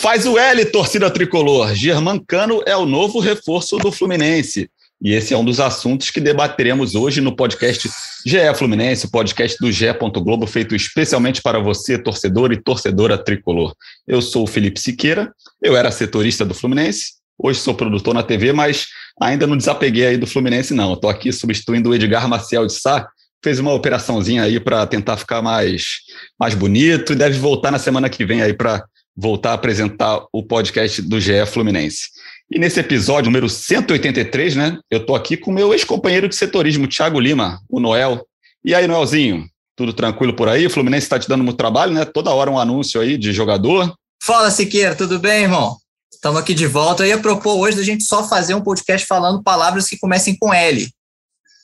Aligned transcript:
Faz 0.00 0.24
o 0.24 0.38
L, 0.38 0.64
torcida 0.64 1.10
tricolor. 1.10 1.74
Germancano 1.74 2.62
é 2.64 2.74
o 2.74 2.86
novo 2.86 3.20
reforço 3.20 3.76
do 3.76 3.92
Fluminense. 3.92 4.70
E 4.98 5.12
esse 5.12 5.34
é 5.34 5.36
um 5.36 5.44
dos 5.44 5.60
assuntos 5.60 6.10
que 6.10 6.22
debateremos 6.22 6.94
hoje 6.94 7.20
no 7.20 7.36
podcast 7.36 7.86
GE 8.24 8.38
Fluminense, 8.56 9.04
o 9.04 9.10
podcast 9.10 9.58
do 9.60 9.70
GE. 9.70 9.92
Globo, 10.22 10.46
feito 10.46 10.74
especialmente 10.74 11.42
para 11.42 11.58
você, 11.58 11.98
torcedor 11.98 12.50
e 12.50 12.56
torcedora 12.56 13.18
tricolor. 13.18 13.74
Eu 14.08 14.22
sou 14.22 14.44
o 14.44 14.46
Felipe 14.46 14.80
Siqueira, 14.80 15.30
eu 15.62 15.76
era 15.76 15.90
setorista 15.90 16.46
do 16.46 16.54
Fluminense, 16.54 17.16
hoje 17.38 17.60
sou 17.60 17.74
produtor 17.74 18.14
na 18.14 18.22
TV, 18.22 18.54
mas 18.54 18.86
ainda 19.20 19.46
não 19.46 19.56
desapeguei 19.56 20.06
aí 20.06 20.16
do 20.16 20.26
Fluminense, 20.26 20.72
não. 20.72 20.94
Estou 20.94 21.10
aqui 21.10 21.30
substituindo 21.30 21.90
o 21.90 21.94
Edgar 21.94 22.26
Maciel 22.26 22.66
de 22.66 22.72
Sá, 22.72 23.06
fez 23.44 23.58
uma 23.58 23.74
operaçãozinha 23.74 24.44
aí 24.44 24.58
para 24.58 24.86
tentar 24.86 25.18
ficar 25.18 25.42
mais, 25.42 25.98
mais 26.38 26.54
bonito 26.54 27.12
e 27.12 27.16
deve 27.16 27.38
voltar 27.38 27.70
na 27.70 27.78
semana 27.78 28.08
que 28.08 28.24
vem 28.24 28.40
aí 28.40 28.54
para 28.54 28.82
voltar 29.16 29.50
a 29.50 29.54
apresentar 29.54 30.24
o 30.32 30.42
podcast 30.42 31.02
do 31.02 31.20
GE 31.20 31.44
Fluminense. 31.46 32.08
E 32.50 32.58
nesse 32.58 32.80
episódio 32.80 33.30
número 33.30 33.48
183, 33.48 34.56
né, 34.56 34.78
eu 34.90 34.98
estou 35.00 35.14
aqui 35.14 35.36
com 35.36 35.50
o 35.50 35.54
meu 35.54 35.72
ex-companheiro 35.72 36.28
de 36.28 36.34
setorismo, 36.34 36.88
Thiago 36.88 37.20
Lima, 37.20 37.60
o 37.68 37.78
Noel. 37.78 38.26
E 38.64 38.74
aí, 38.74 38.86
Noelzinho, 38.86 39.46
tudo 39.76 39.92
tranquilo 39.92 40.34
por 40.34 40.48
aí? 40.48 40.66
O 40.66 40.70
Fluminense 40.70 41.06
está 41.06 41.18
te 41.18 41.28
dando 41.28 41.44
muito 41.44 41.56
trabalho, 41.56 41.92
né? 41.92 42.04
Toda 42.04 42.34
hora 42.34 42.50
um 42.50 42.58
anúncio 42.58 43.00
aí 43.00 43.16
de 43.16 43.32
jogador. 43.32 43.94
Fala, 44.22 44.50
Siqueira, 44.50 44.94
tudo 44.94 45.18
bem, 45.18 45.44
irmão? 45.44 45.76
Estamos 46.12 46.40
aqui 46.40 46.52
de 46.52 46.66
volta. 46.66 47.02
Eu 47.04 47.08
ia 47.08 47.18
propor 47.18 47.56
hoje 47.56 47.76
da 47.76 47.82
gente 47.82 48.04
só 48.04 48.28
fazer 48.28 48.54
um 48.54 48.60
podcast 48.60 49.06
falando 49.06 49.42
palavras 49.42 49.88
que 49.88 49.98
comecem 49.98 50.36
com 50.38 50.52
L. 50.52 50.86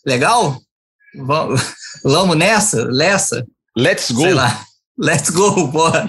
Legal? 0.06 0.58
Vamos, 1.14 1.60
vamos 2.02 2.36
nessa? 2.36 2.84
Lessa? 2.84 3.44
Let's 3.76 4.10
go! 4.10 4.22
Sei 4.22 4.32
lá. 4.32 4.64
Let's 4.98 5.30
go, 5.30 5.66
bora. 5.68 6.08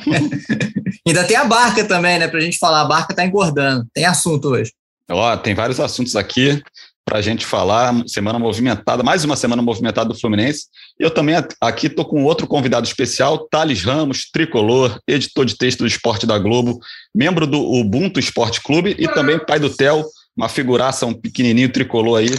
Ainda 1.05 1.23
tem 1.23 1.35
a 1.35 1.45
barca 1.45 1.83
também, 1.85 2.19
né? 2.19 2.27
Pra 2.27 2.39
gente 2.39 2.57
falar. 2.57 2.81
A 2.81 2.87
barca 2.87 3.13
tá 3.13 3.25
engordando. 3.25 3.85
Tem 3.93 4.05
assunto 4.05 4.49
hoje. 4.49 4.71
Ó, 5.09 5.37
tem 5.37 5.53
vários 5.53 5.79
assuntos 5.79 6.15
aqui 6.15 6.61
para 7.05 7.19
a 7.19 7.21
gente 7.21 7.45
falar. 7.45 7.93
Semana 8.05 8.37
movimentada, 8.37 9.03
mais 9.03 9.23
uma 9.23 9.37
semana 9.37 9.61
movimentada 9.61 10.09
do 10.09 10.19
Fluminense. 10.19 10.65
Eu 10.99 11.09
também 11.09 11.35
aqui 11.61 11.87
estou 11.87 12.03
com 12.03 12.23
outro 12.23 12.45
convidado 12.45 12.85
especial, 12.85 13.47
Thales 13.49 13.83
Ramos, 13.83 14.29
tricolor, 14.31 14.99
editor 15.07 15.45
de 15.45 15.57
texto 15.57 15.79
do 15.79 15.87
Esporte 15.87 16.25
da 16.25 16.37
Globo, 16.37 16.79
membro 17.15 17.47
do 17.47 17.61
Ubuntu 17.61 18.19
Esporte 18.19 18.61
Clube 18.61 18.95
e 18.99 19.07
também 19.07 19.39
pai 19.39 19.59
do 19.59 19.69
Theo, 19.69 20.05
uma 20.35 20.49
figuraça, 20.49 21.05
um 21.05 21.13
pequenininho 21.13 21.71
tricolor 21.71 22.19
aí. 22.19 22.29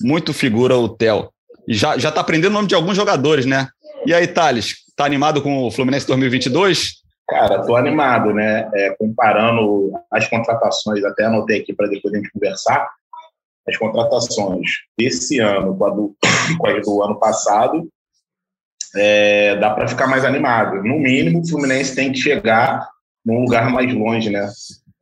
Muito 0.00 0.32
figura 0.32 0.76
o 0.76 0.88
Theo. 0.88 1.30
E 1.68 1.74
já, 1.74 1.96
já 1.96 2.10
tá 2.10 2.20
aprendendo 2.20 2.50
o 2.50 2.54
nome 2.54 2.68
de 2.68 2.74
alguns 2.74 2.96
jogadores, 2.96 3.46
né? 3.46 3.68
E 4.04 4.12
aí, 4.12 4.26
Thales, 4.26 4.85
Tá 4.96 5.04
animado 5.04 5.42
com 5.42 5.66
o 5.66 5.70
Fluminense 5.70 6.06
2022? 6.06 7.02
Cara, 7.28 7.62
tô 7.66 7.76
animado, 7.76 8.32
né? 8.32 8.70
É, 8.72 8.90
comparando 8.96 9.92
as 10.10 10.26
contratações, 10.26 11.04
até 11.04 11.24
anotei 11.24 11.60
aqui 11.60 11.74
para 11.74 11.88
depois 11.88 12.14
a 12.14 12.16
gente 12.16 12.30
conversar, 12.30 12.88
as 13.68 13.76
contratações 13.76 14.70
desse 14.98 15.38
ano 15.38 15.76
com, 15.76 15.84
a 15.84 15.90
do, 15.90 16.16
com 16.58 16.80
do 16.80 17.02
ano 17.02 17.18
passado, 17.18 17.86
é, 18.96 19.56
dá 19.56 19.70
para 19.70 19.86
ficar 19.86 20.06
mais 20.06 20.24
animado. 20.24 20.76
No 20.82 20.98
mínimo, 20.98 21.40
o 21.40 21.46
Fluminense 21.46 21.94
tem 21.94 22.10
que 22.10 22.18
chegar 22.18 22.88
num 23.24 23.40
lugar 23.40 23.68
mais 23.70 23.92
longe, 23.92 24.30
né? 24.30 24.48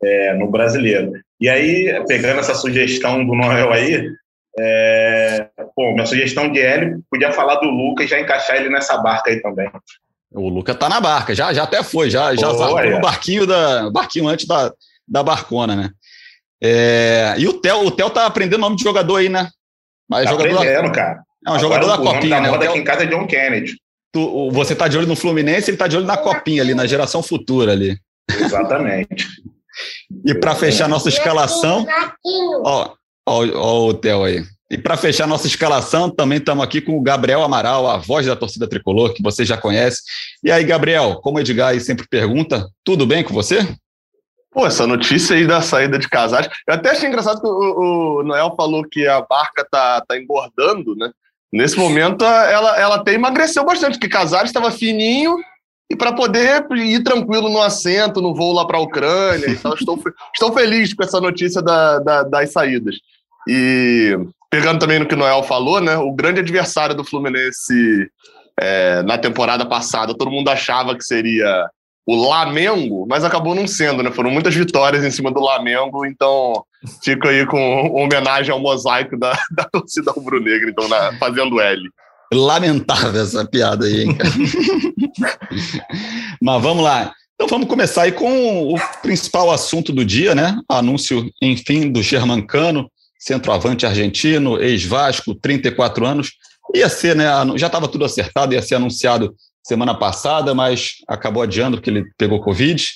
É, 0.03 0.35
no 0.35 0.51
brasileiro. 0.51 1.13
E 1.41 1.49
aí, 1.49 2.05
pegando 2.09 2.41
essa 2.41 2.55
sugestão 2.55 3.25
do 3.25 3.35
Noel 3.35 3.73
aí, 3.73 4.11
é, 4.59 5.49
pô, 5.75 5.93
minha 5.93 6.07
sugestão 6.07 6.51
de 6.51 6.61
Hélio, 6.61 7.03
podia 7.11 7.33
falar 7.33 7.57
do 7.57 7.67
Lucas 7.67 8.07
e 8.07 8.09
já 8.09 8.21
encaixar 8.21 8.57
ele 8.57 8.69
nessa 8.69 8.97
barca 8.99 9.31
aí 9.31 9.41
também. 9.41 9.71
O 10.33 10.49
Lucas 10.49 10.77
tá 10.77 10.89
na 10.89 11.01
barca, 11.01 11.35
já, 11.35 11.53
já 11.53 11.63
até 11.63 11.83
foi, 11.83 12.11
já, 12.11 12.35
já 12.35 12.51
oh, 12.51 12.79
é. 12.79 12.91
no 12.91 13.01
barquinho, 13.01 13.47
da, 13.47 13.91
barquinho 13.91 14.29
antes 14.29 14.47
da, 14.47 14.73
da 15.07 15.23
barcona, 15.23 15.77
né? 15.77 15.91
É, 16.63 17.35
e 17.39 17.47
o 17.47 17.55
Theo, 17.55 17.87
o 17.87 17.91
Theo 17.91 18.11
tá 18.11 18.27
aprendendo 18.27 18.61
nome 18.61 18.77
de 18.77 18.83
jogador 18.83 19.17
aí, 19.17 19.29
né? 19.29 19.49
Mas 20.09 20.25
tá 20.25 20.31
jogador 20.33 20.57
aprendendo, 20.57 20.85
da, 20.85 20.91
cara. 20.91 21.23
É 21.47 21.51
um 21.51 21.59
jogador 21.59 21.87
da 21.87 21.99
Copinha, 21.99 22.41
né? 22.41 22.51
Moda 22.51 22.69
aqui 22.69 22.79
em 22.79 22.85
casa 22.85 23.03
é 23.03 23.07
John 23.07 23.27
Kennedy. 23.27 23.77
Tu, 24.13 24.51
você 24.51 24.75
tá 24.75 24.89
de 24.89 24.97
olho 24.97 25.07
no 25.07 25.17
Fluminense, 25.17 25.71
ele 25.71 25.77
tá 25.77 25.87
de 25.87 25.97
olho 25.97 26.07
na 26.07 26.17
Copinha 26.17 26.63
ali, 26.63 26.75
na 26.75 26.87
geração 26.87 27.23
futura 27.23 27.73
ali. 27.73 27.99
Exatamente. 28.31 29.27
e 30.25 30.35
para 30.35 30.55
fechar 30.55 30.89
nossa 30.89 31.09
escalação, 31.09 31.87
ó, 32.65 32.95
Olha 33.27 33.57
o 33.57 33.95
Theo 33.95 34.25
aí. 34.25 34.45
E 34.71 34.79
para 34.79 34.97
fechar 34.97 35.27
nossa 35.27 35.47
escalação, 35.47 36.11
também 36.11 36.39
estamos 36.39 36.65
aqui 36.65 36.81
com 36.81 36.97
o 36.97 37.03
Gabriel 37.03 37.43
Amaral, 37.43 37.87
a 37.87 37.97
voz 37.97 38.27
da 38.27 38.35
torcida 38.35 38.69
tricolor, 38.69 39.13
que 39.15 39.23
você 39.23 39.45
já 39.45 39.57
conhece. 39.57 40.03
E 40.43 40.51
aí, 40.51 40.65
Gabriel, 40.65 41.21
como 41.23 41.37
o 41.39 41.41
Edgar 41.41 41.69
aí 41.69 41.81
sempre 41.81 42.09
pergunta, 42.09 42.67
tudo 42.83 43.07
bem 43.07 43.23
com 43.23 43.33
você? 43.33 43.67
Pô, 44.51 44.67
essa 44.67 44.87
notícia 44.87 45.37
aí 45.37 45.47
da 45.47 45.61
saída 45.61 45.99
de 45.99 46.09
Casares. 46.09 46.49
Eu 46.67 46.75
até 46.75 46.91
achei 46.91 47.09
engraçado 47.09 47.41
que 47.41 47.47
o, 47.47 48.21
o 48.21 48.23
Noel 48.23 48.55
falou 48.57 48.85
que 48.89 49.07
a 49.07 49.21
barca 49.21 49.67
tá, 49.71 50.01
tá 50.01 50.19
engordando, 50.19 50.95
né? 50.97 51.11
Nesse 51.53 51.79
momento, 51.79 52.25
ela, 52.25 52.77
ela 52.79 52.97
até 52.97 53.15
emagreceu 53.15 53.65
bastante, 53.65 53.93
porque 53.93 54.09
Casares 54.09 54.51
estava 54.51 54.73
fininho 54.73 55.37
e 55.91 55.97
para 55.97 56.13
poder 56.13 56.67
ir 56.77 57.03
tranquilo 57.03 57.49
no 57.49 57.61
assento, 57.61 58.21
no 58.21 58.35
voo 58.35 58.53
lá 58.53 58.67
para 58.67 58.79
a 58.79 58.83
Ucrânia. 58.83 59.49
Então, 59.49 59.75
estou, 59.79 60.01
estou 60.33 60.53
feliz 60.53 60.95
com 60.95 61.05
essa 61.05 61.21
notícia 61.21 61.61
da, 61.63 61.99
da, 61.99 62.23
das 62.23 62.53
saídas. 62.53 62.97
E 63.49 64.17
pegando 64.51 64.79
também 64.79 64.99
no 64.99 65.07
que 65.07 65.15
o 65.15 65.19
Noel 65.19 65.43
falou, 65.43 65.81
né? 65.81 65.97
O 65.97 66.13
grande 66.13 66.41
adversário 66.41 66.95
do 66.95 67.05
Fluminense 67.05 68.09
é, 68.61 69.03
na 69.03 69.19
temporada 69.19 69.67
passada, 69.67 70.17
todo 70.17 70.31
mundo 70.31 70.49
achava 70.49 70.97
que 70.97 71.05
seria 71.05 71.69
o 72.07 72.29
Lamengo, 72.29 73.07
mas 73.09 73.25
acabou 73.25 73.55
não 73.55 73.67
sendo, 73.67 74.03
né? 74.03 74.11
Foram 74.11 74.31
muitas 74.31 74.55
vitórias 74.55 75.05
em 75.05 75.11
cima 75.11 75.33
do 75.33 75.41
Lamengo, 75.41 76.05
então 76.05 76.65
fico 77.03 77.27
aí 77.27 77.47
com 77.47 77.91
homenagem 77.95 78.53
ao 78.53 78.61
mosaico 78.61 79.19
da, 79.19 79.33
da 79.51 79.65
torcida 79.65 80.13
rubro-negra, 80.13 80.71
então, 80.71 80.89
na, 80.89 81.17
fazendo 81.19 81.61
L. 81.61 81.91
Lamentável 82.35 83.23
essa 83.23 83.45
piada 83.45 83.87
aí, 83.87 84.03
hein, 84.03 84.19
Mas 86.41 86.63
vamos 86.63 86.83
lá. 86.83 87.13
Então 87.35 87.49
vamos 87.49 87.69
começar 87.69 88.03
aí 88.03 88.13
com 88.13 88.73
o 88.73 88.77
principal 89.03 89.51
assunto 89.51 89.93
do 89.93 90.05
dia, 90.05 90.35
né? 90.35 90.57
Anúncio, 90.69 91.29
enfim, 91.43 91.91
do 91.91 92.03
Germancano, 92.03 92.91
centroavante 93.19 93.85
argentino, 93.85 94.63
ex-Vasco, 94.63 95.35
34 95.35 96.07
anos. 96.07 96.33
Ia 96.75 96.89
ser, 96.89 97.17
né? 97.17 97.27
Já 97.57 97.67
estava 97.67 97.89
tudo 97.89 98.05
acertado, 98.05 98.55
ia 98.55 98.63
ser 98.63 98.77
anunciado 98.77 99.35
semana 99.63 99.95
passada, 99.95 100.55
mas 100.55 100.95
acabou 101.09 101.43
adiando 101.43 101.79
porque 101.79 101.91
ele 101.91 102.05
pegou 102.17 102.41
Covid. 102.41 102.87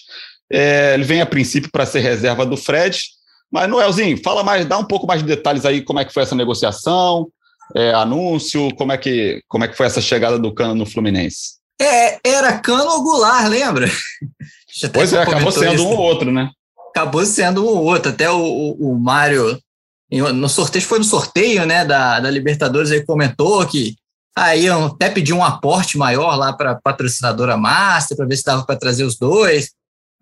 É, 0.50 0.94
ele 0.94 1.04
vem 1.04 1.20
a 1.20 1.26
princípio 1.26 1.70
para 1.70 1.86
ser 1.86 2.00
reserva 2.00 2.46
do 2.46 2.56
Fred. 2.56 3.00
Mas, 3.50 3.68
Noelzinho, 3.68 4.20
fala 4.22 4.44
mais, 4.44 4.66
dá 4.66 4.78
um 4.78 4.84
pouco 4.84 5.06
mais 5.06 5.22
de 5.22 5.28
detalhes 5.28 5.64
aí, 5.64 5.82
como 5.82 5.98
é 5.98 6.04
que 6.04 6.12
foi 6.12 6.22
essa 6.22 6.34
negociação, 6.34 7.28
é, 7.74 7.92
anúncio? 7.92 8.74
Como 8.76 8.92
é, 8.92 8.98
que, 8.98 9.42
como 9.48 9.64
é 9.64 9.68
que 9.68 9.76
foi 9.76 9.86
essa 9.86 10.00
chegada 10.00 10.38
do 10.38 10.52
Cano 10.52 10.74
no 10.74 10.86
Fluminense? 10.86 11.58
É, 11.80 12.18
era 12.24 12.58
Cano 12.58 12.90
ou 12.90 13.02
Goulart, 13.02 13.48
lembra? 13.48 13.88
Pois 14.92 15.12
é, 15.12 15.22
acabou 15.22 15.50
sendo 15.50 15.74
isso. 15.74 15.84
um 15.84 15.88
ou 15.88 15.98
outro, 15.98 16.30
né? 16.30 16.50
Acabou 16.90 17.26
sendo 17.26 17.64
um 17.64 17.66
ou 17.66 17.82
outro. 17.82 18.12
Até 18.12 18.30
o, 18.30 18.38
o, 18.38 18.92
o 18.92 18.98
Mário, 19.00 19.60
no 20.10 20.48
sorteio, 20.48 20.84
foi 20.84 20.98
no 20.98 21.04
sorteio 21.04 21.66
né, 21.66 21.84
da, 21.84 22.20
da 22.20 22.30
Libertadores, 22.30 22.92
ele 22.92 23.04
comentou 23.04 23.66
que 23.66 23.96
aí 24.36 24.68
até 24.68 25.10
pediu 25.10 25.36
um 25.36 25.44
aporte 25.44 25.98
maior 25.98 26.36
lá 26.36 26.52
para 26.52 26.72
a 26.72 26.80
patrocinadora 26.80 27.56
Master, 27.56 28.16
para 28.16 28.26
ver 28.26 28.36
se 28.36 28.44
dava 28.44 28.64
para 28.64 28.78
trazer 28.78 29.02
os 29.02 29.16
dois. 29.16 29.70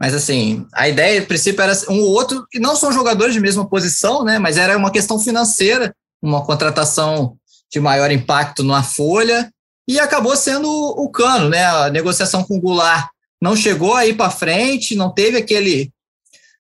Mas 0.01 0.15
assim, 0.15 0.67
a 0.73 0.89
ideia, 0.89 1.21
a 1.21 1.27
princípio, 1.27 1.63
era 1.63 1.75
um 1.91 2.01
ou 2.01 2.13
outro, 2.13 2.47
que 2.51 2.59
não 2.59 2.77
são 2.77 2.93
jogadores 2.93 3.35
de 3.35 3.41
mesma 3.41 3.69
posição, 3.69 4.25
né? 4.25 4.39
Mas 4.39 4.57
era 4.57 4.77
uma 4.77 4.91
questão 4.91 5.19
financeira 5.19 5.95
uma 6.27 6.45
contratação 6.45 7.37
de 7.73 7.81
maior 7.81 8.11
impacto 8.11 8.63
na 8.63 8.83
folha, 8.83 9.51
e 9.89 10.01
acabou 10.01 10.37
sendo 10.37 10.69
o 10.69 11.09
Cano, 11.11 11.49
né? 11.49 11.65
A 11.65 11.91
negociação 11.91 12.43
com 12.43 12.57
o 12.57 12.61
Goulart 12.61 13.09
não 13.41 13.55
chegou 13.55 13.95
aí 13.95 14.13
para 14.13 14.31
frente, 14.31 14.97
não 14.97 15.13
teve 15.13 15.37
aquele. 15.37 15.93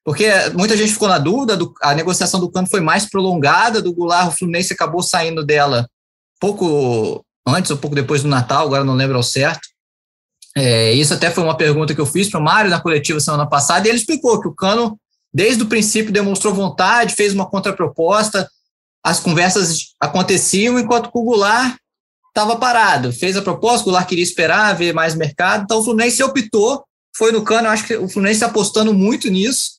Porque 0.04 0.28
muita 0.54 0.76
gente 0.76 0.92
ficou 0.92 1.08
na 1.08 1.18
dúvida, 1.18 1.56
do, 1.56 1.74
a 1.82 1.94
negociação 1.94 2.38
do 2.38 2.50
Cano 2.50 2.68
foi 2.68 2.80
mais 2.80 3.10
prolongada, 3.10 3.82
do 3.82 3.92
Goulart, 3.92 4.28
o 4.28 4.36
Fluminense 4.36 4.72
acabou 4.72 5.02
saindo 5.02 5.44
dela 5.44 5.88
pouco 6.38 7.24
antes 7.46 7.70
ou 7.70 7.76
pouco 7.76 7.96
depois 7.96 8.22
do 8.22 8.28
Natal, 8.28 8.66
agora 8.66 8.84
não 8.84 8.94
lembro 8.94 9.16
ao 9.16 9.22
certo. 9.22 9.68
É, 10.56 10.92
isso 10.92 11.12
até 11.12 11.30
foi 11.30 11.42
uma 11.42 11.56
pergunta 11.56 11.94
que 11.94 12.00
eu 12.00 12.06
fiz 12.06 12.30
para 12.30 12.40
o 12.40 12.42
Mário 12.42 12.70
na 12.70 12.80
coletiva 12.80 13.18
semana 13.20 13.46
passada, 13.46 13.86
e 13.86 13.90
ele 13.90 13.98
explicou 13.98 14.40
que 14.40 14.48
o 14.48 14.54
Cano, 14.54 14.98
desde 15.34 15.62
o 15.62 15.66
princípio, 15.66 16.12
demonstrou 16.12 16.54
vontade, 16.54 17.14
fez 17.14 17.34
uma 17.34 17.46
contraproposta, 17.46 18.48
as 19.06 19.20
conversas 19.20 19.94
aconteciam 20.00 20.80
enquanto 20.80 21.08
o 21.14 21.22
Goulart 21.22 21.76
estava 22.26 22.56
parado. 22.56 23.12
Fez 23.12 23.36
a 23.36 23.42
proposta, 23.42 23.82
o 23.82 23.84
Goulart 23.84 24.08
queria 24.08 24.24
esperar, 24.24 24.74
ver 24.74 24.92
mais 24.92 25.14
mercado. 25.14 25.62
Então 25.62 25.78
o 25.78 25.84
Fluminense 25.84 26.24
optou, 26.24 26.84
foi 27.16 27.30
no 27.30 27.44
cano. 27.44 27.68
Eu 27.68 27.70
acho 27.70 27.86
que 27.86 27.96
o 27.96 28.08
Fluminense 28.08 28.38
está 28.38 28.46
apostando 28.46 28.92
muito 28.92 29.30
nisso. 29.30 29.76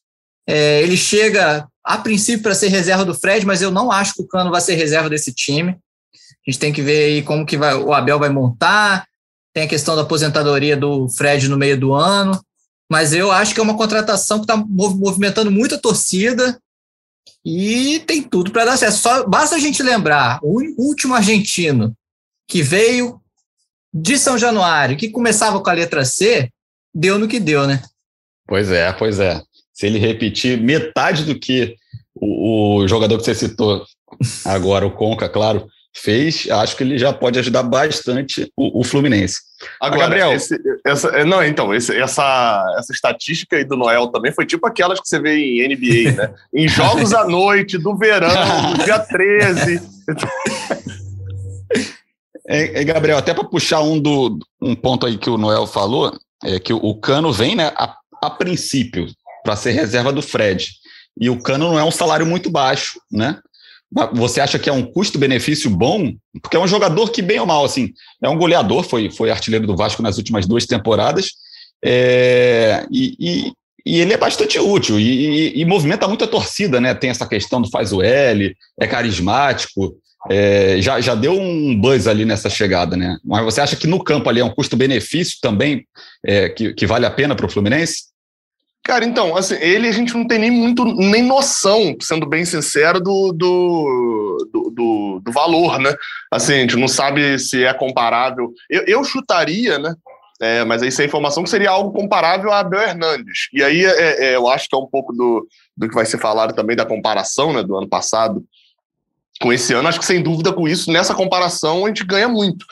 É, 0.48 0.82
ele 0.82 0.96
chega, 0.96 1.68
a 1.84 1.98
princípio, 1.98 2.42
para 2.42 2.56
ser 2.56 2.70
reserva 2.70 3.04
do 3.04 3.14
Fred, 3.14 3.46
mas 3.46 3.62
eu 3.62 3.70
não 3.70 3.92
acho 3.92 4.14
que 4.14 4.22
o 4.22 4.28
Cano 4.28 4.50
vai 4.50 4.62
ser 4.62 4.76
reserva 4.76 5.10
desse 5.10 5.34
time. 5.34 5.72
A 6.14 6.50
gente 6.50 6.60
tem 6.60 6.72
que 6.72 6.82
ver 6.82 7.08
aí 7.08 7.22
como 7.22 7.46
que 7.46 7.58
vai, 7.58 7.74
o 7.74 7.94
Abel 7.94 8.18
vai 8.18 8.30
montar. 8.30 9.06
Tem 9.54 9.66
a 9.66 9.68
questão 9.68 9.94
da 9.94 10.04
aposentadoria 10.04 10.78
do 10.78 11.10
Fred 11.10 11.50
no 11.50 11.58
meio 11.58 11.78
do 11.78 11.94
ano. 11.94 12.42
Mas 12.90 13.12
eu 13.12 13.30
acho 13.30 13.54
que 13.54 13.60
é 13.60 13.64
uma 13.64 13.76
contratação 13.76 14.38
que 14.38 14.46
está 14.46 14.56
movimentando 14.56 15.52
muito 15.52 15.76
a 15.76 15.78
torcida 15.78 16.58
e 17.46 18.00
tem 18.06 18.22
tudo 18.22 18.52
para 18.52 18.66
dar 18.66 18.78
certo. 18.78 18.96
Só 18.96 19.28
basta 19.28 19.56
a 19.56 19.60
gente 19.60 19.82
lembrar 19.82 20.40
o 20.42 20.60
último 20.78 21.14
argentino 21.14 21.94
que 22.48 22.62
veio 22.62 23.22
de 23.94 24.18
São 24.18 24.38
Januário, 24.38 24.98
que 24.98 25.10
começava 25.10 25.60
com 25.62 25.70
a 25.70 25.74
letra 25.74 26.06
C, 26.06 26.50
deu 26.94 27.18
no 27.18 27.28
que 27.28 27.40
deu, 27.40 27.66
né? 27.66 27.82
Pois 28.48 28.72
é, 28.72 28.92
pois 28.94 29.20
é. 29.20 29.42
Se 29.74 29.86
ele 29.86 30.00
repetir 30.00 30.62
metade 30.62 31.24
do 31.24 31.40
que 31.40 31.76
o, 32.16 32.78
o 32.78 32.88
jogador 32.88 33.18
que 33.18 33.26
você 33.26 33.36
citou 33.36 33.86
agora, 34.46 34.86
o 34.86 34.92
Conca, 34.92 35.30
claro, 35.30 35.68
fez, 35.98 36.48
acho 36.50 36.76
que 36.76 36.84
ele 36.84 36.98
já 36.98 37.12
pode 37.12 37.40
ajudar 37.40 37.64
bastante 37.64 38.52
o, 38.56 38.82
o 38.82 38.84
Fluminense. 38.84 39.40
Agora, 39.82 40.02
Gabriel. 40.02 40.34
Esse, 40.34 40.56
essa, 40.86 41.08
é, 41.10 41.26
não, 41.26 41.44
então, 41.44 41.74
esse, 41.74 41.96
essa, 41.98 42.64
essa 42.78 42.94
estatística 42.94 43.56
aí 43.56 43.64
do 43.64 43.76
Noel 43.76 44.08
também 44.08 44.32
foi 44.32 44.46
tipo 44.46 44.68
aquelas 44.68 45.00
que 45.00 45.08
você 45.08 45.20
vê 45.20 45.36
em 45.36 45.68
NBA, 45.68 46.12
né? 46.12 46.34
em 46.54 46.68
jogos 46.68 47.14
à 47.14 47.26
noite, 47.26 47.78
do 47.78 47.98
verão, 47.98 48.74
do 48.74 48.84
dia 48.86 49.00
13. 49.00 49.82
É, 52.48 52.82
é, 52.82 52.84
Gabriel, 52.84 53.18
até 53.18 53.34
para 53.34 53.44
puxar 53.44 53.82
um, 53.82 54.00
do, 54.00 54.38
um 54.62 54.76
ponto 54.76 55.06
aí 55.06 55.18
que 55.18 55.30
o 55.30 55.38
Noel 55.38 55.66
falou, 55.66 56.16
é 56.44 56.60
que 56.60 56.72
o 56.74 56.96
Cano 56.96 57.34
vem, 57.34 57.56
né, 57.56 57.74
a, 57.76 57.96
a 58.22 58.30
princípio, 58.30 59.08
para 59.44 59.56
ser 59.56 59.72
reserva 59.72 60.14
do 60.14 60.22
Fred. 60.22 60.70
E 61.20 61.30
o 61.30 61.42
Cano 61.42 61.70
não 61.70 61.80
é 61.80 61.84
um 61.84 61.92
salário 61.92 62.26
muito 62.26 62.50
baixo, 62.50 63.00
né? 63.12 63.40
Você 64.14 64.42
acha 64.42 64.60
que 64.60 64.70
é 64.70 64.74
um 64.74 64.84
custo-benefício 64.84 65.70
bom? 65.70 66.14
Porque 66.42 66.58
é 66.58 66.60
um 66.60 66.68
jogador 66.68 67.10
que, 67.10 67.22
bem 67.22 67.40
ou 67.40 67.46
mal, 67.46 67.64
assim, 67.64 67.94
é 68.22 68.28
um 68.28 68.38
goleador, 68.38 68.84
foi, 68.84 69.10
foi 69.10 69.32
artilheiro 69.32 69.66
do 69.66 69.78
Vasco 69.78 70.04
nas 70.04 70.18
últimas 70.18 70.46
duas 70.46 70.66
temporadas, 70.66 71.32
é, 71.84 72.86
e, 72.92 73.16
e, 73.20 73.52
e, 73.86 74.00
ele 74.00 74.14
é 74.14 74.18
bastante 74.18 74.60
útil 74.60 75.00
e, 75.00 75.60
e, 75.60 75.66
movimenta 75.66 76.08
muito 76.08 76.24
a 76.24 76.28
torcida, 76.28 76.82
né? 76.82 76.94
Tem 76.94 77.10
essa 77.10 77.28
questão 77.28 77.62
do 77.62 77.70
faz 77.70 77.94
o 77.94 78.02
L, 78.02 78.56
é 78.80 78.88
carismático, 78.88 79.96
é, 80.30 80.82
já, 80.82 81.00
já 81.00 81.16
deu 81.16 81.34
um 81.34 81.80
buzz 81.80 82.08
ali 82.08 82.26
nessa 82.26 82.50
chegada, 82.50 82.98
né? 82.98 83.18
Mas 83.24 83.46
você 83.46 83.62
acha 83.62 83.76
que 83.76 83.88
no 83.88 84.04
campo 84.04 84.28
ali 84.30 84.42
é 84.42 84.46
um 84.46 84.54
custo-benefício 84.54 85.38
também 85.42 85.86
é, 86.26 86.50
que, 86.50 86.74
que 86.74 86.88
vale 86.88 87.06
a 87.06 87.12
pena 87.12 87.36
para 87.36 87.46
o 87.46 87.50
Fluminense? 87.50 88.08
Cara, 88.88 89.04
então, 89.04 89.36
assim, 89.36 89.56
ele 89.56 89.90
a 89.90 89.92
gente 89.92 90.14
não 90.14 90.26
tem 90.26 90.40
nem 90.40 90.50
muito, 90.50 90.86
nem 90.86 91.22
noção, 91.22 91.94
sendo 92.02 92.26
bem 92.26 92.46
sincero, 92.46 93.02
do, 93.02 93.34
do, 93.34 94.50
do, 94.50 94.72
do, 94.74 95.22
do 95.26 95.32
valor, 95.34 95.78
né? 95.78 95.94
Assim, 96.32 96.54
a 96.54 96.60
gente 96.60 96.78
não 96.78 96.88
sabe 96.88 97.38
se 97.38 97.66
é 97.66 97.74
comparável. 97.74 98.50
Eu, 98.70 98.84
eu 98.88 99.04
chutaria, 99.04 99.78
né? 99.78 99.94
É, 100.40 100.64
mas 100.64 100.82
aí 100.82 100.90
sem 100.90 101.06
informação 101.06 101.44
que 101.44 101.50
seria 101.50 101.70
algo 101.70 101.92
comparável 101.92 102.50
a 102.50 102.60
Abel 102.60 102.80
Hernandes. 102.80 103.50
E 103.52 103.62
aí 103.62 103.84
é, 103.84 104.28
é, 104.28 104.36
eu 104.38 104.48
acho 104.48 104.70
que 104.70 104.76
é 104.76 104.80
um 104.80 104.88
pouco 104.88 105.12
do, 105.12 105.46
do 105.76 105.90
que 105.90 105.96
vai 105.96 106.06
ser 106.06 106.20
falado 106.20 106.56
também 106.56 106.76
da 106.76 106.86
comparação 106.86 107.52
né, 107.52 107.64
do 107.64 107.76
ano 107.76 107.90
passado 107.90 108.42
com 109.42 109.52
esse 109.52 109.74
ano. 109.74 109.90
Acho 109.90 110.00
que 110.00 110.06
sem 110.06 110.24
dúvida 110.24 110.54
com 110.54 110.66
isso, 110.66 110.94
nessa 110.94 111.14
comparação, 111.14 111.84
a 111.84 111.88
gente 111.90 112.06
ganha 112.06 112.30
muito. 112.30 112.66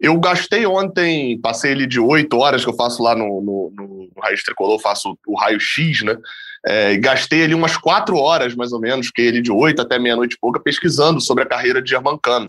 Eu 0.00 0.18
gastei 0.20 0.66
ontem, 0.66 1.40
passei 1.40 1.70
ele 1.70 1.86
de 1.86 1.98
oito 1.98 2.36
horas 2.38 2.62
que 2.62 2.68
eu 2.68 2.76
faço 2.76 3.02
lá 3.02 3.14
no, 3.14 3.40
no, 3.40 3.72
no, 3.74 4.22
Raiz 4.22 4.42
Tricolor, 4.42 4.78
faço 4.78 5.18
o 5.26 5.38
raio-x, 5.38 6.02
né? 6.02 6.16
É, 6.66 6.96
gastei 6.96 7.44
ali 7.44 7.54
umas 7.54 7.76
quatro 7.76 8.16
horas, 8.16 8.54
mais 8.54 8.72
ou 8.72 8.80
menos, 8.80 9.06
fiquei 9.06 9.26
ele 9.26 9.40
de 9.40 9.52
oito 9.52 9.80
até 9.80 9.98
meia-noite 9.98 10.34
e 10.34 10.38
pouca, 10.38 10.60
pesquisando 10.60 11.20
sobre 11.20 11.44
a 11.44 11.46
carreira 11.46 11.80
de 11.80 11.88
Germancano. 11.88 12.48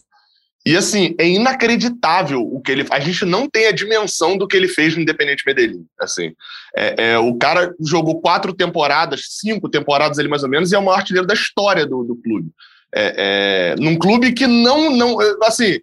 E 0.65 0.75
assim, 0.75 1.15
é 1.17 1.25
inacreditável 1.25 2.41
o 2.41 2.59
que 2.59 2.69
ele 2.69 2.85
A 2.91 2.99
gente 2.99 3.23
não 3.23 3.50
tem 3.50 3.67
a 3.67 3.71
dimensão 3.71 4.38
do 4.38 4.45
que 4.45 4.57
ele 4.57 4.67
fez 4.67 4.95
no 4.95 5.01
Independente 5.01 5.43
Medellín. 5.47 5.85
Assim, 5.97 6.33
é, 6.75 7.11
é, 7.11 7.17
o 7.17 7.35
cara 7.38 7.73
jogou 7.79 8.19
quatro 8.19 8.53
temporadas, 8.53 9.21
cinco 9.29 9.69
temporadas 9.69 10.19
ali 10.19 10.27
mais 10.27 10.43
ou 10.43 10.50
menos, 10.50 10.71
e 10.71 10.75
é 10.75 10.77
o 10.77 10.83
maior 10.83 10.97
artilheiro 10.97 11.25
da 11.25 11.33
história 11.33 11.85
do, 11.85 12.03
do 12.03 12.17
clube. 12.17 12.50
É, 12.93 13.75
é, 13.75 13.81
num 13.81 13.97
clube 13.97 14.33
que 14.33 14.45
não, 14.45 14.91
não. 14.91 15.17
Assim, 15.43 15.79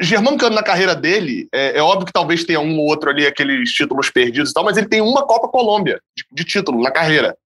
Germancano 0.00 0.54
na 0.54 0.62
carreira 0.62 0.94
dele, 0.94 1.48
é, 1.52 1.78
é, 1.78 1.82
óbvio 1.82 2.06
que 2.06 2.12
talvez 2.12 2.44
tenha 2.44 2.60
um 2.60 2.78
ou 2.78 2.86
outro 2.86 3.10
ali, 3.10 3.26
aqueles 3.26 3.70
títulos 3.72 4.10
perdidos 4.10 4.50
e 4.50 4.54
tal, 4.54 4.64
mas 4.64 4.76
ele 4.76 4.88
tem 4.88 5.02
uma 5.02 5.26
Copa 5.26 5.48
Colômbia 5.48 6.00
de, 6.16 6.24
de 6.32 6.44
título 6.44 6.82
na 6.82 6.90
carreira. 6.90 7.36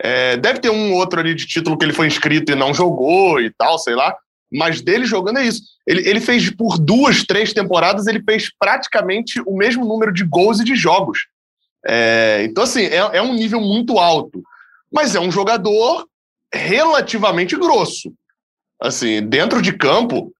É, 0.00 0.36
deve 0.36 0.58
ter 0.58 0.70
um 0.70 0.92
ou 0.92 0.98
outro 0.98 1.20
ali 1.20 1.34
de 1.34 1.46
título 1.46 1.76
que 1.76 1.84
ele 1.84 1.92
foi 1.92 2.06
inscrito 2.06 2.50
e 2.50 2.56
não 2.56 2.72
jogou 2.72 3.40
e 3.40 3.50
tal, 3.50 3.78
sei 3.78 3.94
lá. 3.94 4.16
Mas 4.50 4.80
dele 4.80 5.04
jogando 5.04 5.38
é 5.38 5.46
isso. 5.46 5.62
Ele, 5.86 6.08
ele 6.08 6.20
fez 6.20 6.50
por 6.50 6.78
duas, 6.78 7.24
três 7.24 7.52
temporadas, 7.52 8.06
ele 8.06 8.22
fez 8.22 8.50
praticamente 8.58 9.40
o 9.46 9.56
mesmo 9.56 9.84
número 9.84 10.12
de 10.12 10.24
gols 10.24 10.60
e 10.60 10.64
de 10.64 10.74
jogos. 10.74 11.26
É, 11.86 12.42
então, 12.44 12.64
assim, 12.64 12.84
é, 12.84 12.96
é 12.96 13.22
um 13.22 13.34
nível 13.34 13.60
muito 13.60 13.98
alto. 13.98 14.42
Mas 14.92 15.14
é 15.14 15.20
um 15.20 15.30
jogador 15.30 16.06
relativamente 16.52 17.56
grosso. 17.56 18.12
Assim, 18.80 19.22
dentro 19.26 19.62
de 19.62 19.72
campo, 19.72 20.32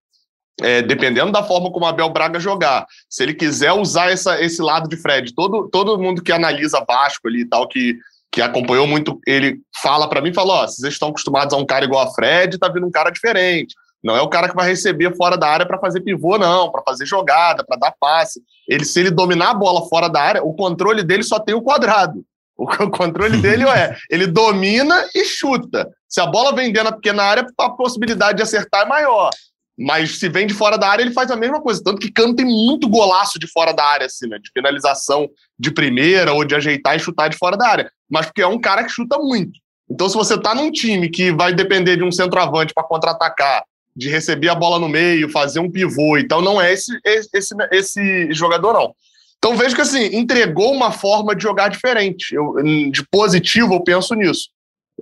é, 0.61 0.83
dependendo 0.83 1.33
da 1.33 1.43
forma 1.43 1.71
como 1.71 1.87
Abel 1.87 2.11
Braga 2.11 2.39
jogar, 2.39 2.87
se 3.09 3.23
ele 3.23 3.35
quiser 3.35 3.73
usar 3.73 4.11
essa, 4.11 4.41
esse 4.41 4.61
lado 4.61 4.89
de 4.89 4.97
Fred, 4.97 5.35
todo, 5.35 5.69
todo 5.69 5.99
mundo 5.99 6.23
que 6.23 6.33
analisa 6.33 6.85
Vasco 6.87 7.29
ali 7.29 7.43
e 7.43 7.49
tal, 7.49 7.67
que, 7.69 7.97
que 8.31 8.43
acompanhou 8.43 8.87
muito, 8.87 9.19
ele 9.27 9.61
fala 9.83 10.09
para 10.09 10.21
mim, 10.21 10.35
fala, 10.35 10.63
ó, 10.63 10.67
vocês 10.67 10.93
estão 10.93 11.09
acostumados 11.09 11.55
a 11.55 11.57
um 11.57 11.67
cara 11.67 11.85
igual 11.85 12.07
a 12.07 12.13
Fred, 12.13 12.59
tá 12.59 12.69
vindo 12.69 12.87
um 12.87 12.91
cara 12.91 13.11
diferente. 13.11 13.75
Não 14.03 14.17
é 14.17 14.21
o 14.21 14.29
cara 14.29 14.49
que 14.49 14.57
vai 14.57 14.67
receber 14.67 15.15
fora 15.17 15.37
da 15.37 15.49
área 15.49 15.65
para 15.65 15.79
fazer 15.79 16.01
pivô, 16.01 16.37
não, 16.37 16.71
para 16.71 16.83
fazer 16.83 17.07
jogada, 17.07 17.65
para 17.65 17.79
dar 17.79 17.95
passe. 18.01 18.43
Ele, 18.69 18.85
se 18.85 18.99
ele 18.99 19.11
dominar 19.11 19.51
a 19.51 19.55
bola 19.55 19.89
fora 19.89 20.09
da 20.09 20.21
área, 20.21 20.43
o 20.43 20.53
controle 20.55 21.05
dele 21.05 21.23
só 21.23 21.39
tem 21.39 21.55
o 21.55 21.63
quadrado. 21.63 22.25
O 22.55 22.91
controle 22.91 23.39
dele 23.39 23.65
é, 23.67 23.97
ele 24.11 24.27
domina 24.27 25.09
e 25.15 25.25
chuta. 25.25 25.89
Se 26.09 26.21
a 26.21 26.27
bola 26.27 26.55
vem 26.55 26.71
dentro 26.71 26.91
da 26.91 26.97
pequena 26.97 27.23
área, 27.23 27.47
a 27.59 27.71
possibilidade 27.71 28.37
de 28.37 28.43
acertar 28.43 28.83
é 28.83 28.89
maior. 28.89 29.31
Mas 29.79 30.19
se 30.19 30.29
vem 30.29 30.47
de 30.47 30.55
fora 30.55 30.77
da 30.77 30.89
área, 30.89 31.03
ele 31.03 31.13
faz 31.13 31.31
a 31.31 31.37
mesma 31.37 31.61
coisa. 31.61 31.83
Tanto 31.83 32.01
que 32.01 32.13
Cano 32.13 32.35
tem 32.35 32.45
muito 32.45 32.89
golaço 32.89 33.39
de 33.39 33.47
fora 33.47 33.73
da 33.73 33.85
área, 33.85 34.07
assim, 34.07 34.29
né? 34.29 34.39
De 34.39 34.51
finalização 34.53 35.29
de 35.59 35.71
primeira 35.71 36.33
ou 36.33 36.45
de 36.45 36.55
ajeitar 36.55 36.97
e 36.97 37.01
chutar 37.01 37.29
de 37.29 37.37
fora 37.37 37.57
da 37.57 37.67
área. 37.67 37.91
Mas 38.11 38.27
porque 38.27 38.43
é 38.43 38.47
um 38.47 38.61
cara 38.61 38.85
que 38.85 38.91
chuta 38.91 39.19
muito. 39.19 39.59
Então, 39.91 40.09
se 40.09 40.15
você 40.15 40.41
tá 40.41 40.55
num 40.55 40.71
time 40.71 41.09
que 41.09 41.33
vai 41.33 41.53
depender 41.53 41.97
de 41.97 42.05
um 42.05 42.13
centroavante 42.13 42.73
para 42.75 42.85
contra-atacar, 42.85 43.65
de 43.95 44.09
receber 44.09 44.49
a 44.49 44.55
bola 44.55 44.79
no 44.79 44.89
meio, 44.89 45.29
fazer 45.29 45.61
um 45.61 45.71
pivô, 45.71 46.17
então 46.17 46.41
não 46.41 46.61
é 46.61 46.73
esse, 46.73 46.99
esse, 47.05 47.55
esse 47.71 48.33
jogador, 48.33 48.73
não. 48.73 48.95
Então 49.37 49.57
vejo 49.57 49.75
que 49.75 49.83
assim, 49.83 50.17
entregou 50.17 50.73
uma 50.73 50.93
forma 50.93 51.35
de 51.35 51.43
jogar 51.43 51.69
diferente. 51.69 52.35
Eu, 52.35 52.55
de 52.91 53.07
positivo, 53.11 53.75
eu 53.75 53.83
penso 53.83 54.15
nisso. 54.15 54.49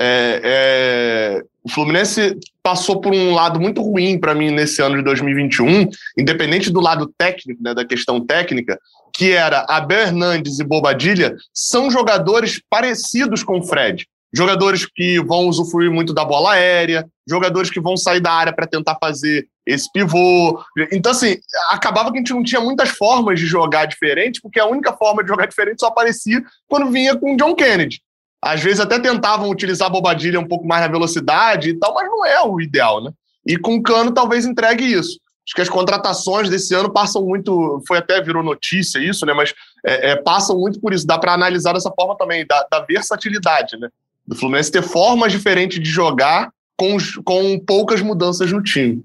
É, 0.01 0.41
é, 0.43 1.43
o 1.63 1.71
Fluminense 1.71 2.39
passou 2.63 3.01
por 3.01 3.13
um 3.13 3.35
lado 3.35 3.61
muito 3.61 3.83
ruim 3.83 4.19
para 4.19 4.35
mim 4.35 4.51
nesse 4.51 4.81
ano 4.83 4.97
de 4.97 5.03
2021, 5.03 5.89
independente 6.19 6.71
do 6.71 6.81
lado 6.81 7.13
técnico, 7.19 7.63
né, 7.63 7.75
da 7.75 7.85
questão 7.85 8.25
técnica, 8.25 8.79
que 9.15 9.33
era 9.33 9.67
Abel 9.69 10.01
Hernandes 10.01 10.59
e 10.59 10.65
Bobadilha, 10.65 11.37
são 11.53 11.91
jogadores 11.91 12.61
parecidos 12.71 13.43
com 13.43 13.59
o 13.59 13.63
Fred. 13.63 14.07
Jogadores 14.33 14.87
que 14.87 15.21
vão 15.21 15.49
usufruir 15.49 15.91
muito 15.91 16.15
da 16.15 16.25
bola 16.25 16.53
aérea, 16.53 17.05
jogadores 17.29 17.69
que 17.69 17.81
vão 17.81 17.97
sair 17.97 18.21
da 18.21 18.33
área 18.33 18.53
para 18.53 18.67
tentar 18.67 18.97
fazer 19.01 19.49
esse 19.67 19.91
pivô. 19.93 20.63
Então, 20.93 21.11
assim, 21.11 21.37
acabava 21.71 22.11
que 22.13 22.19
a 22.19 22.21
gente 22.21 22.33
não 22.33 22.43
tinha 22.43 22.61
muitas 22.61 22.91
formas 22.91 23.41
de 23.41 23.47
jogar 23.47 23.87
diferente, 23.87 24.41
porque 24.41 24.61
a 24.61 24.67
única 24.67 24.93
forma 24.93 25.23
de 25.23 25.29
jogar 25.29 25.47
diferente 25.47 25.81
só 25.81 25.89
aparecia 25.89 26.43
quando 26.69 26.91
vinha 26.91 27.17
com 27.17 27.35
o 27.35 27.37
John 27.37 27.55
Kennedy. 27.57 28.01
Às 28.43 28.63
vezes 28.63 28.81
até 28.81 28.99
tentavam 28.99 29.51
utilizar 29.51 29.89
a 29.89 29.91
bobadilha 29.91 30.41
um 30.41 30.49
pouco 30.49 30.67
mais 30.67 30.83
na 30.83 30.89
velocidade 30.89 31.71
e 31.71 31.75
tal, 31.75 31.95
mas 31.95 32.07
não 32.07 32.25
é 32.25 32.43
o 32.43 32.61
ideal, 32.61 33.03
né? 33.03 33.11
E 33.47 33.57
com 33.57 33.77
o 33.77 33.83
Cano 33.83 34.13
talvez 34.13 34.47
entregue 34.47 34.85
isso. 34.85 35.19
Acho 35.47 35.55
que 35.55 35.63
as 35.63 35.69
contratações 35.69 36.49
desse 36.49 36.75
ano 36.75 36.93
passam 36.93 37.25
muito, 37.25 37.83
foi 37.87 37.99
até 37.99 38.23
virou 38.23 38.43
notícia 38.43 38.99
isso, 38.99 39.27
né? 39.27 39.33
Mas 39.35 39.53
é, 39.85 40.13
é, 40.13 40.17
passam 40.17 40.57
muito 40.57 40.81
por 40.81 40.93
isso. 40.93 41.07
Dá 41.07 41.19
para 41.19 41.35
analisar 41.35 41.73
dessa 41.73 41.91
forma 41.91 42.17
também, 42.17 42.47
da, 42.47 42.67
da, 42.71 42.81
versatilidade, 42.81 43.77
né? 43.77 43.89
Do 44.27 44.37
Fluminense 44.37 44.71
ter 44.71 44.83
formas 44.83 45.33
diferentes 45.33 45.81
de 45.81 45.91
jogar 45.91 46.51
com, 46.77 46.97
com 47.25 47.59
poucas 47.59 48.01
mudanças 48.01 48.53
no 48.53 48.63
time. 48.63 49.03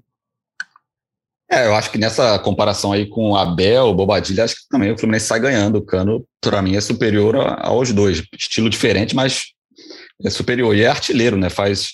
É, 1.50 1.66
eu 1.66 1.74
acho 1.74 1.92
que 1.92 1.98
nessa 1.98 2.38
comparação 2.40 2.92
aí 2.92 3.06
com 3.06 3.30
o 3.30 3.36
Abel, 3.36 3.84
o 3.86 3.94
Bobadilha, 3.94 4.44
acho 4.44 4.56
que 4.56 4.68
também 4.68 4.90
o 4.90 4.98
Fluminense 4.98 5.26
sai 5.26 5.38
ganhando. 5.38 5.76
O 5.76 5.82
Cano, 5.82 6.26
para 6.40 6.60
mim, 6.60 6.74
é 6.76 6.80
superior 6.80 7.36
aos 7.36 7.92
dois. 7.92 8.22
Estilo 8.36 8.68
diferente, 8.68 9.14
mas 9.14 9.52
é 10.24 10.30
superior. 10.30 10.74
E 10.74 10.82
é 10.82 10.88
artilheiro, 10.88 11.36
né? 11.36 11.48
Faz. 11.48 11.90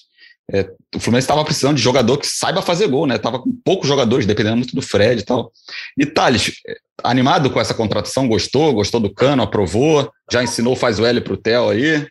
É, 0.50 0.68
o 0.94 0.98
Fluminense 0.98 1.24
estava 1.24 1.44
precisando 1.44 1.76
de 1.76 1.82
jogador 1.82 2.18
que 2.18 2.26
saiba 2.26 2.62
fazer 2.62 2.88
gol, 2.88 3.06
né? 3.06 3.18
Tava 3.18 3.38
com 3.38 3.52
poucos 3.64 3.86
jogadores, 3.86 4.26
dependendo 4.26 4.56
muito 4.56 4.74
do 4.74 4.82
Fred 4.82 5.20
e 5.20 5.24
tal. 5.24 5.52
E 5.98 6.06
Thales, 6.06 6.52
é, 6.66 6.74
animado 7.04 7.50
com 7.50 7.60
essa 7.60 7.74
contratação? 7.74 8.26
Gostou? 8.26 8.72
Gostou 8.72 9.00
do 9.00 9.12
Cano? 9.12 9.42
Aprovou? 9.42 10.10
Já 10.30 10.42
ensinou 10.42 10.74
Faz 10.74 10.98
o 10.98 11.04
L 11.04 11.20
pro 11.20 11.36
Theo 11.36 11.68
aí? 11.68 12.06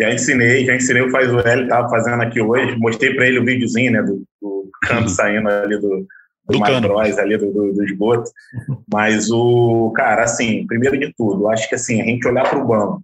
Já 0.00 0.12
ensinei, 0.12 0.66
já 0.66 0.74
ensinei 0.74 1.02
o 1.02 1.10
Faz 1.10 1.32
o 1.32 1.38
L, 1.38 1.68
tava 1.68 1.88
fazendo 1.88 2.20
aqui 2.20 2.40
hoje. 2.40 2.76
Mostrei 2.76 3.14
para 3.14 3.28
ele 3.28 3.38
o 3.38 3.44
videozinho, 3.44 3.92
né? 3.92 4.02
Do, 4.02 4.24
do 4.42 4.70
Cano 4.82 5.02
uhum. 5.02 5.08
saindo 5.08 5.48
ali 5.48 5.80
do, 5.80 6.06
do 6.46 6.58
Macróis 6.58 7.18
ali 7.18 7.36
do, 7.36 7.52
do, 7.52 7.72
do 7.72 7.84
esgoto. 7.84 8.30
Mas 8.92 9.30
o, 9.30 9.92
cara, 9.96 10.24
assim, 10.24 10.66
primeiro 10.66 10.98
de 10.98 11.12
tudo, 11.16 11.48
acho 11.48 11.68
que 11.68 11.74
assim, 11.74 12.00
a 12.00 12.04
gente 12.04 12.26
olhar 12.26 12.48
para 12.48 12.58
o 12.58 12.66
banco 12.66 13.02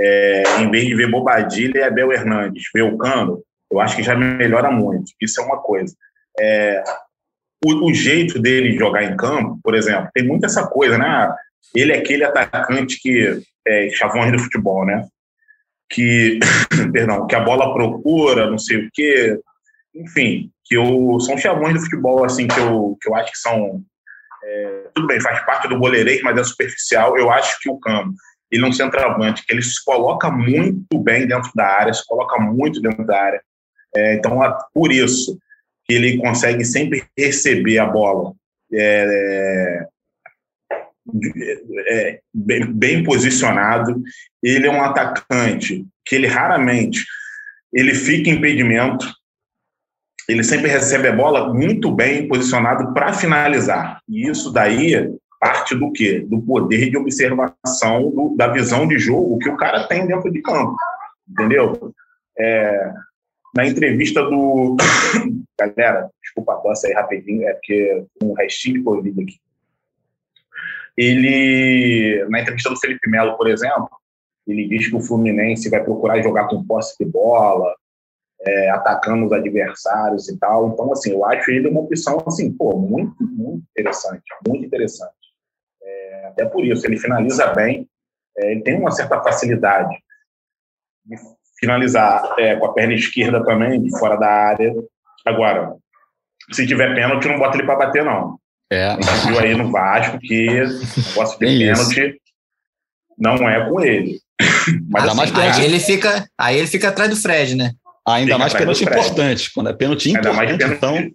é, 0.00 0.42
em 0.60 0.70
vez 0.70 0.86
de 0.86 0.94
ver 0.94 1.10
Bobadilha 1.10 1.78
e 1.78 1.82
Abel 1.82 2.12
Hernandes, 2.12 2.64
ver 2.72 2.82
o 2.82 2.96
Cano, 2.96 3.42
eu 3.70 3.80
acho 3.80 3.96
que 3.96 4.02
já 4.02 4.14
melhora 4.14 4.70
muito. 4.70 5.12
Isso 5.20 5.40
é 5.40 5.44
uma 5.44 5.58
coisa. 5.58 5.94
É, 6.38 6.82
o, 7.64 7.90
o, 7.90 7.94
jeito 7.94 8.38
dele 8.38 8.78
jogar 8.78 9.02
em 9.02 9.16
campo, 9.16 9.58
por 9.62 9.74
exemplo, 9.74 10.08
tem 10.14 10.24
muito 10.24 10.46
essa 10.46 10.66
coisa, 10.66 10.96
né? 10.96 11.04
Ah, 11.04 11.36
ele 11.74 11.92
é 11.92 11.98
aquele 11.98 12.24
atacante 12.24 13.00
que 13.00 13.42
é 13.66 13.90
chavões 13.90 14.32
do 14.32 14.38
futebol, 14.38 14.86
né? 14.86 15.04
Que, 15.90 16.38
perdão, 16.92 17.26
que 17.26 17.34
a 17.34 17.40
bola 17.40 17.74
procura, 17.74 18.48
não 18.48 18.58
sei 18.58 18.86
o 18.86 18.88
quê, 18.92 19.38
enfim, 19.94 20.50
que 20.68 20.76
eu, 20.76 21.18
são 21.20 21.38
chavões 21.38 21.74
do 21.74 21.80
futebol, 21.80 22.24
assim, 22.24 22.46
que 22.46 22.58
eu, 22.58 22.96
que 23.00 23.08
eu 23.08 23.14
acho 23.14 23.32
que 23.32 23.38
são. 23.38 23.82
É, 24.44 24.84
tudo 24.94 25.06
bem, 25.06 25.20
faz 25.20 25.44
parte 25.44 25.66
do 25.66 25.78
goleirês, 25.78 26.20
mas 26.22 26.38
é 26.38 26.44
superficial. 26.44 27.16
Eu 27.16 27.30
acho 27.30 27.58
que 27.60 27.70
o 27.70 27.78
Cano, 27.78 28.14
ele 28.50 28.64
é 28.64 28.66
um 28.66 28.72
centroavante, 28.72 29.44
que 29.44 29.52
ele 29.52 29.62
se 29.62 29.82
coloca 29.84 30.30
muito 30.30 30.98
bem 30.98 31.26
dentro 31.26 31.50
da 31.54 31.66
área, 31.66 31.92
se 31.92 32.06
coloca 32.06 32.38
muito 32.38 32.80
dentro 32.80 33.04
da 33.04 33.20
área. 33.20 33.42
É, 33.96 34.14
então, 34.14 34.38
por 34.74 34.92
isso 34.92 35.38
que 35.86 35.94
ele 35.94 36.18
consegue 36.18 36.64
sempre 36.64 37.04
receber 37.16 37.78
a 37.78 37.86
bola 37.86 38.34
é, 38.72 39.86
é, 41.88 42.20
bem, 42.34 42.72
bem, 42.72 43.02
posicionado. 43.02 44.02
Ele 44.42 44.66
é 44.66 44.70
um 44.70 44.82
atacante 44.82 45.86
que 46.04 46.14
ele 46.14 46.26
raramente 46.26 47.02
ele 47.72 47.94
fica 47.94 48.30
impedimento. 48.30 49.06
Ele 50.28 50.44
sempre 50.44 50.68
recebe 50.68 51.08
a 51.08 51.12
bola 51.12 51.52
muito 51.52 51.90
bem 51.90 52.28
posicionado 52.28 52.92
para 52.92 53.14
finalizar. 53.14 54.00
E 54.08 54.28
isso 54.28 54.52
daí 54.52 55.10
parte 55.40 55.74
do 55.74 55.90
quê? 55.92 56.20
Do 56.20 56.40
poder 56.42 56.90
de 56.90 56.96
observação, 56.96 58.10
do, 58.10 58.34
da 58.36 58.48
visão 58.48 58.86
de 58.86 58.98
jogo 58.98 59.38
que 59.38 59.48
o 59.48 59.56
cara 59.56 59.86
tem 59.86 60.06
dentro 60.06 60.30
de 60.30 60.42
campo. 60.42 60.76
Entendeu? 61.28 61.94
É, 62.38 62.92
na 63.54 63.66
entrevista 63.66 64.22
do. 64.22 64.76
Galera, 65.58 66.08
desculpa 66.22 66.52
a 66.52 66.56
tosse 66.56 66.86
aí 66.86 66.92
rapidinho, 66.92 67.48
é 67.48 67.52
porque 67.52 68.04
um 68.22 68.32
restinho 68.32 68.78
de 68.78 68.82
Covid 68.82 69.22
aqui. 69.22 69.36
Ele, 70.96 72.24
na 72.28 72.40
entrevista 72.40 72.70
do 72.70 72.78
Felipe 72.78 73.08
Melo, 73.08 73.36
por 73.36 73.48
exemplo, 73.48 73.88
ele 74.46 74.68
diz 74.68 74.88
que 74.88 74.96
o 74.96 75.00
Fluminense 75.00 75.68
vai 75.68 75.82
procurar 75.82 76.22
jogar 76.22 76.48
com 76.48 76.64
posse 76.64 76.96
de 76.98 77.10
bola, 77.10 77.74
é, 78.40 78.70
atacando 78.70 79.26
os 79.26 79.32
adversários 79.32 80.28
e 80.28 80.38
tal. 80.38 80.68
Então, 80.68 80.92
assim, 80.92 81.12
eu 81.12 81.24
acho 81.24 81.50
ele 81.50 81.68
uma 81.68 81.80
opção, 81.80 82.22
assim, 82.26 82.52
pô, 82.52 82.76
muito, 82.76 83.14
muito 83.20 83.64
interessante, 83.70 84.22
muito 84.46 84.64
interessante. 84.64 85.12
É, 85.82 86.26
até 86.26 86.44
por 86.44 86.64
isso, 86.64 86.86
ele 86.86 86.98
finaliza 86.98 87.46
bem, 87.54 87.88
é, 88.36 88.52
ele 88.52 88.62
tem 88.62 88.78
uma 88.78 88.90
certa 88.90 89.20
facilidade 89.22 89.96
de 91.04 91.16
finalizar 91.58 92.34
é, 92.38 92.56
com 92.56 92.66
a 92.66 92.72
perna 92.72 92.94
esquerda 92.94 93.44
também, 93.44 93.82
de 93.82 93.98
fora 93.98 94.16
da 94.16 94.28
área. 94.28 94.74
Agora, 95.26 95.74
se 96.52 96.66
tiver 96.66 96.94
pênalti, 96.94 97.28
não 97.28 97.38
bota 97.38 97.56
ele 97.56 97.66
para 97.66 97.76
bater, 97.76 98.04
não. 98.04 98.38
É. 98.70 98.86
A 98.86 99.00
gente 99.00 99.26
viu 99.28 99.40
aí 99.40 99.54
no 99.54 99.70
Vasco 99.70 100.18
que 100.18 100.48
o 100.60 101.08
negócio 101.08 101.38
de 101.38 101.38
pênalti 101.38 102.00
isso. 102.00 102.18
não 103.18 103.48
é 103.48 103.68
com 103.68 103.80
ele. 103.80 104.20
Mas 104.88 105.04
assim, 105.04 105.16
mais 105.16 105.30
pênalti. 105.30 105.60
Aí 105.60 105.64
ele, 105.64 105.80
fica, 105.80 106.28
aí 106.38 106.58
ele 106.58 106.66
fica 106.66 106.88
atrás 106.88 107.10
do 107.10 107.16
Fred, 107.16 107.56
né? 107.56 107.72
Ainda 108.08 108.34
fica 108.34 108.38
mais 108.38 108.52
pênalti 108.52 108.84
importante. 108.84 109.52
Quando 109.54 109.70
é 109.70 109.72
pênalti 109.72 110.10
importante, 110.10 110.36
mais 110.36 110.56
pênalti, 110.56 110.76
então... 110.76 111.10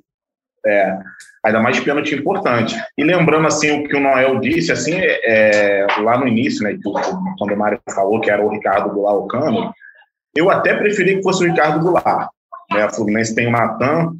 É, 0.66 0.98
ainda 1.44 1.60
mais 1.60 1.80
pênalti 1.80 2.16
importante. 2.16 2.76
E 2.98 3.04
lembrando, 3.04 3.48
assim, 3.48 3.72
o 3.72 3.84
que 3.88 3.96
o 3.96 4.00
Noel 4.00 4.40
disse, 4.40 4.72
assim, 4.72 4.94
é, 4.96 5.86
lá 6.00 6.18
no 6.18 6.28
início, 6.28 6.64
né, 6.64 6.78
quando 7.38 7.54
o 7.54 7.58
Mário 7.58 7.80
falou 7.94 8.22
que 8.22 8.30
era 8.30 8.44
o 8.44 8.50
Ricardo 8.50 8.94
Goulart 8.94 9.18
o 9.18 9.28
Cano, 9.28 9.74
eu 10.36 10.50
até 10.50 10.74
preferi 10.76 11.18
que 11.18 11.24
fosse 11.24 11.44
o 11.44 11.48
Ricardo 11.48 11.82
Goulart. 11.82 12.30
Né? 12.72 12.84
A 12.84 12.90
Fluminense 12.90 13.36
tem 13.36 13.48
o 13.48 13.52
Natan, 13.52 14.14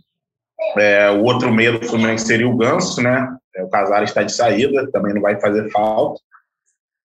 é, 0.78 1.10
o 1.12 1.24
outro 1.24 1.52
meio 1.52 1.80
do 1.80 1.88
Fluminense 1.88 2.26
seria 2.26 2.48
o 2.48 2.58
Ganso, 2.58 3.02
né? 3.02 3.36
É, 3.56 3.64
o 3.64 3.70
Casares 3.70 4.10
está 4.10 4.24
de 4.24 4.32
saída, 4.32 4.90
também 4.92 5.14
não 5.14 5.22
vai 5.22 5.40
fazer 5.40 5.70
falta. 5.70 6.20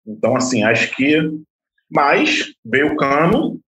Então, 0.06 0.36
assim, 0.36 0.62
acho 0.64 0.94
que. 0.94 1.18
Mas 1.90 2.46
veio 2.64 2.92
o 2.92 2.96
Cano, 2.96 3.58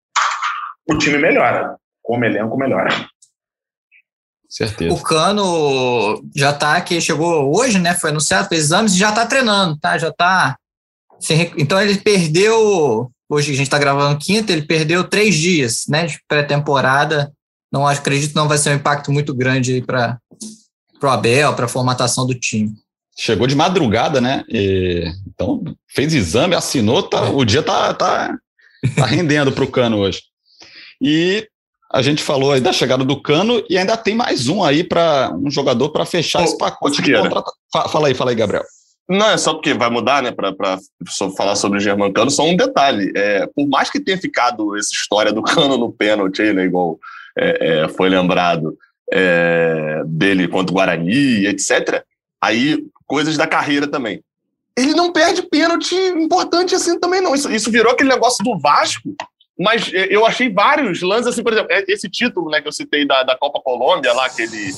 o 0.88 0.98
time 0.98 1.18
melhora. 1.18 1.76
Como 2.10 2.24
elenco, 2.24 2.56
melhora. 2.56 3.08
Certeza. 4.48 4.92
O 4.92 5.00
Cano 5.00 6.20
já 6.34 6.50
está 6.50 6.76
aqui, 6.76 7.00
chegou 7.00 7.56
hoje, 7.56 7.78
né? 7.78 7.94
Foi 7.94 8.10
anunciado, 8.10 8.48
fez 8.48 8.64
exames 8.64 8.94
e 8.94 8.98
já 8.98 9.10
está 9.10 9.24
treinando, 9.24 9.78
tá? 9.78 9.96
Já 9.96 10.08
está. 10.08 10.56
Então 11.56 11.80
ele 11.80 11.98
perdeu 11.98 13.12
Hoje 13.30 13.52
a 13.52 13.54
gente 13.54 13.66
está 13.66 13.78
gravando 13.78 14.18
quinta, 14.18 14.52
ele 14.52 14.62
perdeu 14.62 15.04
três 15.04 15.36
dias 15.36 15.84
né, 15.88 16.04
de 16.04 16.18
pré-temporada. 16.26 17.32
Não 17.72 17.86
acredito 17.86 18.30
que 18.30 18.36
não 18.36 18.48
vai 18.48 18.58
ser 18.58 18.70
um 18.70 18.74
impacto 18.74 19.12
muito 19.12 19.32
grande 19.32 19.80
para 19.82 20.18
o 21.00 21.06
Abel, 21.06 21.54
para 21.54 21.66
a 21.66 21.68
formatação 21.68 22.26
do 22.26 22.34
time. 22.34 22.72
Chegou 23.16 23.46
de 23.46 23.54
madrugada, 23.54 24.20
né? 24.20 24.42
E, 24.48 25.04
então 25.28 25.62
fez 25.86 26.12
exame, 26.12 26.56
assinou, 26.56 27.04
tá, 27.04 27.30
o 27.30 27.44
dia 27.44 27.62
tá, 27.62 27.94
tá, 27.94 28.36
tá 28.96 29.06
rendendo 29.06 29.52
para 29.52 29.62
o 29.62 29.70
Cano 29.70 29.98
hoje. 29.98 30.22
E 31.00 31.46
a 31.92 32.02
gente 32.02 32.22
falou 32.22 32.52
aí 32.52 32.60
da 32.60 32.72
chegada 32.72 33.04
do 33.04 33.20
Cano 33.20 33.62
e 33.68 33.76
ainda 33.76 33.96
tem 33.96 34.14
mais 34.14 34.48
um 34.48 34.62
aí 34.62 34.84
para 34.84 35.32
um 35.34 35.50
jogador 35.50 35.90
para 35.90 36.06
fechar 36.06 36.44
esse 36.44 36.56
pacote 36.56 37.02
de. 37.02 37.12
Fala 37.72 38.08
aí, 38.08 38.14
fala 38.14 38.30
aí, 38.30 38.36
Gabriel. 38.36 38.64
Não, 39.08 39.28
é 39.28 39.36
só 39.36 39.54
porque 39.54 39.74
vai 39.74 39.90
mudar, 39.90 40.22
né, 40.22 40.30
para 40.30 40.78
falar 41.36 41.56
sobre 41.56 41.78
o 41.78 41.80
Germancano, 41.80 42.30
só 42.30 42.44
um 42.44 42.56
detalhe. 42.56 43.12
É, 43.16 43.44
por 43.48 43.66
mais 43.68 43.90
que 43.90 43.98
tenha 43.98 44.16
ficado 44.16 44.76
essa 44.76 44.90
história 44.92 45.32
do 45.32 45.42
cano 45.42 45.76
no 45.76 45.90
pênalti, 45.90 46.40
né, 46.52 46.64
igual 46.64 46.96
é, 47.36 47.82
é, 47.82 47.88
foi 47.88 48.08
lembrado 48.08 48.78
é, 49.12 50.02
dele 50.06 50.46
contra 50.46 50.70
o 50.70 50.74
Guarani, 50.76 51.44
etc., 51.46 52.04
aí 52.40 52.84
coisas 53.04 53.36
da 53.36 53.48
carreira 53.48 53.88
também. 53.88 54.22
Ele 54.78 54.94
não 54.94 55.12
perde 55.12 55.42
pênalti 55.42 55.96
importante 55.96 56.76
assim 56.76 56.98
também, 57.00 57.20
não. 57.20 57.34
Isso, 57.34 57.50
isso 57.50 57.68
virou 57.68 57.92
aquele 57.92 58.10
negócio 58.10 58.44
do 58.44 58.56
Vasco, 58.60 59.12
mas 59.60 59.90
eu 59.92 60.24
achei 60.24 60.48
vários 60.52 61.02
lances, 61.02 61.26
assim, 61.28 61.42
por 61.42 61.52
exemplo, 61.52 61.70
é, 61.70 61.84
esse 61.86 62.08
título 62.08 62.50
né, 62.50 62.60
que 62.60 62.68
eu 62.68 62.72
citei 62.72 63.06
da, 63.06 63.22
da 63.22 63.36
Copa 63.36 63.60
Colômbia, 63.60 64.12
lá, 64.12 64.26
aquele, 64.26 64.70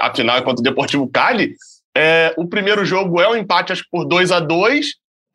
a 0.00 0.14
final 0.14 0.42
contra 0.42 0.60
o 0.60 0.64
Deportivo 0.64 1.08
Cali, 1.08 1.54
é, 1.96 2.32
o 2.36 2.46
primeiro 2.46 2.84
jogo 2.84 3.20
é 3.20 3.28
um 3.28 3.36
empate, 3.36 3.72
acho 3.72 3.82
que 3.82 3.90
por 3.90 4.04
2 4.04 4.30
a 4.30 4.38
2 4.38 4.86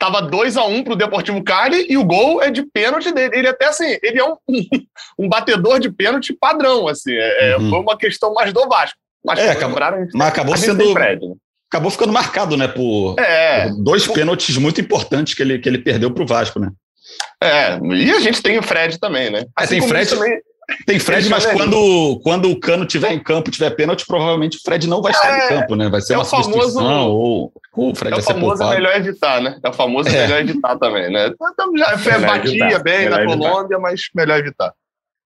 Tava 0.04 0.22
2 0.22 0.58
a 0.58 0.66
1 0.66 0.76
um 0.76 0.84
pro 0.84 0.98
Deportivo 0.98 1.42
Cali 1.42 1.86
e 1.90 1.96
o 1.96 2.04
gol 2.04 2.44
é 2.44 2.52
de 2.52 2.62
pênalti 2.64 3.10
dele. 3.14 3.38
Ele 3.38 3.48
até 3.48 3.68
assim, 3.68 3.98
ele 4.04 4.20
é 4.20 4.26
um, 4.26 4.36
um 5.18 5.30
batedor 5.30 5.80
de 5.80 5.90
pênalti 5.90 6.34
padrão, 6.34 6.90
assim. 6.90 7.14
É, 7.14 7.52
é, 7.52 7.58
uhum. 7.58 7.70
Foi 7.70 7.80
uma 7.80 7.98
questão 7.98 8.34
mais 8.34 8.52
do 8.52 8.68
Vasco. 8.68 8.98
Mas, 9.26 9.40
é, 9.40 9.52
acabou, 9.52 9.80
mas 10.14 10.28
acabou 10.28 10.58
sendo. 10.58 10.92
Fred, 10.92 11.26
né? 11.26 11.36
Acabou 11.72 11.90
ficando 11.90 12.12
marcado, 12.12 12.58
né? 12.58 12.68
Por, 12.68 13.18
é, 13.18 13.70
por 13.70 13.82
dois 13.82 14.06
pênaltis 14.06 14.58
muito 14.58 14.82
importantes 14.82 15.34
que 15.34 15.42
ele, 15.42 15.58
que 15.58 15.70
ele 15.70 15.78
perdeu 15.78 16.12
pro 16.12 16.28
Vasco, 16.28 16.60
né? 16.60 16.70
É, 17.42 17.78
e 17.80 18.12
a 18.12 18.20
gente 18.20 18.42
tem 18.42 18.58
o 18.58 18.64
Fred 18.64 19.00
também, 19.00 19.30
né? 19.30 19.46
É, 19.60 19.64
assim 19.64 19.80
tem 19.80 19.88
Fred. 19.88 20.10
Também, 20.10 20.42
tem 20.86 21.00
Fred, 21.00 21.30
mas 21.30 21.46
quando, 21.46 22.20
quando 22.24 22.50
o 22.50 22.60
Cano 22.60 22.86
tiver 22.86 23.12
em 23.12 23.20
campo, 23.20 23.52
tiver 23.52 23.70
pênalti, 23.72 24.06
provavelmente 24.06 24.58
o 24.58 24.62
Fred 24.62 24.88
não 24.88 25.02
vai 25.02 25.12
estar 25.12 25.30
é, 25.30 25.46
em 25.46 25.50
campo, 25.50 25.76
né? 25.76 25.90
Vai 25.90 26.02
ser 26.02 26.14
é 26.14 26.18
uma 26.18 26.26
famoso, 26.26 26.52
substituição 26.52 27.10
ou, 27.10 27.54
ou 27.74 27.92
o 27.92 27.96
Fred 27.96 28.14
é 28.14 28.16
vai 28.16 28.22
ser 28.22 28.34
poupado. 28.34 28.52
É 28.52 28.54
o 28.54 28.58
famoso 28.58 28.76
melhor 28.76 28.96
evitar, 28.96 29.42
né? 29.42 29.60
É 29.64 29.70
o 29.70 29.74
famoso 29.74 30.10
é. 30.10 30.12
melhor 30.12 30.40
evitar 30.40 30.78
também, 30.78 31.12
né? 31.12 31.28
Então, 31.28 31.78
já 31.78 31.92
é, 31.92 32.20
batia 32.20 32.66
evitar, 32.66 32.84
bem 32.84 33.10
na 33.10 33.26
Colômbia, 33.26 33.78
mas 33.80 34.02
melhor 34.16 34.40
evitar. 34.40 34.74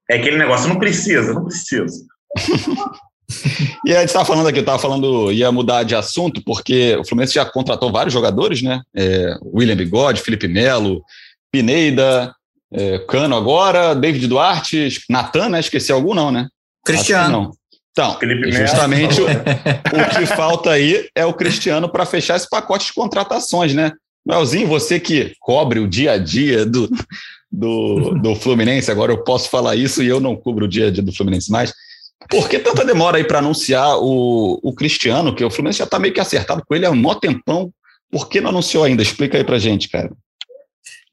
É 0.10 0.16
aquele 0.16 0.38
negócio, 0.38 0.68
não 0.68 0.80
precisa, 0.80 1.34
não 1.34 1.46
precisa. 1.46 2.04
e 3.86 3.94
a 3.94 4.00
gente 4.00 4.08
estava 4.08 4.26
falando 4.26 4.48
aqui, 4.48 4.60
eu 4.60 4.62
estava 4.62 4.80
falando, 4.80 5.32
ia 5.32 5.52
mudar 5.52 5.84
de 5.84 5.96
assunto, 5.96 6.42
porque 6.44 6.96
o 6.96 7.06
Fluminense 7.06 7.34
já 7.34 7.46
contratou 7.46 7.92
vários 7.92 8.14
jogadores, 8.14 8.62
né? 8.62 8.82
É, 8.96 9.36
William 9.54 9.76
Bigode, 9.76 10.22
Felipe 10.22 10.48
Melo, 10.48 11.04
Pineida, 11.58 12.34
é, 12.72 13.00
Cano 13.00 13.36
agora, 13.36 13.96
David 13.96 14.28
Duarte, 14.28 14.90
Natan, 15.10 15.50
né? 15.50 15.60
Esqueci 15.60 15.92
algum, 15.92 16.14
não, 16.14 16.32
né? 16.32 16.48
Cristiano. 16.86 17.42
Não. 17.42 17.52
Então, 17.92 18.20
justamente 18.52 19.20
o, 19.20 19.26
o, 19.26 20.20
que 20.20 20.26
falta 20.28 20.70
aí 20.70 21.10
é 21.16 21.26
o 21.26 21.34
Cristiano 21.34 21.90
para 21.90 22.06
fechar 22.06 22.36
esse 22.36 22.48
pacote 22.48 22.88
de 22.88 22.94
contratações, 22.94 23.74
né? 23.74 23.92
Melzinho, 24.26 24.68
você 24.68 25.00
que 25.00 25.34
cobre 25.40 25.80
o 25.80 25.88
dia 25.88 26.12
a 26.12 26.18
dia 26.18 26.64
do, 26.64 26.88
do, 27.52 28.12
do 28.22 28.36
Fluminense, 28.36 28.92
agora 28.92 29.12
eu 29.12 29.24
posso 29.24 29.50
falar 29.50 29.76
isso 29.76 30.04
e 30.04 30.08
eu 30.08 30.20
não 30.20 30.36
cubro 30.36 30.66
o 30.66 30.68
dia 30.68 30.88
a 30.88 30.92
dia 30.92 31.02
do 31.02 31.16
Fluminense 31.16 31.52
mais. 31.52 31.74
Por 32.30 32.48
que 32.48 32.60
tanta 32.60 32.86
demora 32.86 33.18
aí 33.18 33.24
para 33.24 33.40
anunciar 33.40 33.98
o, 33.98 34.60
o 34.62 34.74
Cristiano, 34.76 35.34
que 35.34 35.44
o 35.44 35.50
Fluminense 35.50 35.80
já 35.80 35.86
está 35.86 35.98
meio 35.98 36.14
que 36.14 36.20
acertado 36.20 36.62
com 36.68 36.76
ele 36.76 36.86
há 36.86 36.92
um 36.92 36.96
mó 36.96 37.16
tempão? 37.16 37.72
Por 38.12 38.30
que 38.30 38.42
não 38.42 38.50
anunciou 38.50 38.84
ainda? 38.84 39.02
Explica 39.02 39.38
aí 39.38 39.44
para 39.44 39.58
gente, 39.58 39.90
cara. 39.90 40.12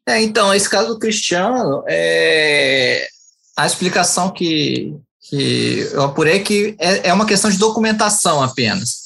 É, 0.06 0.22
então, 0.22 0.54
esse 0.54 0.68
caso 0.68 0.88
do 0.88 0.98
Cristiano, 0.98 1.82
é, 1.88 3.06
a 3.56 3.66
explicação 3.66 4.30
que, 4.30 4.94
que 5.28 5.88
eu 5.92 6.02
apurei 6.02 6.36
é 6.36 6.40
que 6.40 6.76
é, 6.78 7.08
é 7.08 7.12
uma 7.12 7.26
questão 7.26 7.50
de 7.50 7.58
documentação 7.58 8.42
apenas. 8.42 9.02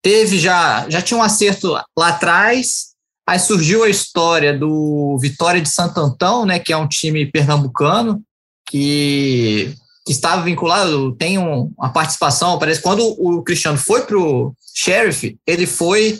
Teve 0.00 0.38
já, 0.38 0.88
já 0.88 1.02
tinha 1.02 1.18
um 1.18 1.22
acerto 1.22 1.72
lá 1.96 2.08
atrás, 2.08 2.88
Aí 3.28 3.38
surgiu 3.38 3.84
a 3.84 3.90
história 3.90 4.56
do 4.56 5.18
Vitória 5.20 5.60
de 5.60 5.68
Santo 5.68 6.00
Antão, 6.00 6.46
né, 6.46 6.58
que 6.58 6.72
é 6.72 6.76
um 6.78 6.88
time 6.88 7.30
pernambucano, 7.30 8.22
que, 8.66 9.74
que 10.06 10.12
estava 10.12 10.40
vinculado, 10.40 11.14
tem 11.14 11.36
um, 11.36 11.70
uma 11.76 11.92
participação, 11.92 12.58
parece 12.58 12.80
quando 12.80 13.02
o 13.06 13.42
Cristiano 13.42 13.76
foi 13.76 14.06
para 14.06 14.16
o 14.16 14.54
Sheriff, 14.74 15.38
ele 15.46 15.66
foi 15.66 16.18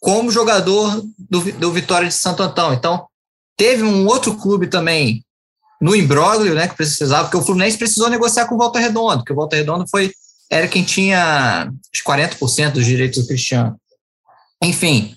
como 0.00 0.30
jogador 0.30 1.04
do, 1.18 1.52
do 1.52 1.72
Vitória 1.72 2.08
de 2.08 2.14
Santo 2.14 2.42
Antão. 2.42 2.72
Então, 2.72 3.06
teve 3.60 3.82
um 3.82 4.06
outro 4.06 4.36
clube 4.36 4.68
também 4.68 5.22
no 5.82 5.94
imbróglio, 5.94 6.54
né, 6.54 6.66
que 6.66 6.74
precisava, 6.74 7.24
porque 7.24 7.36
o 7.36 7.42
Fluminense 7.42 7.76
precisou 7.76 8.08
negociar 8.08 8.46
com 8.46 8.54
o 8.54 8.58
Volta 8.58 8.78
Redonda, 8.78 9.18
porque 9.18 9.34
o 9.34 9.36
Volta 9.36 9.54
Redonda 9.54 9.84
foi, 9.90 10.10
era 10.50 10.66
quem 10.66 10.82
tinha 10.82 11.70
os 11.94 12.02
40% 12.02 12.72
dos 12.72 12.86
direitos 12.86 13.20
do 13.20 13.28
Cristiano. 13.28 13.76
Enfim, 14.62 15.14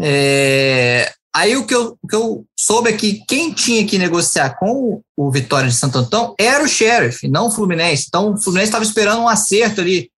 é, 0.00 1.12
aí 1.32 1.56
o 1.56 1.64
que, 1.64 1.76
eu, 1.76 1.96
o 2.02 2.08
que 2.08 2.16
eu 2.16 2.44
soube 2.58 2.90
é 2.90 2.92
que 2.92 3.24
quem 3.24 3.52
tinha 3.52 3.86
que 3.86 3.98
negociar 3.98 4.58
com 4.58 5.00
o 5.16 5.30
Vitória 5.30 5.68
de 5.68 5.76
Santo 5.76 5.98
Antão 5.98 6.34
era 6.40 6.64
o 6.64 6.68
Sheriff, 6.68 7.28
não 7.28 7.46
o 7.46 7.52
Fluminense. 7.52 8.06
Então 8.08 8.32
o 8.32 8.42
Fluminense 8.42 8.70
estava 8.70 8.84
esperando 8.84 9.22
um 9.22 9.28
acerto 9.28 9.80
ali 9.80 10.10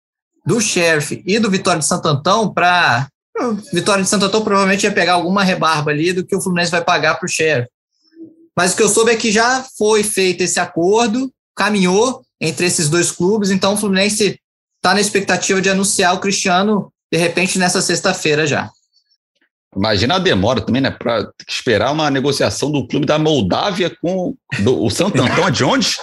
do 0.47 0.59
Sheriff 0.59 1.23
e 1.27 1.39
do 1.39 1.51
Vitória 1.51 1.81
de 1.81 1.87
Santo 1.87 2.09
Antão 2.09 2.51
para. 2.51 3.09
Vitória 3.73 4.02
de 4.02 4.09
Santo 4.09 4.25
Antão 4.25 4.42
provavelmente 4.42 4.85
ia 4.85 4.92
pegar 4.92 5.14
alguma 5.14 5.42
rebarba 5.42 5.90
ali 5.90 6.12
do 6.12 6.25
que 6.25 6.35
o 6.35 6.40
Fluminense 6.40 6.71
vai 6.71 6.83
pagar 6.83 7.16
para 7.16 7.26
o 7.26 7.28
Sheriff. 7.28 7.68
Mas 8.57 8.73
o 8.73 8.76
que 8.76 8.83
eu 8.83 8.88
soube 8.88 9.12
é 9.12 9.16
que 9.16 9.30
já 9.30 9.64
foi 9.76 10.02
feito 10.02 10.42
esse 10.42 10.59
acordo, 10.59 11.33
caminhou 11.54 12.23
entre 12.40 12.66
esses 12.66 12.88
dois 12.88 13.11
clubes, 13.11 13.50
então 13.50 13.75
o 13.75 13.76
Fluminense 13.76 14.40
está 14.76 14.95
na 14.95 15.00
expectativa 15.00 15.61
de 15.61 15.71
anunciar 15.71 16.14
o 16.14 16.21
Cristiano, 16.21 16.92
de 17.12 17.18
repente, 17.18 17.59
nessa 17.59 17.80
sexta-feira 17.80 18.47
já. 18.47 18.71
Imagina 19.76 20.16
a 20.16 20.18
demora 20.18 20.61
também, 20.61 20.80
né? 20.80 20.90
Para 20.90 21.30
esperar 21.47 21.92
uma 21.92 22.11
negociação 22.11 22.71
do 22.71 22.87
clube 22.87 23.07
da 23.07 23.18
Moldávia 23.18 23.95
com 24.00 24.35
do, 24.61 24.83
o 24.85 24.90
Santo 24.90 25.18
é 25.23 25.50
de 25.50 25.64
onde? 25.64 25.97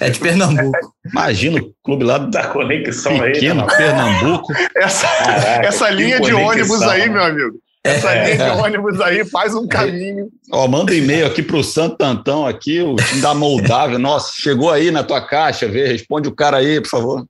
É 0.00 0.08
de 0.08 0.18
Pernambuco. 0.18 0.94
Imagina 1.10 1.60
o 1.60 1.74
clube 1.84 2.04
lá 2.04 2.18
da 2.18 2.46
conexão 2.46 3.18
pequeno, 3.18 3.60
aí, 3.62 3.66
né? 3.66 3.76
Pernambuco. 3.76 4.52
Essa, 4.74 5.06
Caraca, 5.06 5.66
essa 5.66 5.90
linha 5.90 6.20
de 6.20 6.32
ônibus 6.32 6.82
aí, 6.82 7.10
meu 7.10 7.22
amigo. 7.22 7.60
Essa 7.84 8.12
é. 8.12 8.24
linha 8.24 8.44
de 8.44 8.60
ônibus 8.60 9.00
aí 9.00 9.24
faz 9.24 9.54
um 9.54 9.68
caminho. 9.68 10.28
Ó, 10.50 10.66
manda 10.66 10.92
um 10.92 10.94
e-mail 10.94 11.26
aqui 11.26 11.42
para 11.42 11.56
o 11.56 11.64
Santo 11.64 12.02
Antão, 12.02 12.46
aqui, 12.46 12.80
o 12.80 12.96
time 12.96 13.20
da 13.20 13.34
Moldávia. 13.34 13.98
Nossa, 13.98 14.32
chegou 14.34 14.70
aí 14.70 14.90
na 14.90 15.04
tua 15.04 15.20
caixa, 15.20 15.68
vê, 15.68 15.86
responde 15.86 16.28
o 16.28 16.34
cara 16.34 16.56
aí, 16.56 16.80
por 16.80 16.88
favor. 16.88 17.26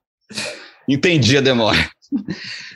Entendi 0.87 1.37
a 1.37 1.41
demora. 1.41 1.77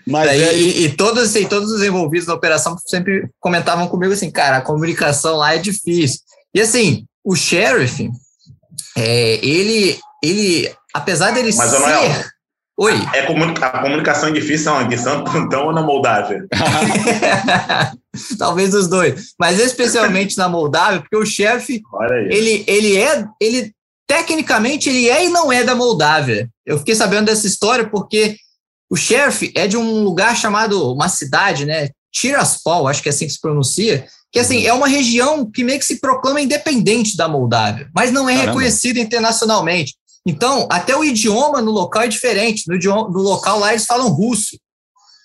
Mas 0.06 0.30
é, 0.30 0.38
é... 0.38 0.58
E, 0.58 0.86
e, 0.86 0.90
todos, 0.90 1.24
assim, 1.24 1.48
todos 1.48 1.72
os 1.72 1.82
envolvidos 1.82 2.28
na 2.28 2.34
operação 2.34 2.76
sempre 2.86 3.30
comentavam 3.40 3.88
comigo 3.88 4.14
assim, 4.14 4.30
cara, 4.30 4.58
a 4.58 4.62
comunicação 4.62 5.38
lá 5.38 5.56
é 5.56 5.58
difícil. 5.58 6.20
E 6.54 6.60
assim, 6.60 7.06
o 7.24 7.36
sheriff, 7.36 8.10
é, 8.98 9.46
ele, 9.46 10.00
ele, 10.24 10.74
apesar 10.94 11.32
dele 11.32 11.52
Mas, 11.56 11.70
ser... 11.70 11.80
Manuel, 11.80 12.24
Oi. 12.82 12.94
É 13.14 13.20
a 13.20 13.82
comunicação 13.82 14.30
é 14.30 14.32
difícil 14.32 14.74
onde? 14.74 14.96
Em 14.96 14.98
Santo 14.98 15.30
Antão 15.38 15.68
ou 15.68 15.74
na 15.74 15.84
Moldávia? 15.84 16.48
Talvez 18.40 18.74
os 18.74 18.88
dois. 18.88 19.34
Mas 19.40 19.60
especialmente 19.60 20.36
na 20.36 20.50
Moldávia, 20.50 21.02
porque 21.02 21.16
o 21.16 21.26
chefe, 21.26 21.82
ele, 22.30 22.64
ele 22.68 22.98
é, 22.98 23.24
ele 23.40 23.72
tecnicamente 24.08 24.90
ele 24.90 25.08
é 25.10 25.26
e 25.26 25.30
não 25.30 25.52
é 25.52 25.64
da 25.64 25.76
Moldávia. 25.76 26.50
Eu 26.66 26.80
fiquei 26.80 26.96
sabendo 26.96 27.28
dessa 27.28 27.46
história 27.46 27.88
porque 27.88 28.36
o 28.90 28.96
chefe 28.96 29.52
é 29.56 29.68
de 29.68 29.78
um 29.78 30.04
lugar 30.04 30.36
chamado, 30.36 30.92
uma 30.92 31.08
cidade, 31.08 31.66
né? 31.66 31.90
Tiraspol, 32.12 32.88
acho 32.88 33.04
que 33.04 33.10
é 33.10 33.12
assim 33.12 33.28
que 33.28 33.34
se 33.34 33.40
pronuncia, 33.40 34.06
que 34.32 34.40
assim, 34.40 34.66
é 34.66 34.74
uma 34.74 34.88
região 34.88 35.50
que 35.50 35.64
meio 35.64 35.78
que 35.78 35.86
se 35.86 36.00
proclama 36.00 36.40
independente 36.40 37.18
da 37.18 37.28
Moldávia, 37.28 37.90
mas 37.94 38.12
não 38.12 38.30
é 38.30 38.34
Caramba. 38.34 38.52
reconhecida 38.52 39.00
internacionalmente. 39.00 39.96
Então, 40.26 40.68
até 40.72 40.96
o 40.96 41.04
idioma 41.04 41.62
no 41.62 41.72
local 41.72 42.04
é 42.04 42.08
diferente. 42.08 42.64
No, 42.68 42.76
idioma, 42.76 43.10
no 43.10 43.20
local 43.20 43.60
lá 43.60 43.72
eles 43.72 43.86
falam 43.86 44.08
russo. 44.08 44.58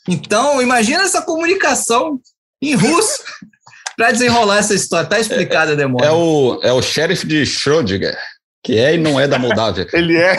Então, 0.09 0.61
imagina 0.61 1.03
essa 1.05 1.23
comunicação 1.23 2.19
em 2.61 2.75
russo 2.75 3.23
para 3.97 4.11
desenrolar 4.11 4.59
essa 4.59 4.75
história. 4.75 5.09
Tá 5.09 5.21
explicada 5.21 5.73
a 5.73 5.77
demora. 5.77 6.07
É 6.07 6.11
o, 6.11 6.61
é 6.62 6.73
o 6.73 6.83
sheriff 6.83 7.27
de 7.27 7.42
Schrödinger, 7.42 8.16
que 8.62 8.77
é 8.77 8.95
e 8.95 8.99
não 8.99 9.21
é 9.21 9.29
da 9.29 9.38
Moldávia. 9.38 9.87
Ele 9.92 10.16
é. 10.16 10.37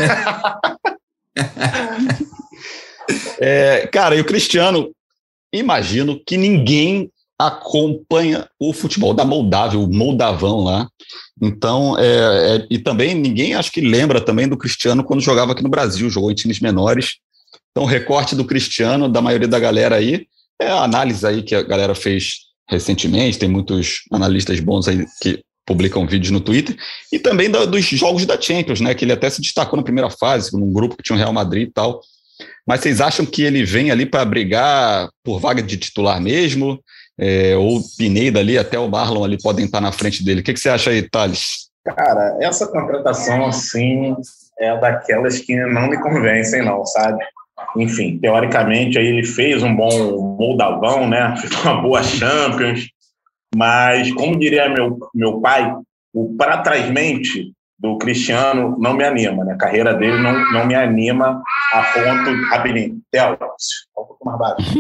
é. 3.40 3.88
Cara, 3.88 4.16
e 4.16 4.22
o 4.22 4.26
Cristiano, 4.26 4.92
imagino 5.54 6.20
que 6.26 6.36
ninguém 6.36 7.12
acompanha 7.40 8.50
o 8.60 8.74
futebol 8.74 9.14
da 9.14 9.24
Moldávia, 9.24 9.80
o 9.80 9.88
moldavão 9.88 10.64
lá. 10.64 10.88
Então, 11.42 11.98
é, 12.00 12.06
é, 12.56 12.68
e 12.70 12.80
também 12.80 13.14
ninguém 13.14 13.54
acho 13.54 13.72
que 13.72 13.82
lembra 13.82 14.20
também 14.20 14.48
do 14.48 14.58
Cristiano 14.58 15.04
quando 15.04 15.22
jogava 15.22 15.52
aqui 15.52 15.62
no 15.62 15.70
Brasil, 15.70 16.10
jogou 16.10 16.32
em 16.32 16.36
times 16.36 16.60
menores. 16.60 17.18
Então, 17.72 17.84
o 17.84 17.88
recorte 17.88 18.36
do 18.36 18.46
Cristiano, 18.46 19.08
da 19.08 19.22
maioria 19.22 19.48
da 19.48 19.60
galera 19.60 19.98
aí, 19.98 20.26
é 20.60 20.68
a 20.68 20.84
análise 20.84 21.26
aí 21.26 21.44
que 21.44 21.54
a 21.54 21.62
galera 21.62 21.94
fez 21.94 22.48
recentemente, 22.68 23.38
tem 23.38 23.48
muitos 23.48 24.02
analistas 24.12 24.60
bons 24.60 24.88
aí 24.88 25.06
que 25.22 25.42
publicam 25.66 26.08
vídeos 26.08 26.32
no 26.32 26.42
Twitter, 26.42 26.76
e 27.12 27.20
também 27.20 27.52
da, 27.52 27.66
dos 27.66 27.86
jogos 27.86 28.26
da 28.26 28.40
Champions, 28.40 28.80
né, 28.80 28.96
que 28.96 29.06
ele 29.06 29.12
até 29.12 29.30
se 29.30 29.42
destacou 29.42 29.78
na 29.78 29.84
primeira 29.84 30.10
fase, 30.10 30.58
num 30.58 30.72
grupo 30.72 30.96
que 30.96 31.04
tinha 31.04 31.16
o 31.16 31.20
Real 31.20 31.34
Madrid 31.34 31.68
e 31.68 31.72
tal. 31.72 32.02
Mas 32.66 32.82
vocês 32.82 33.02
acham 33.02 33.26
que 33.26 33.44
ele 33.44 33.64
vem 33.64 33.92
ali 33.92 34.06
para 34.06 34.26
brigar 34.26 35.10
por 35.24 35.40
vaga 35.40 35.62
de 35.62 35.78
titular 35.78 36.22
mesmo? 36.22 36.82
É, 37.20 37.56
ou 37.56 37.82
Pineda 37.98 38.40
ali, 38.40 38.58
até 38.58 38.78
o 38.78 38.88
Marlon 38.88 39.24
ali 39.24 39.42
podem 39.42 39.66
estar 39.66 39.82
na 39.82 39.92
frente 39.92 40.24
dele. 40.24 40.42
O 40.42 40.44
que, 40.44 40.54
que 40.54 40.60
você 40.60 40.70
acha 40.70 40.92
aí, 40.92 41.02
Thales? 41.02 41.68
Cara, 41.84 42.38
essa 42.42 42.68
contratação, 42.68 43.46
assim, 43.46 44.16
é 44.60 44.78
daquelas 44.80 45.40
que 45.40 45.56
não 45.56 45.90
me 45.90 45.98
convencem, 46.02 46.64
não, 46.64 46.86
sabe? 46.86 47.24
Enfim, 47.76 48.18
teoricamente, 48.20 48.98
aí 48.98 49.08
ele 49.08 49.26
fez 49.26 49.64
um 49.64 49.76
bom 49.76 50.36
moldavão, 50.38 51.08
né? 51.08 51.36
Fez 51.42 51.64
uma 51.64 51.82
boa 51.82 52.04
Champions, 52.04 52.88
mas, 53.56 54.12
como 54.14 54.38
diria 54.38 54.70
meu, 54.70 54.98
meu 55.14 55.40
pai, 55.42 55.74
o 56.14 56.36
para 56.36 56.62
trás 56.62 56.90
mente 56.92 57.54
do 57.80 57.98
Cristiano 57.98 58.76
não 58.80 58.94
me 58.94 59.04
anima, 59.04 59.44
né? 59.46 59.54
A 59.54 59.58
carreira 59.58 59.94
dele 59.94 60.22
não, 60.22 60.52
não 60.52 60.66
me 60.66 60.74
anima 60.74 61.42
a 61.74 61.84
ponto. 61.84 62.50
Rapidinho, 62.50 63.00
Theo, 63.12 63.34
um 63.34 63.38
pouco 63.94 64.26
mais 64.26 64.40
baixo. 64.40 64.74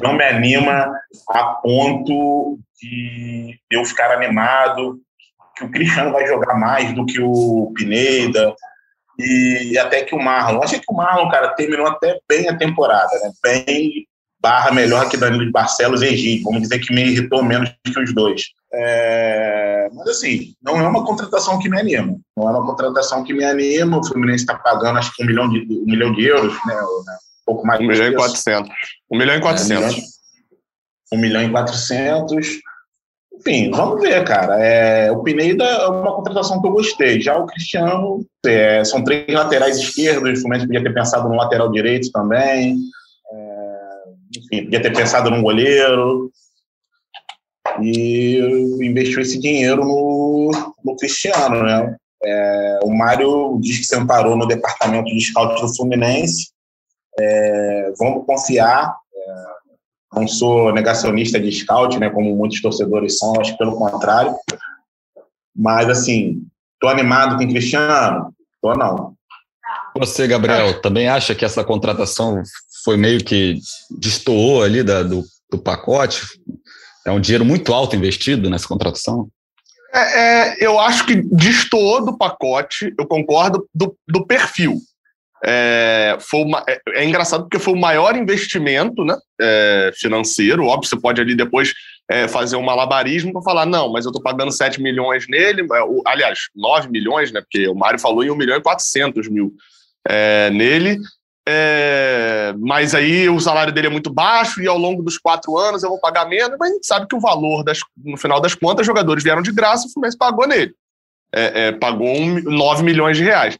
Não 0.00 0.12
me 0.12 0.24
anima 0.24 0.92
a 1.30 1.44
ponto 1.54 2.58
de 2.80 3.58
eu 3.70 3.84
ficar 3.84 4.12
animado 4.12 5.00
que 5.56 5.64
o 5.64 5.70
Cristiano 5.70 6.12
vai 6.12 6.26
jogar 6.26 6.54
mais 6.54 6.92
do 6.92 7.04
que 7.06 7.20
o 7.20 7.72
Pineda 7.74 8.54
e 9.18 9.76
até 9.78 10.02
que 10.02 10.14
o 10.14 10.22
Marlon. 10.22 10.62
Achei 10.62 10.78
que 10.78 10.92
o 10.92 10.94
Marlon, 10.94 11.28
cara, 11.30 11.54
terminou 11.54 11.86
até 11.86 12.18
bem 12.28 12.48
a 12.48 12.56
temporada, 12.56 13.10
né? 13.22 13.32
Bem 13.42 14.06
barra 14.40 14.70
melhor 14.70 15.08
que 15.08 15.16
Danilo 15.16 15.44
de 15.44 15.50
Barcelos 15.50 16.02
e 16.02 16.06
Egito. 16.06 16.44
Vamos 16.44 16.62
dizer 16.62 16.78
que 16.78 16.94
me 16.94 17.02
irritou 17.02 17.42
menos 17.42 17.70
que 17.84 17.98
os 17.98 18.14
dois. 18.14 18.42
É... 18.72 19.88
Mas 19.94 20.08
assim, 20.08 20.54
não 20.62 20.78
é 20.78 20.86
uma 20.86 21.04
contratação 21.04 21.58
que 21.58 21.68
me 21.68 21.78
anima. 21.78 22.16
Não 22.36 22.48
é 22.48 22.52
uma 22.52 22.66
contratação 22.66 23.24
que 23.24 23.32
me 23.32 23.44
anima. 23.44 23.98
O 23.98 24.04
Fluminense 24.04 24.44
está 24.44 24.54
pagando 24.54 24.98
acho 24.98 25.14
que 25.14 25.22
um 25.22 25.26
milhão 25.26 25.48
de, 25.48 25.60
um 25.60 25.86
milhão 25.86 26.12
de 26.12 26.24
euros, 26.24 26.54
né? 26.66 26.74
Um 26.74 27.04
pouco 27.44 27.66
mais. 27.66 27.80
Um 27.80 27.86
milhão 27.86 28.08
e 28.08 28.14
quatrocentos. 28.14 28.76
Um 29.10 29.18
milhão 29.18 29.36
e 29.36 29.40
quatrocentos. 29.40 29.96
um 31.12 31.18
milhão 31.18 31.42
e 31.42 31.50
quatrocentos. 31.50 32.46
Enfim, 33.38 33.70
vamos 33.70 34.00
ver, 34.00 34.24
cara. 34.24 34.58
É, 34.58 35.12
o 35.12 35.22
Pineda 35.22 35.64
é 35.64 35.86
uma 35.88 36.14
contratação 36.14 36.60
que 36.60 36.66
eu 36.66 36.72
gostei. 36.72 37.20
Já 37.20 37.36
o 37.36 37.46
Cristiano, 37.46 38.24
é, 38.46 38.82
são 38.84 39.04
três 39.04 39.26
laterais 39.28 39.76
esquerdos. 39.76 40.38
O 40.38 40.42
Fluminense 40.42 40.66
podia 40.66 40.82
ter 40.82 40.94
pensado 40.94 41.28
no 41.28 41.36
lateral 41.36 41.70
direito 41.70 42.10
também 42.10 42.78
enfim, 44.34 44.64
podia 44.64 44.82
ter 44.82 44.92
pensado 44.92 45.30
num 45.30 45.42
goleiro 45.42 46.30
e 47.80 48.38
investiu 48.82 49.20
esse 49.20 49.38
dinheiro 49.38 49.84
no, 49.84 50.50
no 50.84 50.96
Cristiano, 50.96 51.62
né? 51.62 51.96
É, 52.24 52.78
o 52.82 52.90
Mário 52.90 53.58
diz 53.60 53.78
que 53.78 53.84
se 53.84 53.94
amparou 53.94 54.36
no 54.36 54.46
departamento 54.46 55.10
de 55.10 55.20
scout 55.20 55.60
do 55.60 55.74
Fluminense. 55.74 56.50
É, 57.18 57.92
vamos 57.98 58.24
confiar. 58.24 58.96
É, 59.14 60.18
não 60.18 60.26
sou 60.26 60.72
negacionista 60.72 61.38
de 61.38 61.52
scout, 61.52 61.98
né, 61.98 62.08
como 62.08 62.34
muitos 62.34 62.62
torcedores 62.62 63.18
são, 63.18 63.38
acho 63.40 63.52
que 63.52 63.58
pelo 63.58 63.76
contrário. 63.76 64.34
Mas, 65.54 65.88
assim, 65.88 66.42
tô 66.80 66.88
animado 66.88 67.36
com 67.36 67.44
o 67.44 67.48
Cristiano? 67.48 68.34
Tô 68.62 68.74
não. 68.74 69.14
Você, 69.98 70.26
Gabriel, 70.26 70.80
também 70.80 71.08
acha 71.08 71.34
que 71.34 71.44
essa 71.44 71.64
contratação 71.64 72.42
foi 72.86 72.96
meio 72.96 73.18
que 73.18 73.58
destoou 73.90 74.62
ali 74.62 74.80
da, 74.80 75.02
do, 75.02 75.24
do 75.50 75.58
pacote? 75.58 76.22
É 77.04 77.10
um 77.10 77.18
dinheiro 77.18 77.44
muito 77.44 77.74
alto 77.74 77.96
investido 77.96 78.48
nessa 78.48 78.68
contratação? 78.68 79.28
É, 79.92 80.20
é, 80.20 80.64
eu 80.64 80.78
acho 80.78 81.04
que 81.04 81.16
destoou 81.16 82.04
do 82.04 82.16
pacote, 82.16 82.94
eu 82.96 83.04
concordo, 83.04 83.68
do, 83.74 83.96
do 84.06 84.24
perfil. 84.24 84.78
É, 85.44 86.16
foi 86.20 86.42
uma, 86.42 86.64
é, 86.68 86.80
é, 86.90 87.04
engraçado 87.04 87.42
porque 87.42 87.58
foi 87.58 87.74
o 87.74 87.80
maior 87.80 88.16
investimento 88.16 89.04
né, 89.04 89.16
é, 89.40 89.90
financeiro. 89.96 90.66
Óbvio, 90.66 90.88
você 90.88 90.96
pode 90.96 91.20
ali 91.20 91.34
depois 91.34 91.74
é, 92.08 92.28
fazer 92.28 92.54
um 92.54 92.62
malabarismo 92.62 93.32
para 93.32 93.42
falar, 93.42 93.66
não, 93.66 93.90
mas 93.90 94.04
eu 94.04 94.10
estou 94.10 94.22
pagando 94.22 94.52
7 94.52 94.80
milhões 94.80 95.26
nele, 95.28 95.62
é, 95.62 95.80
aliás, 96.06 96.38
9 96.54 96.88
milhões, 96.88 97.32
né? 97.32 97.40
Porque 97.40 97.66
o 97.66 97.74
Mário 97.74 97.98
falou 97.98 98.22
em 98.22 98.30
1 98.30 98.36
milhão 98.36 98.56
e 98.56 98.62
400 98.62 99.28
mil 99.28 99.52
é, 100.08 100.50
nele. 100.50 100.98
É, 101.48 102.52
mas 102.58 102.92
aí 102.92 103.28
o 103.28 103.38
salário 103.38 103.72
dele 103.72 103.86
é 103.86 103.90
muito 103.90 104.12
baixo 104.12 104.60
e 104.60 104.66
ao 104.66 104.76
longo 104.76 105.00
dos 105.00 105.16
quatro 105.16 105.56
anos 105.56 105.84
eu 105.84 105.90
vou 105.90 106.00
pagar 106.00 106.26
menos, 106.26 106.56
mas 106.58 106.70
a 106.70 106.74
gente 106.74 106.86
sabe 106.86 107.06
que 107.06 107.14
o 107.14 107.20
valor, 107.20 107.62
das, 107.62 107.78
no 107.96 108.16
final 108.16 108.40
das 108.40 108.54
contas, 108.54 108.80
os 108.80 108.86
jogadores 108.86 109.22
vieram 109.22 109.42
de 109.42 109.52
graça, 109.52 109.86
o 109.86 109.92
Fluminense 109.92 110.18
pagou 110.18 110.46
nele. 110.48 110.74
É, 111.32 111.68
é, 111.68 111.72
pagou 111.72 112.08
um, 112.08 112.40
9 112.42 112.82
milhões 112.82 113.16
de 113.16 113.22
reais. 113.22 113.56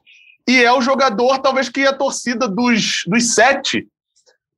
E 0.48 0.62
é 0.62 0.72
o 0.72 0.80
jogador, 0.80 1.38
talvez, 1.38 1.68
que 1.68 1.86
a 1.86 1.92
torcida 1.92 2.48
dos, 2.48 3.02
dos 3.06 3.34
sete. 3.34 3.86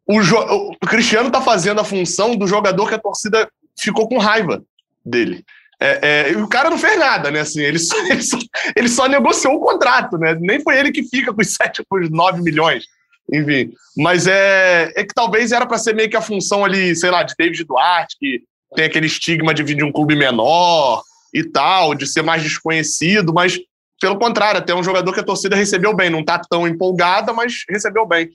O, 0.06 0.20
o 0.20 0.86
Cristiano 0.86 1.28
está 1.28 1.40
fazendo 1.40 1.80
a 1.80 1.84
função 1.84 2.34
do 2.34 2.46
jogador 2.46 2.88
que 2.88 2.94
a 2.94 2.98
torcida 2.98 3.50
ficou 3.78 4.08
com 4.08 4.18
raiva 4.18 4.62
dele. 5.04 5.44
É, 5.80 6.32
é, 6.32 6.36
o 6.36 6.48
cara 6.48 6.70
não 6.70 6.78
fez 6.78 6.98
nada, 6.98 7.30
né? 7.30 7.40
Assim, 7.40 7.60
ele, 7.60 7.78
só, 7.78 7.96
ele, 8.08 8.22
só, 8.22 8.38
ele 8.74 8.88
só 8.88 9.06
negociou 9.06 9.54
o 9.54 9.60
contrato, 9.60 10.18
né? 10.18 10.36
Nem 10.40 10.60
foi 10.60 10.78
ele 10.78 10.90
que 10.90 11.02
fica 11.02 11.32
com 11.32 11.40
os 11.40 11.54
7, 11.54 11.84
com 11.88 11.98
os 11.98 12.10
9 12.10 12.42
milhões. 12.42 12.84
Enfim, 13.32 13.72
mas 13.96 14.26
é, 14.26 14.92
é 14.96 15.04
que 15.04 15.14
talvez 15.14 15.52
era 15.52 15.66
para 15.66 15.78
ser 15.78 15.94
meio 15.94 16.08
que 16.08 16.16
a 16.16 16.22
função 16.22 16.64
ali, 16.64 16.96
sei 16.96 17.10
lá, 17.10 17.22
de 17.22 17.34
David 17.38 17.64
Duarte, 17.64 18.16
que 18.18 18.42
tem 18.74 18.86
aquele 18.86 19.06
estigma 19.06 19.52
de 19.52 19.62
vir 19.62 19.76
de 19.76 19.84
um 19.84 19.92
clube 19.92 20.16
menor 20.16 21.02
e 21.34 21.44
tal, 21.44 21.94
de 21.94 22.06
ser 22.06 22.22
mais 22.22 22.42
desconhecido, 22.42 23.32
mas 23.34 23.58
pelo 24.00 24.18
contrário, 24.18 24.60
até 24.60 24.74
um 24.74 24.82
jogador 24.82 25.12
que 25.12 25.20
a 25.20 25.24
torcida 25.24 25.56
recebeu 25.56 25.94
bem, 25.94 26.08
não 26.08 26.24
tá 26.24 26.40
tão 26.48 26.66
empolgada, 26.66 27.32
mas 27.32 27.64
recebeu 27.68 28.06
bem. 28.06 28.30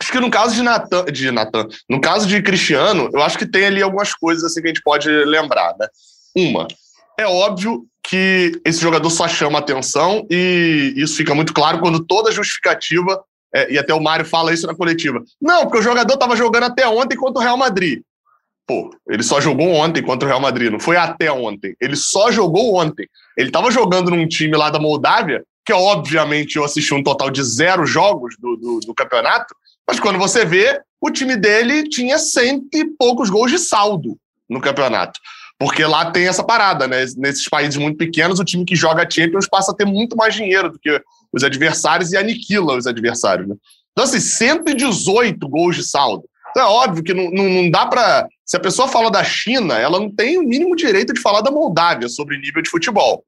Acho 0.00 0.12
que 0.12 0.20
no 0.20 0.30
caso 0.30 0.54
de 0.54 0.62
Nathan, 0.62 1.04
de 1.06 1.30
no 1.88 2.00
caso 2.00 2.26
de 2.26 2.40
Cristiano, 2.40 3.10
eu 3.12 3.20
acho 3.20 3.36
que 3.36 3.46
tem 3.46 3.66
ali 3.66 3.82
algumas 3.82 4.14
coisas 4.14 4.44
assim 4.44 4.60
que 4.60 4.68
a 4.68 4.70
gente 4.70 4.82
pode 4.82 5.08
lembrar, 5.08 5.74
né? 5.78 5.88
Uma, 6.36 6.68
é 7.18 7.26
óbvio 7.26 7.84
que 8.02 8.52
esse 8.64 8.80
jogador 8.80 9.10
só 9.10 9.26
chama 9.26 9.58
atenção 9.58 10.24
e 10.30 10.94
isso 10.96 11.16
fica 11.16 11.34
muito 11.34 11.52
claro 11.52 11.80
quando 11.80 12.06
toda 12.06 12.30
justificativa, 12.30 13.22
é, 13.54 13.72
e 13.72 13.78
até 13.78 13.94
o 13.94 14.00
Mário 14.00 14.24
fala 14.24 14.52
isso 14.52 14.66
na 14.66 14.74
coletiva. 14.74 15.22
Não, 15.40 15.62
porque 15.62 15.78
o 15.78 15.82
jogador 15.82 16.14
estava 16.14 16.36
jogando 16.36 16.64
até 16.64 16.86
ontem 16.86 17.16
contra 17.16 17.40
o 17.40 17.44
Real 17.44 17.56
Madrid. 17.56 18.02
Pô, 18.66 18.90
ele 19.08 19.22
só 19.22 19.40
jogou 19.40 19.68
ontem 19.72 20.02
contra 20.02 20.26
o 20.26 20.28
Real 20.28 20.40
Madrid, 20.40 20.70
não 20.70 20.78
foi 20.78 20.96
até 20.96 21.32
ontem. 21.32 21.74
Ele 21.80 21.96
só 21.96 22.30
jogou 22.30 22.76
ontem. 22.76 23.08
Ele 23.36 23.48
estava 23.48 23.70
jogando 23.70 24.10
num 24.10 24.28
time 24.28 24.56
lá 24.56 24.68
da 24.68 24.78
Moldávia, 24.78 25.42
que 25.64 25.72
obviamente 25.72 26.56
eu 26.56 26.64
assisti 26.64 26.92
um 26.92 27.02
total 27.02 27.30
de 27.30 27.42
zero 27.42 27.86
jogos 27.86 28.34
do, 28.38 28.56
do, 28.56 28.80
do 28.80 28.94
campeonato, 28.94 29.54
mas 29.86 29.98
quando 29.98 30.18
você 30.18 30.44
vê, 30.44 30.80
o 31.00 31.10
time 31.10 31.36
dele 31.36 31.88
tinha 31.88 32.18
cento 32.18 32.66
e 32.74 32.84
poucos 32.84 33.30
gols 33.30 33.50
de 33.50 33.58
saldo 33.58 34.18
no 34.48 34.60
campeonato. 34.60 35.18
Porque 35.58 35.84
lá 35.84 36.10
tem 36.10 36.28
essa 36.28 36.44
parada, 36.44 36.86
né? 36.86 37.04
Nesses 37.16 37.48
países 37.48 37.76
muito 37.76 37.96
pequenos, 37.96 38.38
o 38.38 38.44
time 38.44 38.64
que 38.64 38.76
joga 38.76 39.08
Champions 39.10 39.48
passa 39.48 39.72
a 39.72 39.74
ter 39.74 39.84
muito 39.84 40.16
mais 40.16 40.34
dinheiro 40.34 40.70
do 40.70 40.78
que 40.78 41.02
os 41.32 41.44
adversários 41.44 42.12
e 42.12 42.16
aniquila 42.16 42.76
os 42.76 42.86
adversários, 42.86 43.48
né? 43.48 43.54
Então, 43.92 44.04
assim, 44.04 44.20
118 44.20 45.48
gols 45.48 45.76
de 45.76 45.82
saldo. 45.82 46.24
Então, 46.50 46.62
é 46.62 46.66
óbvio 46.66 47.02
que 47.02 47.12
não, 47.12 47.30
não, 47.30 47.48
não 47.48 47.70
dá 47.70 47.86
para. 47.86 48.26
Se 48.44 48.56
a 48.56 48.60
pessoa 48.60 48.88
fala 48.88 49.10
da 49.10 49.22
China, 49.22 49.76
ela 49.76 49.98
não 49.98 50.10
tem 50.10 50.38
o 50.38 50.42
mínimo 50.42 50.74
direito 50.76 51.12
de 51.12 51.20
falar 51.20 51.40
da 51.40 51.50
Moldávia 51.50 52.08
sobre 52.08 52.38
nível 52.38 52.62
de 52.62 52.70
futebol. 52.70 53.24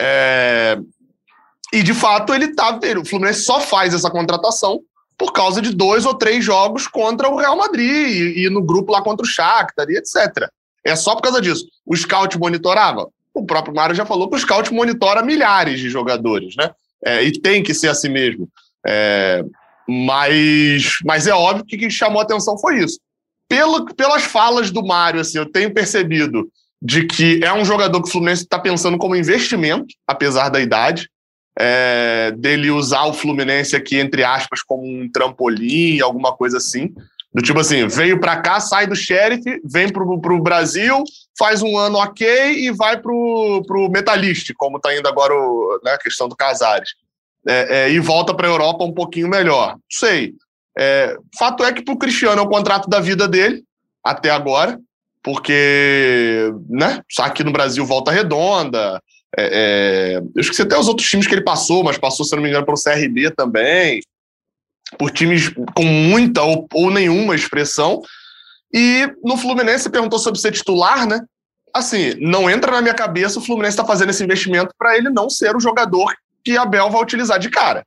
É... 0.00 0.78
E, 1.72 1.82
de 1.82 1.92
fato, 1.92 2.34
ele 2.34 2.54
tá. 2.54 2.78
O 3.00 3.04
Fluminense 3.04 3.42
só 3.42 3.60
faz 3.60 3.92
essa 3.92 4.10
contratação 4.10 4.80
por 5.16 5.32
causa 5.32 5.60
de 5.60 5.74
dois 5.74 6.06
ou 6.06 6.14
três 6.14 6.44
jogos 6.44 6.86
contra 6.86 7.28
o 7.28 7.36
Real 7.36 7.56
Madrid 7.56 7.90
e, 7.90 8.46
e 8.46 8.50
no 8.50 8.62
grupo 8.62 8.92
lá 8.92 9.02
contra 9.02 9.26
o 9.26 9.28
Shakhtar 9.28 9.86
e 9.90 9.98
etc. 9.98 10.48
É 10.84 10.96
só 10.96 11.14
por 11.14 11.22
causa 11.22 11.40
disso. 11.40 11.66
O 11.84 11.94
scout 11.96 12.38
monitorava? 12.38 13.08
O 13.34 13.44
próprio 13.44 13.74
Mário 13.74 13.94
já 13.94 14.06
falou 14.06 14.30
que 14.30 14.36
o 14.36 14.38
scout 14.38 14.72
monitora 14.72 15.22
milhares 15.22 15.80
de 15.80 15.90
jogadores, 15.90 16.56
né? 16.56 16.70
É, 17.04 17.22
e 17.22 17.32
tem 17.32 17.62
que 17.62 17.74
ser 17.74 17.88
assim 17.88 18.08
mesmo. 18.08 18.48
É, 18.86 19.42
mas, 19.88 20.98
mas 21.04 21.26
é 21.26 21.32
óbvio 21.32 21.64
que 21.64 21.76
o 21.76 21.78
que 21.78 21.90
chamou 21.90 22.20
atenção 22.20 22.58
foi 22.58 22.84
isso. 22.84 22.98
Pelo, 23.48 23.86
pelas 23.94 24.24
falas 24.24 24.70
do 24.70 24.84
Mário, 24.84 25.20
assim, 25.20 25.38
eu 25.38 25.50
tenho 25.50 25.72
percebido 25.72 26.50
de 26.80 27.06
que 27.06 27.40
é 27.42 27.52
um 27.52 27.64
jogador 27.64 28.02
que 28.02 28.08
o 28.08 28.12
Fluminense 28.12 28.42
está 28.42 28.58
pensando 28.58 28.98
como 28.98 29.16
investimento, 29.16 29.94
apesar 30.06 30.48
da 30.48 30.60
idade 30.60 31.08
é, 31.58 32.32
dele 32.36 32.70
usar 32.70 33.04
o 33.04 33.12
Fluminense 33.12 33.74
aqui, 33.74 33.98
entre 33.98 34.22
aspas, 34.22 34.62
como 34.62 34.86
um 34.86 35.10
trampolim, 35.10 36.00
alguma 36.00 36.32
coisa 36.32 36.58
assim. 36.58 36.94
Do 37.34 37.42
tipo 37.42 37.60
assim, 37.60 37.86
veio 37.86 38.18
para 38.18 38.40
cá, 38.40 38.58
sai 38.58 38.86
do 38.86 38.96
Sheriff, 38.96 39.42
vem 39.64 39.92
pro, 39.92 40.20
pro 40.20 40.42
Brasil, 40.42 41.04
faz 41.38 41.62
um 41.62 41.76
ano 41.76 41.98
ok 41.98 42.26
e 42.64 42.70
vai 42.70 43.00
pro, 43.00 43.62
pro 43.66 43.90
Metalist, 43.90 44.52
como 44.56 44.80
tá 44.80 44.96
indo 44.96 45.06
agora 45.06 45.34
né, 45.84 45.92
a 45.92 45.98
questão 45.98 46.28
do 46.28 46.36
Casares. 46.36 46.90
É, 47.46 47.80
é, 47.80 47.90
e 47.90 48.00
volta 48.00 48.34
para 48.34 48.46
a 48.46 48.50
Europa 48.50 48.84
um 48.84 48.92
pouquinho 48.92 49.28
melhor. 49.28 49.76
Sei. 49.90 50.34
É, 50.76 51.16
fato 51.38 51.64
é 51.64 51.72
que 51.72 51.82
pro 51.82 51.98
Cristiano 51.98 52.40
é 52.40 52.44
o 52.44 52.48
contrato 52.48 52.88
da 52.88 53.00
vida 53.00 53.28
dele, 53.28 53.62
até 54.02 54.30
agora, 54.30 54.78
porque 55.22 56.50
né, 56.68 57.02
aqui 57.20 57.44
no 57.44 57.52
Brasil 57.52 57.84
volta 57.84 58.10
redonda, 58.10 59.02
é, 59.36 60.16
é, 60.16 60.16
eu 60.18 60.40
esqueci 60.40 60.62
até 60.62 60.78
os 60.78 60.88
outros 60.88 61.08
times 61.08 61.26
que 61.26 61.34
ele 61.34 61.44
passou, 61.44 61.84
mas 61.84 61.98
passou, 61.98 62.24
se 62.24 62.34
não 62.34 62.42
me 62.42 62.48
engano, 62.48 62.64
pelo 62.64 62.82
CRB 62.82 63.30
também, 63.32 64.00
por 64.96 65.10
times 65.10 65.52
com 65.74 65.84
muita 65.84 66.42
ou, 66.42 66.66
ou 66.72 66.90
nenhuma 66.90 67.34
expressão. 67.34 68.00
E 68.72 69.10
no 69.22 69.36
Fluminense 69.36 69.90
perguntou 69.90 70.18
sobre 70.18 70.40
ser 70.40 70.52
titular, 70.52 71.06
né? 71.06 71.20
Assim, 71.74 72.14
não 72.20 72.48
entra 72.48 72.72
na 72.72 72.80
minha 72.82 72.94
cabeça 72.94 73.38
o 73.38 73.42
Fluminense 73.42 73.74
está 73.74 73.84
fazendo 73.84 74.10
esse 74.10 74.24
investimento 74.24 74.74
para 74.78 74.96
ele 74.96 75.10
não 75.10 75.28
ser 75.28 75.54
o 75.54 75.60
jogador 75.60 76.14
que 76.44 76.56
Abel 76.56 76.90
vai 76.90 77.02
utilizar 77.02 77.38
de 77.38 77.50
cara. 77.50 77.84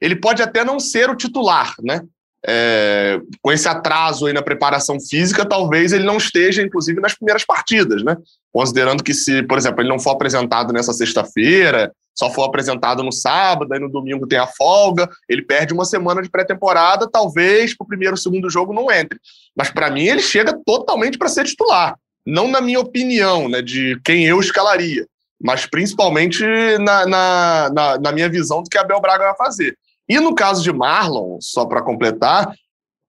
Ele 0.00 0.16
pode 0.16 0.42
até 0.42 0.64
não 0.64 0.78
ser 0.78 1.08
o 1.08 1.16
titular, 1.16 1.74
né? 1.82 2.02
É, 2.44 3.20
com 3.40 3.52
esse 3.52 3.68
atraso 3.68 4.26
aí 4.26 4.32
na 4.32 4.42
preparação 4.42 4.98
física, 5.00 5.46
talvez 5.46 5.92
ele 5.92 6.04
não 6.04 6.16
esteja, 6.16 6.60
inclusive, 6.60 7.00
nas 7.00 7.14
primeiras 7.14 7.44
partidas, 7.44 8.02
né? 8.02 8.16
Considerando 8.52 9.02
que 9.02 9.14
se, 9.14 9.44
por 9.44 9.56
exemplo, 9.56 9.80
ele 9.80 9.88
não 9.88 10.00
for 10.00 10.10
apresentado 10.10 10.72
nessa 10.72 10.92
sexta-feira, 10.92 11.92
só 12.14 12.30
for 12.30 12.44
apresentado 12.44 13.02
no 13.02 13.12
sábado, 13.12 13.72
aí 13.72 13.80
no 13.80 13.88
domingo 13.88 14.26
tem 14.26 14.38
a 14.38 14.46
folga, 14.46 15.08
ele 15.28 15.42
perde 15.42 15.72
uma 15.72 15.84
semana 15.84 16.22
de 16.22 16.30
pré-temporada, 16.30 17.08
talvez 17.10 17.76
para 17.76 17.84
o 17.84 17.88
primeiro, 17.88 18.16
segundo 18.16 18.50
jogo 18.50 18.72
não 18.72 18.90
entre. 18.90 19.18
Mas 19.56 19.70
para 19.70 19.90
mim 19.90 20.04
ele 20.04 20.22
chega 20.22 20.58
totalmente 20.64 21.18
para 21.18 21.28
ser 21.28 21.44
titular. 21.44 21.96
Não 22.26 22.48
na 22.48 22.60
minha 22.60 22.80
opinião, 22.80 23.48
né, 23.48 23.62
de 23.62 23.98
quem 24.04 24.24
eu 24.24 24.40
escalaria, 24.40 25.06
mas 25.40 25.66
principalmente 25.66 26.44
na, 26.78 27.06
na, 27.06 27.70
na, 27.72 27.98
na 27.98 28.12
minha 28.12 28.28
visão 28.28 28.62
do 28.62 28.70
que 28.70 28.78
Abel 28.78 29.00
Braga 29.00 29.24
vai 29.24 29.36
fazer. 29.36 29.76
E 30.08 30.20
no 30.20 30.34
caso 30.34 30.62
de 30.62 30.72
Marlon, 30.72 31.38
só 31.40 31.64
para 31.64 31.82
completar, 31.82 32.52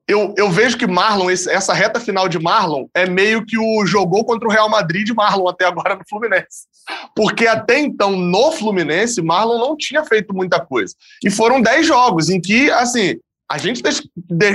eu, 0.07 0.33
eu 0.37 0.49
vejo 0.49 0.77
que 0.77 0.85
Marlon, 0.85 1.29
esse, 1.29 1.49
essa 1.49 1.73
reta 1.73 1.99
final 1.99 2.27
de 2.27 2.37
Marlon, 2.39 2.87
é 2.93 3.07
meio 3.07 3.45
que 3.45 3.57
o 3.57 3.85
jogou 3.85 4.25
contra 4.25 4.47
o 4.47 4.51
Real 4.51 4.69
Madrid 4.69 5.05
de 5.05 5.13
Marlon 5.13 5.47
até 5.47 5.65
agora 5.65 5.95
no 5.95 6.03
Fluminense. 6.07 6.67
Porque 7.15 7.47
até 7.47 7.79
então, 7.79 8.11
no 8.11 8.51
Fluminense, 8.51 9.21
Marlon 9.21 9.59
não 9.59 9.77
tinha 9.77 10.03
feito 10.03 10.33
muita 10.33 10.59
coisa. 10.59 10.93
E 11.23 11.29
foram 11.29 11.61
10 11.61 11.87
jogos 11.87 12.29
em 12.29 12.41
que, 12.41 12.69
assim, 12.71 13.15
a 13.49 13.57
gente 13.57 13.81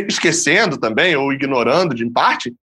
esquecendo 0.06 0.76
também, 0.76 1.16
ou 1.16 1.32
ignorando 1.32 1.94
de 1.94 2.08
parte, 2.10 2.54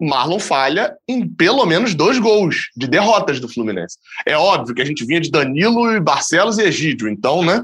Marlon 0.00 0.38
falha 0.38 0.96
em 1.06 1.28
pelo 1.28 1.64
menos 1.66 1.94
dois 1.94 2.18
gols 2.18 2.70
de 2.76 2.86
derrotas 2.86 3.40
do 3.40 3.48
Fluminense. 3.48 3.98
É 4.26 4.36
óbvio 4.36 4.74
que 4.74 4.82
a 4.82 4.84
gente 4.86 5.04
vinha 5.04 5.20
de 5.20 5.30
Danilo, 5.30 6.00
Barcelos 6.00 6.58
e 6.58 6.62
Egídio, 6.62 7.08
então, 7.08 7.44
né? 7.44 7.62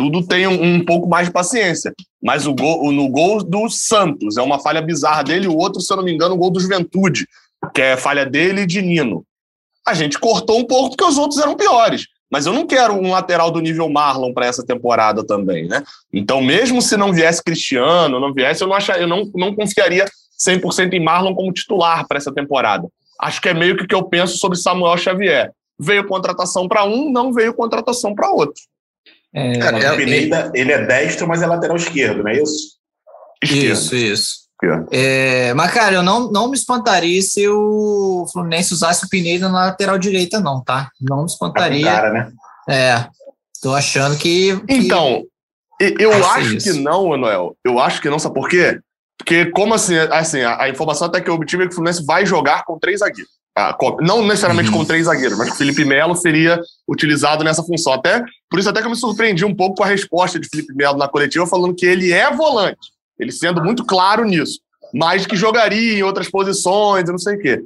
Tudo 0.00 0.26
tem 0.26 0.46
um, 0.46 0.76
um, 0.76 0.82
pouco 0.82 1.06
mais 1.06 1.26
de 1.26 1.32
paciência. 1.32 1.92
Mas 2.22 2.46
o 2.46 2.54
gol, 2.54 2.90
no 2.90 3.06
gol 3.10 3.44
do 3.44 3.68
Santos, 3.68 4.38
é 4.38 4.42
uma 4.42 4.58
falha 4.58 4.80
bizarra 4.80 5.22
dele, 5.22 5.46
o 5.46 5.54
outro, 5.54 5.78
se 5.82 5.92
eu 5.92 5.98
não 5.98 6.04
me 6.04 6.10
engano, 6.10 6.34
o 6.34 6.38
gol 6.38 6.50
do 6.50 6.58
Juventude, 6.58 7.28
que 7.74 7.82
é 7.82 7.98
falha 7.98 8.24
dele 8.24 8.62
e 8.62 8.66
de 8.66 8.80
Nino. 8.80 9.26
A 9.86 9.92
gente 9.92 10.18
cortou 10.18 10.58
um 10.58 10.64
pouco 10.64 10.96
porque 10.96 11.04
os 11.04 11.18
outros 11.18 11.38
eram 11.38 11.54
piores. 11.54 12.06
Mas 12.32 12.46
eu 12.46 12.54
não 12.54 12.66
quero 12.66 12.94
um 12.94 13.10
lateral 13.10 13.50
do 13.50 13.60
nível 13.60 13.90
Marlon 13.90 14.32
para 14.32 14.46
essa 14.46 14.64
temporada 14.64 15.22
também, 15.22 15.68
né? 15.68 15.82
Então, 16.10 16.40
mesmo 16.40 16.80
se 16.80 16.96
não 16.96 17.12
viesse 17.12 17.44
Cristiano, 17.44 18.18
não 18.20 18.32
viesse, 18.32 18.62
eu 18.62 18.68
não, 18.68 18.76
achar, 18.76 18.98
eu 18.98 19.06
não, 19.06 19.30
não 19.34 19.54
confiaria 19.54 20.06
100% 20.42 20.94
em 20.94 21.04
Marlon 21.04 21.34
como 21.34 21.52
titular 21.52 22.08
para 22.08 22.16
essa 22.16 22.32
temporada. 22.32 22.88
Acho 23.20 23.42
que 23.42 23.50
é 23.50 23.54
meio 23.54 23.76
que 23.76 23.84
o 23.84 23.86
que 23.86 23.94
eu 23.94 24.04
penso 24.04 24.38
sobre 24.38 24.56
Samuel 24.56 24.96
Xavier. 24.96 25.52
Veio 25.78 26.06
contratação 26.06 26.66
para 26.66 26.84
um, 26.84 27.10
não 27.10 27.34
veio 27.34 27.52
contratação 27.52 28.14
para 28.14 28.30
outro. 28.30 28.62
É, 29.34 29.58
é, 29.58 29.92
o 29.92 29.96
Pineda, 29.96 30.50
ele 30.54 30.72
é 30.72 30.84
destro, 30.84 31.28
mas 31.28 31.42
é 31.42 31.46
lateral 31.46 31.76
esquerdo, 31.76 32.22
não 32.22 32.30
é 32.30 32.40
isso? 32.40 32.78
Esquerdo. 33.42 33.72
Isso, 33.72 33.96
isso. 33.96 34.40
É, 34.90 35.54
mas, 35.54 35.72
cara, 35.72 35.94
eu 35.94 36.02
não, 36.02 36.30
não 36.30 36.48
me 36.48 36.54
espantaria 36.54 37.22
se 37.22 37.48
o 37.48 38.26
Fluminense 38.30 38.74
usasse 38.74 39.06
o 39.06 39.08
Pineda 39.08 39.48
na 39.48 39.66
lateral 39.66 39.98
direita, 39.98 40.38
não, 40.38 40.62
tá? 40.62 40.90
Não 41.00 41.20
me 41.20 41.26
espantaria. 41.26 41.86
Tá 41.86 41.92
cara, 41.92 42.12
né? 42.12 42.32
É. 42.68 43.06
Tô 43.62 43.74
achando 43.74 44.18
que. 44.18 44.58
que... 44.66 44.74
Então, 44.74 45.24
eu 45.98 46.12
acho, 46.12 46.56
acho 46.56 46.56
que 46.58 46.72
não, 46.74 47.08
Manuel. 47.08 47.56
Eu 47.64 47.78
acho 47.78 48.02
que 48.02 48.10
não, 48.10 48.18
sabe 48.18 48.34
por 48.34 48.48
quê? 48.48 48.78
Porque, 49.16 49.46
como 49.46 49.74
assim, 49.74 49.96
assim 49.96 50.40
a, 50.42 50.62
a 50.62 50.68
informação 50.68 51.06
até 51.06 51.20
que 51.20 51.30
eu 51.30 51.34
obtive 51.34 51.62
é 51.62 51.66
que 51.66 51.72
o 51.72 51.74
Fluminense 51.74 52.04
vai 52.04 52.26
jogar 52.26 52.64
com 52.64 52.78
três 52.78 53.00
zagueiros. 53.00 53.32
Não 54.00 54.22
necessariamente 54.22 54.70
uhum. 54.70 54.78
com 54.78 54.84
três 54.84 55.06
zagueiros, 55.06 55.36
mas 55.36 55.50
o 55.50 55.54
Felipe 55.56 55.84
Melo 55.84 56.14
seria 56.14 56.60
utilizado 56.88 57.44
nessa 57.44 57.62
função. 57.62 57.92
Até, 57.92 58.22
por 58.48 58.58
isso 58.58 58.68
até 58.68 58.80
que 58.80 58.86
eu 58.86 58.90
me 58.90 58.96
surpreendi 58.96 59.44
um 59.44 59.54
pouco 59.54 59.76
com 59.76 59.84
a 59.84 59.86
resposta 59.86 60.38
de 60.38 60.48
Felipe 60.48 60.74
Melo 60.74 60.98
na 60.98 61.08
coletiva, 61.08 61.46
falando 61.46 61.74
que 61.74 61.86
ele 61.86 62.12
é 62.12 62.30
volante, 62.30 62.90
ele 63.18 63.32
sendo 63.32 63.62
muito 63.62 63.84
claro 63.84 64.24
nisso, 64.24 64.60
mas 64.94 65.26
que 65.26 65.36
jogaria 65.36 65.98
em 65.98 66.02
outras 66.02 66.30
posições 66.30 67.08
e 67.08 67.12
não 67.12 67.18
sei 67.18 67.36
o 67.36 67.40
quê. 67.40 67.62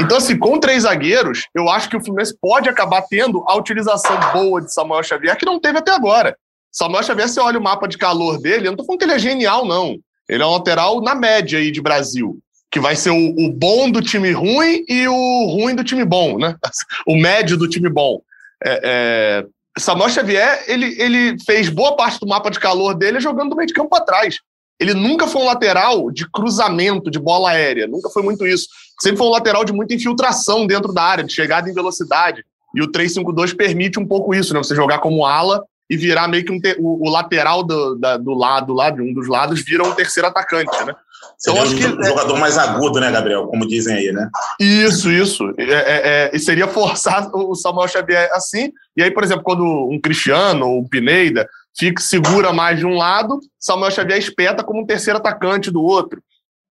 Então, 0.00 0.16
assim, 0.16 0.36
com 0.36 0.58
três 0.58 0.82
zagueiros, 0.82 1.46
eu 1.54 1.68
acho 1.68 1.88
que 1.88 1.96
o 1.96 2.04
Fluminense 2.04 2.36
pode 2.40 2.68
acabar 2.68 3.02
tendo 3.02 3.44
a 3.46 3.56
utilização 3.56 4.18
boa 4.32 4.60
de 4.60 4.72
Samuel 4.72 5.02
Xavier, 5.02 5.36
que 5.36 5.46
não 5.46 5.60
teve 5.60 5.78
até 5.78 5.92
agora. 5.92 6.36
Samuel 6.72 7.02
Xavier, 7.02 7.28
você 7.28 7.40
olha 7.40 7.58
o 7.58 7.62
mapa 7.62 7.86
de 7.86 7.96
calor 7.96 8.40
dele, 8.40 8.66
eu 8.66 8.72
não 8.72 8.76
tô 8.76 8.84
falando 8.84 8.98
que 8.98 9.04
ele 9.04 9.14
é 9.14 9.18
genial, 9.18 9.64
não. 9.64 9.96
Ele 10.28 10.42
é 10.42 10.46
um 10.46 10.50
lateral 10.50 11.00
na 11.00 11.14
média 11.14 11.58
aí 11.58 11.70
de 11.70 11.80
Brasil 11.80 12.38
que 12.70 12.80
vai 12.80 12.94
ser 12.96 13.10
o, 13.10 13.46
o, 13.46 13.52
bom 13.52 13.90
do 13.90 14.02
time 14.02 14.30
ruim 14.32 14.84
e 14.88 15.08
o 15.08 15.46
ruim 15.46 15.74
do 15.74 15.84
time 15.84 16.04
bom, 16.04 16.38
né? 16.38 16.54
O 17.06 17.16
médio 17.16 17.56
do 17.56 17.68
time 17.68 17.88
bom. 17.88 18.20
É, 18.64 18.80
é, 18.84 19.46
Samuel 19.78 20.10
Xavier, 20.10 20.64
ele, 20.66 21.00
ele 21.00 21.36
fez 21.44 21.68
boa 21.68 21.96
parte 21.96 22.20
do 22.20 22.26
mapa 22.26 22.50
de 22.50 22.60
calor 22.60 22.94
dele 22.94 23.20
jogando 23.20 23.50
do 23.50 23.56
meio 23.56 23.66
de 23.66 23.74
campo 23.74 23.90
para 23.90 24.04
trás. 24.04 24.38
Ele 24.78 24.94
nunca 24.94 25.26
foi 25.26 25.42
um 25.42 25.46
lateral 25.46 26.10
de 26.10 26.28
cruzamento, 26.30 27.10
de 27.10 27.18
bola 27.18 27.50
aérea, 27.50 27.86
nunca 27.86 28.10
foi 28.10 28.22
muito 28.22 28.46
isso. 28.46 28.68
Sempre 29.00 29.18
foi 29.18 29.26
um 29.26 29.32
lateral 29.32 29.64
de 29.64 29.72
muita 29.72 29.94
infiltração 29.94 30.66
dentro 30.66 30.92
da 30.92 31.02
área, 31.02 31.24
de 31.24 31.32
chegada 31.32 31.68
em 31.68 31.74
velocidade. 31.74 32.44
E 32.74 32.82
o 32.82 32.90
3-5-2 32.90 33.56
permite 33.56 33.98
um 33.98 34.06
pouco 34.06 34.34
isso, 34.34 34.52
né? 34.52 34.58
Você 34.58 34.74
jogar 34.74 34.98
como 34.98 35.24
ala 35.24 35.64
e 35.90 35.96
virar 35.96 36.28
meio 36.28 36.44
que 36.44 36.52
um 36.52 36.60
o, 36.78 37.08
o, 37.08 37.10
lateral 37.10 37.62
do, 37.62 37.96
da, 37.96 38.16
do 38.16 38.34
lado, 38.34 38.74
lá 38.74 38.90
de 38.90 39.00
um 39.00 39.12
dos 39.12 39.26
lados, 39.26 39.62
vira 39.64 39.82
um 39.82 39.94
terceiro 39.94 40.28
atacante, 40.28 40.84
né? 40.84 40.94
Então, 41.40 41.62
acho 41.62 41.76
que 41.76 41.86
o 41.86 42.04
jogador 42.04 42.36
mais 42.36 42.58
agudo, 42.58 42.98
né, 42.98 43.12
Gabriel? 43.12 43.46
Como 43.46 43.66
dizem 43.66 43.94
aí, 43.94 44.12
né? 44.12 44.28
Isso, 44.58 45.10
isso. 45.10 45.54
É, 45.56 45.62
é, 45.62 46.00
é, 46.04 46.30
e 46.34 46.38
seria 46.38 46.66
forçar 46.66 47.30
o 47.32 47.54
Samuel 47.54 47.86
Xavier 47.86 48.28
assim. 48.32 48.72
E 48.96 49.02
aí, 49.02 49.10
por 49.10 49.22
exemplo, 49.22 49.44
quando 49.44 49.64
um 49.64 50.00
Cristiano 50.00 50.66
ou 50.66 50.80
um 50.80 50.88
Pineda 50.88 51.48
fica, 51.78 52.02
segura 52.02 52.52
mais 52.52 52.80
de 52.80 52.86
um 52.86 52.96
lado, 52.96 53.38
Samuel 53.58 53.92
Xavier 53.92 54.18
espeta 54.18 54.64
como 54.64 54.80
um 54.80 54.86
terceiro 54.86 55.18
atacante 55.18 55.70
do 55.70 55.80
outro. 55.80 56.20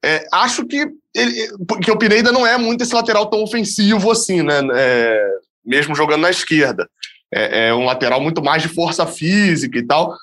É, 0.03 0.27
acho 0.33 0.65
que, 0.65 0.85
ele, 1.15 1.47
que 1.81 1.89
o 1.89 1.97
Pineda 1.97 2.31
não 2.31 2.45
é 2.45 2.57
muito 2.57 2.83
esse 2.83 2.93
lateral 2.93 3.27
tão 3.27 3.41
ofensivo 3.41 4.11
assim, 4.11 4.43
né? 4.43 4.59
É, 4.75 5.29
mesmo 5.65 5.95
jogando 5.95 6.21
na 6.21 6.29
esquerda. 6.29 6.89
É, 7.33 7.67
é, 7.67 7.73
um 7.73 7.85
lateral 7.85 8.21
muito 8.21 8.41
mais 8.41 8.61
de 8.61 8.69
força 8.69 9.05
física 9.05 9.77
e 9.77 9.85
tal 9.85 10.13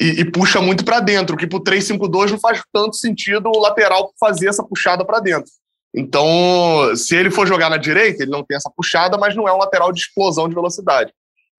e, 0.00 0.20
e 0.20 0.30
puxa 0.30 0.60
muito 0.60 0.84
para 0.84 1.00
dentro, 1.00 1.36
que 1.36 1.46
para 1.46 1.58
o 1.58 1.62
3-5-2 1.62 2.30
não 2.30 2.38
faz 2.38 2.62
tanto 2.72 2.96
sentido 2.96 3.48
o 3.48 3.58
lateral 3.58 4.12
fazer 4.18 4.48
essa 4.48 4.62
puxada 4.62 5.04
para 5.04 5.20
dentro. 5.20 5.50
Então, 5.94 6.94
se 6.94 7.16
ele 7.16 7.30
for 7.30 7.46
jogar 7.46 7.70
na 7.70 7.78
direita, 7.78 8.22
ele 8.22 8.30
não 8.30 8.44
tem 8.44 8.56
essa 8.56 8.70
puxada, 8.70 9.16
mas 9.16 9.34
não 9.34 9.48
é 9.48 9.52
um 9.52 9.58
lateral 9.58 9.90
de 9.90 10.00
explosão 10.00 10.48
de 10.48 10.54
velocidade. 10.54 11.10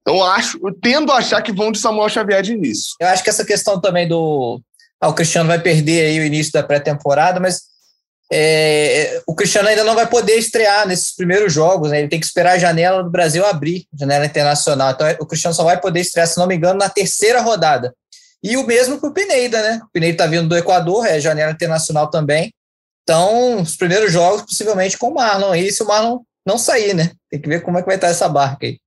Então, 0.02 0.24
acho, 0.24 0.60
tendo 0.82 1.12
a 1.12 1.18
achar 1.18 1.42
que 1.42 1.52
vão 1.52 1.72
de 1.72 1.80
Samuel 1.80 2.08
Xavier 2.08 2.42
de 2.42 2.54
início. 2.54 2.96
Eu 3.00 3.08
acho 3.08 3.24
que 3.24 3.30
essa 3.30 3.44
questão 3.44 3.82
também 3.82 4.08
do. 4.08 4.62
Ah, 5.02 5.10
o 5.10 5.14
Cristiano 5.14 5.48
vai 5.48 5.60
perder 5.60 6.06
aí 6.06 6.20
o 6.20 6.24
início 6.24 6.54
da 6.54 6.64
pré-temporada, 6.64 7.40
mas 7.40 7.64
é, 8.32 9.22
o 9.28 9.36
Cristiano 9.36 9.68
ainda 9.68 9.84
não 9.84 9.96
vai 9.96 10.08
poder 10.08 10.36
estrear 10.36 10.88
nesses 10.88 11.16
primeiros 11.16 11.52
jogos, 11.52 11.92
né? 11.92 12.00
Ele 12.00 12.08
tem 12.08 12.20
que 12.20 12.26
esperar 12.26 12.54
a 12.54 12.58
janela 12.58 13.04
do 13.04 13.10
Brasil 13.10 13.46
abrir, 13.46 13.86
janela 13.98 14.26
internacional. 14.26 14.92
Então, 14.92 15.08
o 15.20 15.26
Cristiano 15.26 15.54
só 15.54 15.64
vai 15.64 15.80
poder 15.80 16.02
estrear, 16.02 16.28
se 16.28 16.38
não 16.38 16.48
me 16.48 16.56
engano, 16.56 16.80
na 16.80 16.90
terceira 16.90 17.42
rodada. 17.42 17.94
E 18.44 18.56
o 18.58 18.66
mesmo 18.66 19.00
para 19.00 19.10
o 19.10 19.14
Pineda, 19.14 19.62
né? 19.62 19.82
O 19.84 19.90
Pineda 19.92 20.12
está 20.12 20.28
vindo 20.28 20.48
do 20.48 20.58
Equador, 20.58 21.06
é 21.06 21.20
janela 21.20 21.52
internacional 21.52 22.10
também. 22.10 22.54
Então, 23.04 23.62
os 23.62 23.76
primeiros 23.76 24.12
jogos, 24.12 24.42
possivelmente 24.42 24.98
com 24.98 25.08
o 25.08 25.14
Marlon. 25.14 25.56
E 25.56 25.72
se 25.72 25.82
o 25.82 25.88
Marlon 25.88 26.20
não 26.46 26.58
sair, 26.58 26.94
né? 26.94 27.12
Tem 27.30 27.42
que 27.42 27.50
ver 27.50 27.62
como 27.62 27.78
é 27.78 27.82
que 27.82 27.88
vai 27.88 27.96
estar 27.96 28.08
essa 28.08 28.30
barca 28.30 28.66
aí. 28.66 28.80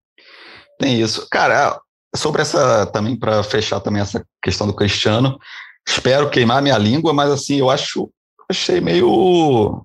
Tem 0.79 1.01
isso. 1.01 1.27
Cara, 1.31 1.79
sobre 2.15 2.43
essa, 2.43 2.87
também, 2.87 3.19
para 3.19 3.43
fechar 3.43 3.81
também 3.81 4.03
essa 4.03 4.25
questão 4.43 4.67
do 4.67 4.75
Cristiano, 4.75 5.39
espero 5.87 6.31
queimar 6.31 6.63
minha 6.63 6.79
língua, 6.79 7.13
mas 7.13 7.31
assim, 7.31 7.57
eu 7.57 7.71
acho, 7.71 8.11
achei 8.49 8.81
meio 8.81 9.85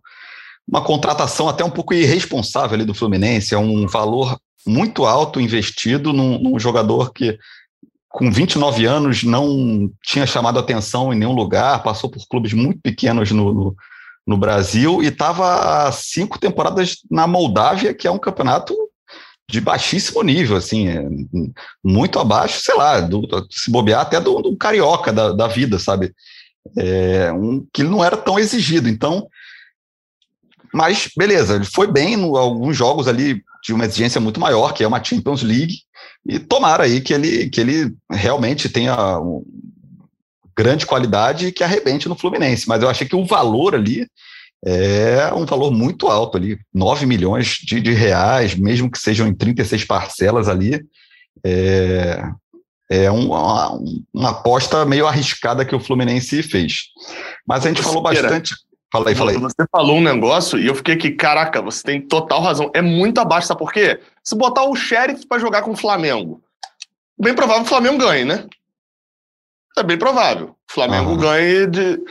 uma 0.68 0.84
contratação 0.84 1.48
até 1.48 1.64
um 1.64 1.70
pouco 1.70 1.94
irresponsável 1.94 2.76
ali 2.76 2.86
do 2.86 2.94
Fluminense. 2.94 3.54
É 3.54 3.58
um 3.58 3.88
valor 3.88 4.38
muito 4.66 5.06
alto 5.06 5.40
investido 5.40 6.12
num, 6.12 6.40
num 6.40 6.60
jogador 6.60 7.14
que 7.14 7.38
com 8.16 8.32
29 8.32 8.86
anos, 8.86 9.24
não 9.24 9.92
tinha 10.02 10.26
chamado 10.26 10.58
atenção 10.58 11.12
em 11.12 11.18
nenhum 11.18 11.34
lugar, 11.34 11.84
passou 11.84 12.10
por 12.10 12.26
clubes 12.30 12.54
muito 12.54 12.80
pequenos 12.80 13.30
no, 13.32 13.54
no, 13.54 13.76
no 14.26 14.38
Brasil 14.38 15.04
e 15.04 15.08
estava 15.08 15.92
cinco 15.92 16.40
temporadas 16.40 17.00
na 17.12 17.28
Moldávia, 17.28 17.94
que 17.94 18.08
é 18.08 18.12
um 18.12 18.18
campeonato 18.18 18.74
de 19.52 19.60
baixíssimo 19.60 20.24
nível, 20.24 20.56
assim, 20.56 20.88
é 20.88 21.06
muito 21.84 22.18
abaixo, 22.18 22.62
sei 22.62 22.76
lá, 22.76 23.02
do, 23.02 23.28
se 23.52 23.70
bobear 23.70 24.00
até 24.00 24.18
do, 24.22 24.42
do 24.42 24.56
carioca 24.56 25.12
da, 25.12 25.34
da 25.34 25.48
vida, 25.48 25.78
sabe? 25.78 26.14
É, 26.78 27.34
um, 27.34 27.68
que 27.74 27.84
não 27.84 28.02
era 28.02 28.16
tão 28.16 28.40
exigido. 28.40 28.88
Então, 28.88 29.28
mas 30.76 31.10
beleza, 31.16 31.56
ele 31.56 31.66
foi 31.66 31.90
bem 31.90 32.16
em 32.16 32.38
alguns 32.38 32.76
jogos 32.76 33.08
ali 33.08 33.42
de 33.64 33.74
uma 33.74 33.86
exigência 33.86 34.20
muito 34.20 34.40
maior, 34.40 34.74
que 34.74 34.84
é 34.84 34.88
uma 34.88 35.04
Champions 35.04 35.42
League, 35.42 35.80
e 36.28 36.38
tomara 36.38 36.84
aí 36.84 37.00
que 37.00 37.14
ele, 37.14 37.50
que 37.50 37.62
ele 37.62 37.96
realmente 38.12 38.68
tenha 38.68 39.20
um, 39.20 39.42
grande 40.58 40.86
qualidade 40.86 41.48
e 41.48 41.52
que 41.52 41.64
arrebente 41.64 42.10
no 42.10 42.16
Fluminense. 42.16 42.68
Mas 42.68 42.82
eu 42.82 42.90
achei 42.90 43.08
que 43.08 43.16
o 43.16 43.26
valor 43.26 43.74
ali 43.76 44.06
é 44.66 45.32
um 45.34 45.46
valor 45.46 45.72
muito 45.72 46.08
alto 46.08 46.38
ali, 46.38 46.58
9 46.74 47.06
milhões 47.06 47.58
de, 47.64 47.80
de 47.80 47.94
reais, 47.94 48.56
mesmo 48.56 48.90
que 48.90 48.98
sejam 48.98 49.28
em 49.28 49.34
36 49.34 49.86
parcelas 49.86 50.48
ali. 50.48 50.84
É, 51.44 52.22
é 52.90 53.12
uma, 53.12 53.80
uma, 54.14 54.30
aposta 54.30 54.86
meio 54.86 55.08
arriscada 55.08 55.66
que 55.66 55.76
o 55.76 55.80
Fluminense 55.80 56.44
fez. 56.44 56.86
Mas 57.48 57.66
a 57.66 57.70
gente 57.70 57.82
falou 57.82 58.02
bastante. 58.02 58.56
Fala 58.96 59.10
aí, 59.10 59.16
fala 59.16 59.32
aí. 59.32 59.38
Você 59.38 59.68
falou 59.72 59.98
um 59.98 60.02
negócio 60.02 60.58
e 60.58 60.68
eu 60.68 60.76
fiquei 60.76 60.96
aqui, 60.96 61.12
caraca, 61.12 61.62
você 61.62 61.84
tem 61.84 62.02
total 62.02 62.42
razão. 62.42 62.72
É 62.74 62.82
muito 62.82 63.20
abaixo, 63.20 63.48
sabe 63.48 63.60
por 63.60 63.74
quê? 63.74 64.00
Se 64.24 64.36
botar 64.36 64.64
o 64.64 64.76
Sheriff 64.76 65.28
para 65.28 65.40
jogar 65.40 65.62
com 65.64 65.72
o 65.72 65.78
Flamengo, 65.78 66.42
bem 67.20 67.34
provável 67.34 67.64
que 67.64 67.68
o 67.68 67.70
Flamengo 67.70 67.98
ganhe, 67.98 68.24
né? 68.24 68.46
É 69.78 69.84
bem 69.84 69.98
provável. 69.98 70.56
O 70.70 70.74
Flamengo 70.74 71.12
uhum. 71.12 71.18
ganhe 71.18 71.68
de. 71.68 72.02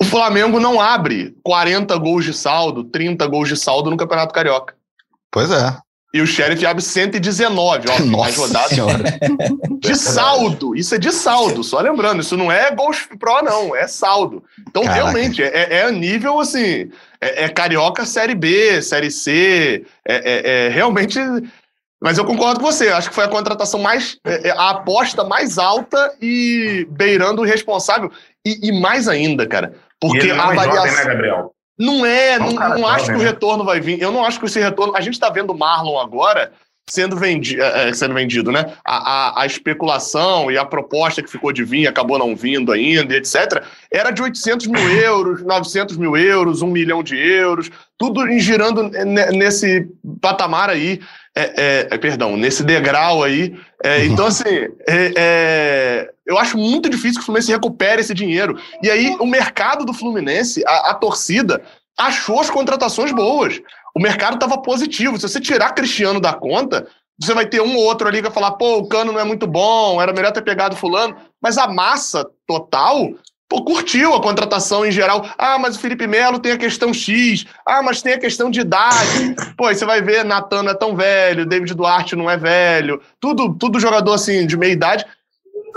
O 0.00 0.04
Flamengo 0.04 0.58
não 0.58 0.80
abre 0.80 1.36
40 1.44 1.96
gols 1.98 2.24
de 2.24 2.34
saldo, 2.34 2.82
30 2.84 3.24
gols 3.28 3.48
de 3.48 3.56
saldo 3.56 3.90
no 3.90 3.96
Campeonato 3.96 4.34
Carioca. 4.34 4.74
Pois 5.30 5.50
é. 5.50 5.78
E 6.14 6.20
o 6.20 6.26
Sheriff 6.26 6.64
abre 6.66 6.82
119, 6.82 7.88
ó, 7.88 7.98
Nossa 8.04 8.04
mais 8.04 8.36
rodadas. 8.36 8.70
Senhora. 8.70 9.04
De 9.80 9.96
saldo, 9.96 10.76
isso 10.76 10.94
é 10.94 10.98
de 10.98 11.10
saldo, 11.10 11.64
só 11.64 11.80
lembrando, 11.80 12.20
isso 12.20 12.36
não 12.36 12.52
é 12.52 12.70
Gol 12.70 12.92
Pro, 13.18 13.42
não, 13.42 13.74
é 13.74 13.88
saldo. 13.88 14.44
Então, 14.68 14.84
Caraca. 14.84 15.02
realmente, 15.02 15.42
é, 15.42 15.80
é 15.80 15.90
nível 15.90 16.38
assim, 16.38 16.88
é, 17.20 17.44
é, 17.44 17.48
Carioca 17.48 18.06
Série 18.06 18.34
B, 18.34 18.80
Série 18.80 19.10
C, 19.10 19.84
é, 20.06 20.14
é, 20.14 20.66
é, 20.66 20.68
realmente. 20.68 21.18
Mas 22.00 22.18
eu 22.18 22.24
concordo 22.24 22.60
com 22.60 22.66
você, 22.66 22.90
acho 22.90 23.08
que 23.08 23.14
foi 23.14 23.24
a 23.24 23.28
contratação 23.28 23.80
mais. 23.80 24.18
É, 24.24 24.48
é, 24.48 24.50
a 24.52 24.70
aposta 24.70 25.24
mais 25.24 25.58
alta 25.58 26.14
e 26.20 26.86
beirando 26.90 27.42
o 27.42 27.44
responsável. 27.44 28.10
E, 28.44 28.68
e 28.68 28.80
mais 28.80 29.08
ainda, 29.08 29.46
cara, 29.46 29.74
porque 30.00 30.30
a 30.30 30.44
avaliação. 30.44 30.86
Jovem, 30.86 30.92
né, 30.92 31.04
Gabriel? 31.04 31.54
Não 31.78 32.04
é, 32.04 32.38
não, 32.38 32.52
não, 32.52 32.68
não 32.78 32.86
acho 32.86 33.06
que 33.06 33.16
o 33.16 33.18
retorno 33.18 33.64
vai 33.64 33.80
vir. 33.80 34.00
Eu 34.00 34.12
não 34.12 34.24
acho 34.24 34.38
que 34.38 34.46
esse 34.46 34.60
retorno. 34.60 34.96
A 34.96 35.00
gente 35.00 35.14
está 35.14 35.30
vendo 35.30 35.52
o 35.52 35.58
Marlon 35.58 35.98
agora 35.98 36.52
sendo, 36.88 37.16
vendi, 37.16 37.60
é, 37.60 37.92
sendo 37.92 38.14
vendido, 38.14 38.50
né? 38.50 38.74
A, 38.84 38.96
a, 38.96 39.42
a, 39.42 39.46
especulação 39.46 40.50
e 40.50 40.58
a 40.58 40.64
proposta 40.64 41.22
que 41.22 41.30
ficou 41.30 41.52
de 41.52 41.64
vir, 41.64 41.86
acabou 41.86 42.18
não 42.18 42.34
vindo 42.34 42.72
ainda, 42.72 43.16
etc., 43.16 43.64
era 43.90 44.10
de 44.10 44.20
800 44.20 44.66
mil 44.68 44.90
euros, 45.00 45.42
900 45.42 45.96
mil 45.96 46.16
euros, 46.16 46.60
1 46.60 46.66
milhão 46.66 47.02
de 47.02 47.16
euros, 47.16 47.70
tudo 47.96 48.28
girando 48.38 48.90
nesse 49.32 49.88
patamar 50.20 50.68
aí. 50.68 51.00
É, 51.34 51.88
é, 51.90 51.98
perdão, 51.98 52.36
nesse 52.36 52.62
degrau 52.62 53.22
aí. 53.22 53.58
É, 53.82 54.04
então, 54.04 54.26
assim, 54.26 54.68
é, 54.86 55.12
é, 55.16 56.10
eu 56.26 56.38
acho 56.38 56.58
muito 56.58 56.90
difícil 56.90 57.14
que 57.14 57.22
o 57.22 57.24
Fluminense 57.24 57.50
recupere 57.50 58.02
esse 58.02 58.12
dinheiro. 58.12 58.58
E 58.82 58.90
aí, 58.90 59.16
o 59.18 59.26
mercado 59.26 59.84
do 59.84 59.94
Fluminense, 59.94 60.62
a, 60.66 60.90
a 60.90 60.94
torcida, 60.94 61.62
achou 61.98 62.38
as 62.38 62.50
contratações 62.50 63.12
boas. 63.12 63.60
O 63.94 64.00
mercado 64.00 64.34
estava 64.34 64.60
positivo. 64.60 65.16
Se 65.16 65.28
você 65.28 65.40
tirar 65.40 65.72
Cristiano 65.72 66.20
da 66.20 66.34
conta, 66.34 66.86
você 67.18 67.32
vai 67.32 67.46
ter 67.46 67.62
um 67.62 67.76
ou 67.76 67.84
outro 67.84 68.08
ali 68.08 68.18
que 68.18 68.24
vai 68.24 68.32
falar, 68.32 68.52
pô, 68.52 68.78
o 68.78 68.88
cano 68.88 69.12
não 69.12 69.20
é 69.20 69.24
muito 69.24 69.46
bom, 69.46 70.00
era 70.02 70.12
melhor 70.12 70.32
ter 70.32 70.42
pegado 70.42 70.76
fulano. 70.76 71.16
Mas 71.40 71.56
a 71.56 71.66
massa 71.66 72.26
total 72.46 73.10
pô, 73.52 73.62
curtiu 73.62 74.14
a 74.14 74.22
contratação 74.22 74.86
em 74.86 74.90
geral. 74.90 75.28
Ah, 75.36 75.58
mas 75.58 75.76
o 75.76 75.78
Felipe 75.78 76.06
Melo 76.06 76.38
tem 76.38 76.52
a 76.52 76.58
questão 76.58 76.94
X. 76.94 77.44
Ah, 77.66 77.82
mas 77.82 78.00
tem 78.00 78.14
a 78.14 78.18
questão 78.18 78.50
de 78.50 78.60
idade. 78.60 79.34
Pô, 79.56 79.68
você 79.68 79.84
vai 79.84 80.00
ver, 80.00 80.24
Natan 80.24 80.62
não 80.62 80.70
é 80.70 80.74
tão 80.74 80.96
velho, 80.96 81.44
David 81.44 81.74
Duarte 81.74 82.16
não 82.16 82.30
é 82.30 82.36
velho. 82.38 83.00
Tudo, 83.20 83.54
tudo 83.54 83.78
jogador 83.78 84.14
assim 84.14 84.46
de 84.46 84.56
meia 84.56 84.72
idade. 84.72 85.04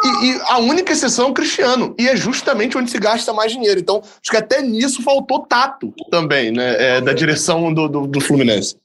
E, 0.04 0.26
e, 0.26 0.42
a 0.48 0.58
única 0.60 0.94
exceção 0.94 1.28
é 1.28 1.30
o 1.32 1.34
Cristiano. 1.34 1.94
E 2.00 2.08
é 2.08 2.16
justamente 2.16 2.78
onde 2.78 2.90
se 2.90 2.98
gasta 2.98 3.34
mais 3.34 3.52
dinheiro. 3.52 3.80
Então, 3.80 4.02
acho 4.02 4.32
que 4.32 4.38
até 4.38 4.62
nisso 4.62 5.04
faltou 5.04 5.46
tato 5.46 5.94
também, 6.10 6.52
né? 6.52 6.98
É, 6.98 7.02
da 7.02 7.12
direção 7.12 7.74
do, 7.74 7.90
do, 7.90 8.08
do, 8.08 8.22
Fluminense. 8.22 8.78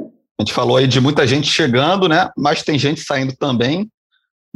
A 0.00 0.42
gente 0.42 0.52
falou 0.52 0.76
aí 0.76 0.86
de 0.86 1.00
muita 1.00 1.26
gente 1.26 1.48
chegando, 1.48 2.08
né? 2.08 2.30
Mas 2.36 2.62
tem 2.62 2.78
gente 2.78 3.00
saindo 3.00 3.34
também. 3.36 3.88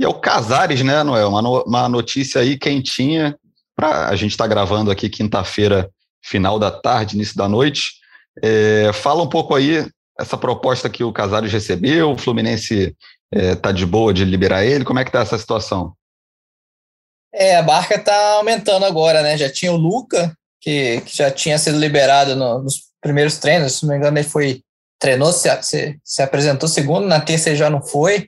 E 0.01 0.05
é 0.05 0.09
o 0.09 0.15
Casares, 0.15 0.83
né, 0.83 1.03
Noel? 1.03 1.29
Uma, 1.29 1.43
no, 1.43 1.63
uma 1.65 1.87
notícia 1.87 2.41
aí 2.41 2.59
quentinha. 2.59 3.39
Pra, 3.77 4.09
a 4.09 4.17
gente 4.17 4.31
está 4.31 4.47
gravando 4.47 4.91
aqui 4.91 5.11
quinta-feira, 5.11 5.91
final 6.25 6.59
da 6.59 6.71
tarde, 6.71 7.17
início 7.17 7.37
da 7.37 7.47
noite. 7.47 7.93
É, 8.43 8.91
fala 8.95 9.23
um 9.23 9.29
pouco 9.29 9.55
aí 9.55 9.87
essa 10.19 10.39
proposta 10.39 10.89
que 10.89 11.05
o 11.05 11.13
Casares 11.13 11.53
recebeu, 11.53 12.13
o 12.13 12.19
Fluminense 12.19 12.97
está 13.31 13.69
é, 13.69 13.73
de 13.75 13.85
boa 13.85 14.15
de 14.15 14.25
liberar 14.25 14.65
ele? 14.65 14.87
Como 14.87 14.99
é 14.99 15.05
que 15.05 15.11
está 15.11 15.21
essa 15.21 15.37
situação? 15.37 15.93
É, 17.35 17.57
a 17.57 17.63
barca 17.63 17.97
está 17.97 18.37
aumentando 18.37 18.87
agora, 18.87 19.23
né? 19.23 19.37
Já 19.37 19.53
tinha 19.53 19.71
o 19.71 19.77
Luca, 19.77 20.35
que, 20.63 21.03
que 21.03 21.15
já 21.15 21.31
tinha 21.31 21.59
sido 21.59 21.79
liberado 21.79 22.35
no, 22.35 22.63
nos 22.63 22.91
primeiros 23.03 23.37
treinos, 23.37 23.75
se 23.75 23.83
não 23.83 23.91
me 23.91 23.99
engano, 23.99 24.17
ele 24.17 24.27
foi 24.27 24.63
treinou, 24.99 25.31
se, 25.33 25.49
se, 25.63 25.99
se 26.03 26.23
apresentou 26.23 26.69
segundo, 26.69 27.07
na 27.07 27.21
terça 27.21 27.51
ele 27.51 27.57
já 27.57 27.71
não 27.71 27.83
foi, 27.83 28.27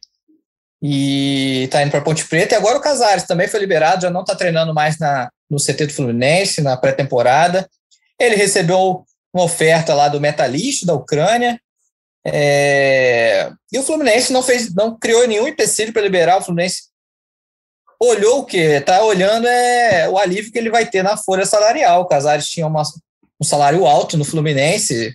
e 0.82 1.64
está 1.64 1.82
indo 1.82 1.90
para 1.90 2.00
Ponte 2.00 2.26
Preta. 2.26 2.54
E 2.54 2.58
agora 2.58 2.78
o 2.78 2.82
Casares 2.82 3.24
também 3.24 3.46
foi 3.46 3.60
liberado, 3.60 4.02
já 4.02 4.10
não 4.10 4.22
está 4.22 4.34
treinando 4.34 4.74
mais 4.74 4.98
na, 4.98 5.30
no 5.48 5.58
CT 5.58 5.86
do 5.86 5.94
Fluminense, 5.94 6.60
na 6.60 6.76
pré-temporada. 6.76 7.68
Ele 8.18 8.34
recebeu 8.34 9.04
uma 9.32 9.44
oferta 9.44 9.94
lá 9.94 10.08
do 10.08 10.20
Metalist, 10.20 10.84
da 10.84 10.94
Ucrânia, 10.94 11.58
é... 12.24 13.50
E 13.72 13.78
o 13.78 13.82
Fluminense 13.82 14.32
não 14.32 14.42
fez, 14.42 14.72
não 14.74 14.96
criou 14.96 15.26
nenhum 15.26 15.48
empecilho 15.48 15.92
para 15.92 16.02
liberar. 16.02 16.38
O 16.38 16.42
Fluminense 16.42 16.84
olhou 18.00 18.40
o 18.40 18.44
que 18.44 18.58
está 18.58 19.02
olhando 19.04 19.46
é 19.46 20.08
o 20.08 20.18
alívio 20.18 20.52
que 20.52 20.58
ele 20.58 20.70
vai 20.70 20.88
ter 20.88 21.02
na 21.02 21.16
folha 21.16 21.44
salarial. 21.44 22.02
O 22.02 22.06
Casares 22.06 22.48
tinha 22.48 22.66
uma, 22.66 22.82
um 23.40 23.44
salário 23.44 23.86
alto 23.86 24.16
no 24.16 24.24
Fluminense. 24.24 25.14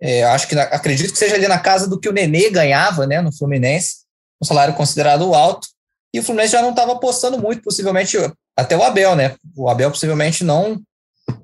É, 0.00 0.24
acho 0.24 0.46
que 0.48 0.58
acredito 0.58 1.12
que 1.12 1.18
seja 1.18 1.34
ali 1.34 1.48
na 1.48 1.58
casa 1.58 1.88
do 1.88 1.98
que 1.98 2.08
o 2.08 2.12
Nenê 2.12 2.50
ganhava, 2.50 3.06
né, 3.06 3.20
no 3.20 3.34
Fluminense, 3.34 4.03
um 4.44 4.46
salário 4.46 4.74
considerado 4.74 5.34
alto. 5.34 5.66
E 6.12 6.20
o 6.20 6.22
Fluminense 6.22 6.52
já 6.52 6.62
não 6.62 6.70
estava 6.70 6.92
apostando 6.92 7.38
muito, 7.38 7.62
possivelmente 7.62 8.16
até 8.56 8.76
o 8.76 8.82
Abel, 8.82 9.16
né? 9.16 9.34
O 9.56 9.68
Abel 9.68 9.90
possivelmente 9.90 10.44
não 10.44 10.80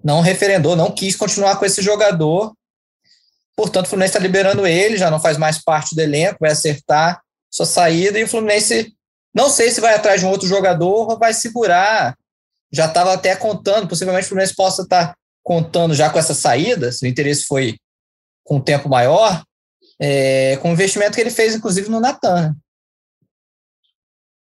não 0.04 0.20
referendou, 0.20 0.76
não 0.76 0.90
quis 0.90 1.16
continuar 1.16 1.56
com 1.56 1.64
esse 1.64 1.80
jogador 1.80 2.52
Portanto, 3.60 3.84
o 3.84 3.88
Fluminense 3.90 4.12
está 4.12 4.20
liberando 4.20 4.66
ele, 4.66 4.96
já 4.96 5.10
não 5.10 5.20
faz 5.20 5.36
mais 5.36 5.62
parte 5.62 5.94
do 5.94 6.00
elenco, 6.00 6.38
vai 6.40 6.50
acertar 6.50 7.20
sua 7.50 7.66
saída 7.66 8.18
e 8.18 8.24
o 8.24 8.28
Fluminense 8.28 8.94
não 9.34 9.50
sei 9.50 9.70
se 9.70 9.82
vai 9.82 9.94
atrás 9.94 10.22
de 10.22 10.26
um 10.26 10.30
outro 10.30 10.48
jogador 10.48 11.10
ou 11.10 11.18
vai 11.18 11.34
segurar. 11.34 12.16
Já 12.72 12.86
estava 12.86 13.12
até 13.12 13.36
contando, 13.36 13.86
possivelmente 13.86 14.24
o 14.24 14.28
Fluminense 14.28 14.56
possa 14.56 14.80
estar 14.80 15.08
tá 15.08 15.14
contando 15.42 15.94
já 15.94 16.08
com 16.08 16.18
essa 16.18 16.32
saída, 16.32 16.90
se 16.90 17.04
o 17.04 17.08
interesse 17.08 17.44
foi 17.44 17.76
com 18.44 18.56
um 18.56 18.60
tempo 18.62 18.88
maior, 18.88 19.42
é, 20.00 20.56
com 20.62 20.70
o 20.70 20.72
investimento 20.72 21.12
que 21.12 21.20
ele 21.20 21.30
fez, 21.30 21.54
inclusive, 21.54 21.90
no 21.90 22.00
Natan. 22.00 22.56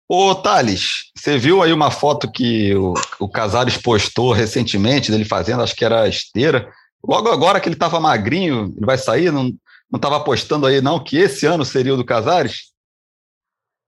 Ô, 0.08 0.34
Thales, 0.34 1.10
você 1.16 1.38
viu 1.38 1.62
aí 1.62 1.72
uma 1.72 1.90
foto 1.90 2.30
que 2.30 2.74
o, 2.74 2.94
o 3.20 3.28
Casares 3.28 3.76
postou 3.76 4.32
recentemente 4.32 5.10
dele 5.10 5.24
fazendo, 5.24 5.62
acho 5.62 5.74
que 5.74 5.84
era 5.84 6.08
esteira. 6.08 6.70
Logo 7.06 7.28
agora 7.28 7.60
que 7.60 7.68
ele 7.68 7.76
estava 7.76 8.00
magrinho, 8.00 8.72
ele 8.76 8.86
vai 8.86 8.98
sair, 8.98 9.32
não 9.32 9.52
estava 9.94 10.16
apostando 10.16 10.66
aí 10.66 10.80
não 10.80 11.02
que 11.02 11.16
esse 11.16 11.46
ano 11.46 11.64
seria 11.64 11.94
o 11.94 11.96
do 11.96 12.04
Casares? 12.04 12.72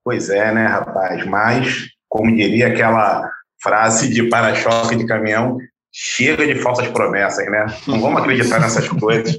Pois 0.04 0.28
é, 0.28 0.52
né, 0.52 0.66
rapaz? 0.66 1.24
Mas, 1.26 1.88
como 2.08 2.34
diria 2.34 2.68
aquela 2.68 3.30
frase 3.62 4.12
de 4.12 4.28
para-choque 4.28 4.96
de 4.96 5.06
caminhão, 5.06 5.56
chega 5.90 6.46
de 6.46 6.60
falsas 6.60 6.88
promessas, 6.88 7.46
né? 7.50 7.66
Não 7.86 8.00
vamos 8.00 8.20
acreditar 8.20 8.60
nessas 8.60 8.88
coisas. 8.88 9.38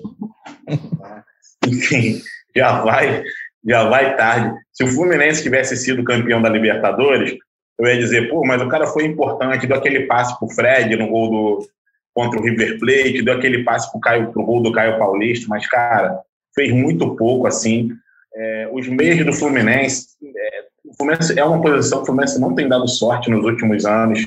Enfim, 1.68 2.22
já 2.56 2.82
vai, 2.82 3.24
já 3.66 3.90
vai 3.90 4.16
tarde. 4.16 4.56
Se 4.72 4.84
o 4.84 4.88
Fluminense 4.88 5.42
tivesse 5.42 5.76
sido 5.76 6.04
campeão 6.04 6.42
da 6.42 6.50
Libertadores, 6.50 7.36
eu 7.80 7.88
ia 7.88 7.98
dizer, 7.98 8.30
pô, 8.30 8.46
mas 8.46 8.62
o 8.62 8.70
cara 8.70 8.88
foi 8.88 9.06
importante, 9.06 9.68
deu 9.68 9.78
aquele 9.78 10.06
passe 10.06 10.38
pro 10.40 10.50
Fred 10.50 10.96
no 10.96 11.08
gol 11.08 11.30
do, 11.30 11.68
contra 12.14 12.40
o 12.40 12.44
River 12.44 12.80
Plate, 12.80 13.22
deu 13.22 13.34
aquele 13.34 13.64
passe 13.64 13.92
pro, 13.92 14.00
Caio, 14.00 14.32
pro 14.32 14.46
gol 14.46 14.62
do 14.62 14.72
Caio 14.72 14.98
Paulista, 14.98 15.48
mas, 15.50 15.68
cara, 15.68 16.22
fez 16.54 16.72
muito 16.72 17.16
pouco, 17.16 17.48
assim. 17.48 17.92
É, 18.34 18.70
os 18.72 18.88
meios 18.88 19.26
do 19.26 19.34
Fluminense, 19.34 20.08
é, 20.24 20.66
o 20.86 20.96
Fluminense 20.96 21.38
é 21.38 21.44
uma 21.44 21.62
posição 21.62 22.00
que 22.00 22.04
o 22.04 22.06
Fluminense 22.08 22.40
não 22.40 22.56
tem 22.56 22.68
dado 22.68 22.88
sorte 22.88 23.30
nos 23.30 23.44
últimos 23.44 23.86
anos. 23.86 24.24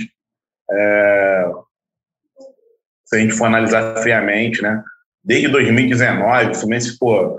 É, 0.70 1.51
se 3.07 3.16
a 3.16 3.18
gente 3.20 3.33
for 3.33 3.46
analisar 3.46 3.96
friamente, 4.03 4.61
né? 4.61 4.83
Desde 5.24 5.48
2019, 5.48 6.50
o 6.50 6.54
Fluminense, 6.54 6.98
pô, 6.98 7.37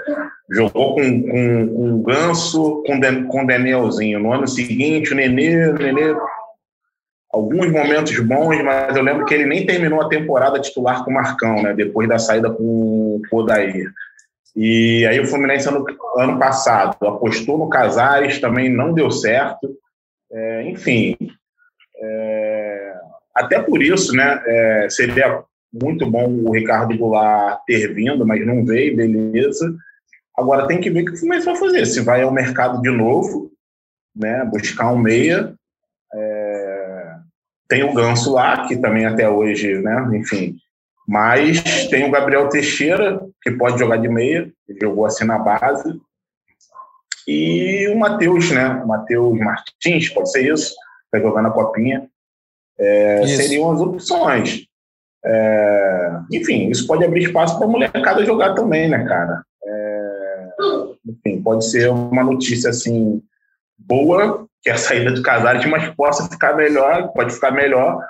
jogou 0.52 0.96
com, 0.96 1.22
com, 1.24 1.68
com 1.68 2.04
Ganso, 2.04 2.84
com, 2.86 3.00
com 3.28 3.44
o 3.44 3.48
Danielzinho. 3.48 4.20
No 4.20 4.34
ano 4.34 4.48
seguinte, 4.48 5.14
o 5.14 5.16
Nenê, 5.16 5.68
o 5.70 5.74
Nenê 5.74 6.16
alguns 7.32 7.72
momentos 7.72 8.18
bons, 8.20 8.62
mas 8.64 8.96
eu 8.96 9.04
lembro 9.04 9.26
que 9.26 9.34
ele 9.34 9.46
nem 9.46 9.66
terminou 9.66 10.02
a 10.02 10.10
temporada 10.10 10.60
titular 10.60 11.04
com 11.04 11.12
o 11.12 11.14
Marcão, 11.14 11.62
né? 11.62 11.74
Depois 11.74 12.08
da 12.10 12.18
saída 12.18 12.50
com 12.50 12.64
o 12.64 13.22
Odair. 13.32 13.92
E 14.56 15.06
aí 15.06 15.20
o 15.20 15.28
Fluminense 15.28 15.68
ano, 15.70 15.86
ano 16.18 16.40
passado 16.40 17.08
apostou 17.08 17.58
no 17.58 17.70
Casares, 17.70 18.40
também 18.40 18.70
não 18.70 18.94
deu 18.94 19.12
certo. 19.12 19.70
É, 20.32 20.64
enfim, 20.64 21.16
é, 22.02 22.94
até 23.36 23.60
por 23.60 23.82
isso, 23.82 24.14
né? 24.14 24.42
É, 24.46 24.88
seria 24.90 25.44
muito 25.72 26.10
bom 26.10 26.28
o 26.46 26.52
Ricardo 26.52 26.98
Goulart 26.98 27.62
ter 27.66 27.94
vindo, 27.94 28.26
mas 28.26 28.46
não 28.46 28.66
veio, 28.66 28.96
beleza. 28.96 29.76
Agora 30.36 30.68
tem 30.68 30.80
que 30.80 30.90
ver 30.90 31.02
o 31.02 31.06
que 31.06 31.12
o 31.12 31.18
Fluminense 31.18 31.46
vai 31.46 31.56
fazer. 31.56 31.86
Se 31.86 32.02
vai 32.02 32.22
ao 32.22 32.32
mercado 32.32 32.82
de 32.82 32.90
novo, 32.90 33.52
né? 34.16 34.46
Buscar 34.46 34.92
um 34.92 34.98
meia. 34.98 35.54
É, 36.14 37.16
tem 37.68 37.84
o 37.84 37.94
Ganso 37.94 38.34
lá, 38.34 38.68
que 38.68 38.76
também 38.76 39.06
até 39.06 39.30
hoje, 39.30 39.80
né, 39.80 40.10
enfim. 40.18 40.58
Mas 41.08 41.88
tem 41.88 42.04
o 42.04 42.12
Gabriel 42.12 42.50
Teixeira, 42.50 43.22
que 43.42 43.52
pode 43.52 43.78
jogar 43.78 43.98
de 43.98 44.08
meia, 44.08 44.52
ele 44.68 44.80
jogou 44.82 45.06
assim 45.06 45.24
na 45.24 45.38
base. 45.38 46.00
E 47.28 47.88
o 47.90 47.98
Matheus, 47.98 48.50
né? 48.52 48.70
O 48.84 48.88
Matheus 48.88 49.38
Martins, 49.38 50.10
pode 50.10 50.32
ser 50.32 50.52
isso, 50.52 50.74
vai 51.12 51.22
jogar 51.22 51.44
na 51.44 51.52
copinha. 51.52 52.10
É, 52.78 53.28
seriam 53.28 53.72
as 53.72 53.80
opções. 53.82 54.69
É, 55.26 56.12
enfim, 56.32 56.70
isso 56.70 56.88
pode 56.88 57.04
abrir 57.04 57.24
espaço 57.24 57.58
para 57.58 57.68
a 57.68 57.70
molecada 57.70 58.26
jogar 58.26 58.54
também, 58.54 58.90
né, 58.90 59.06
cara? 59.06 59.44
É, 59.64 60.48
enfim, 61.06 61.42
pode 61.42 61.70
ser 61.70 61.90
uma 61.90 62.24
notícia 62.24 62.70
assim 62.70 63.22
boa 63.78 64.48
que 64.62 64.70
é 64.70 64.74
a 64.74 64.78
saída 64.78 65.12
do 65.12 65.22
Casares, 65.22 65.66
mas 65.66 65.94
possa 65.96 66.30
ficar 66.30 66.56
melhor, 66.56 67.10
pode 67.14 67.34
ficar 67.34 67.52
melhor 67.52 68.06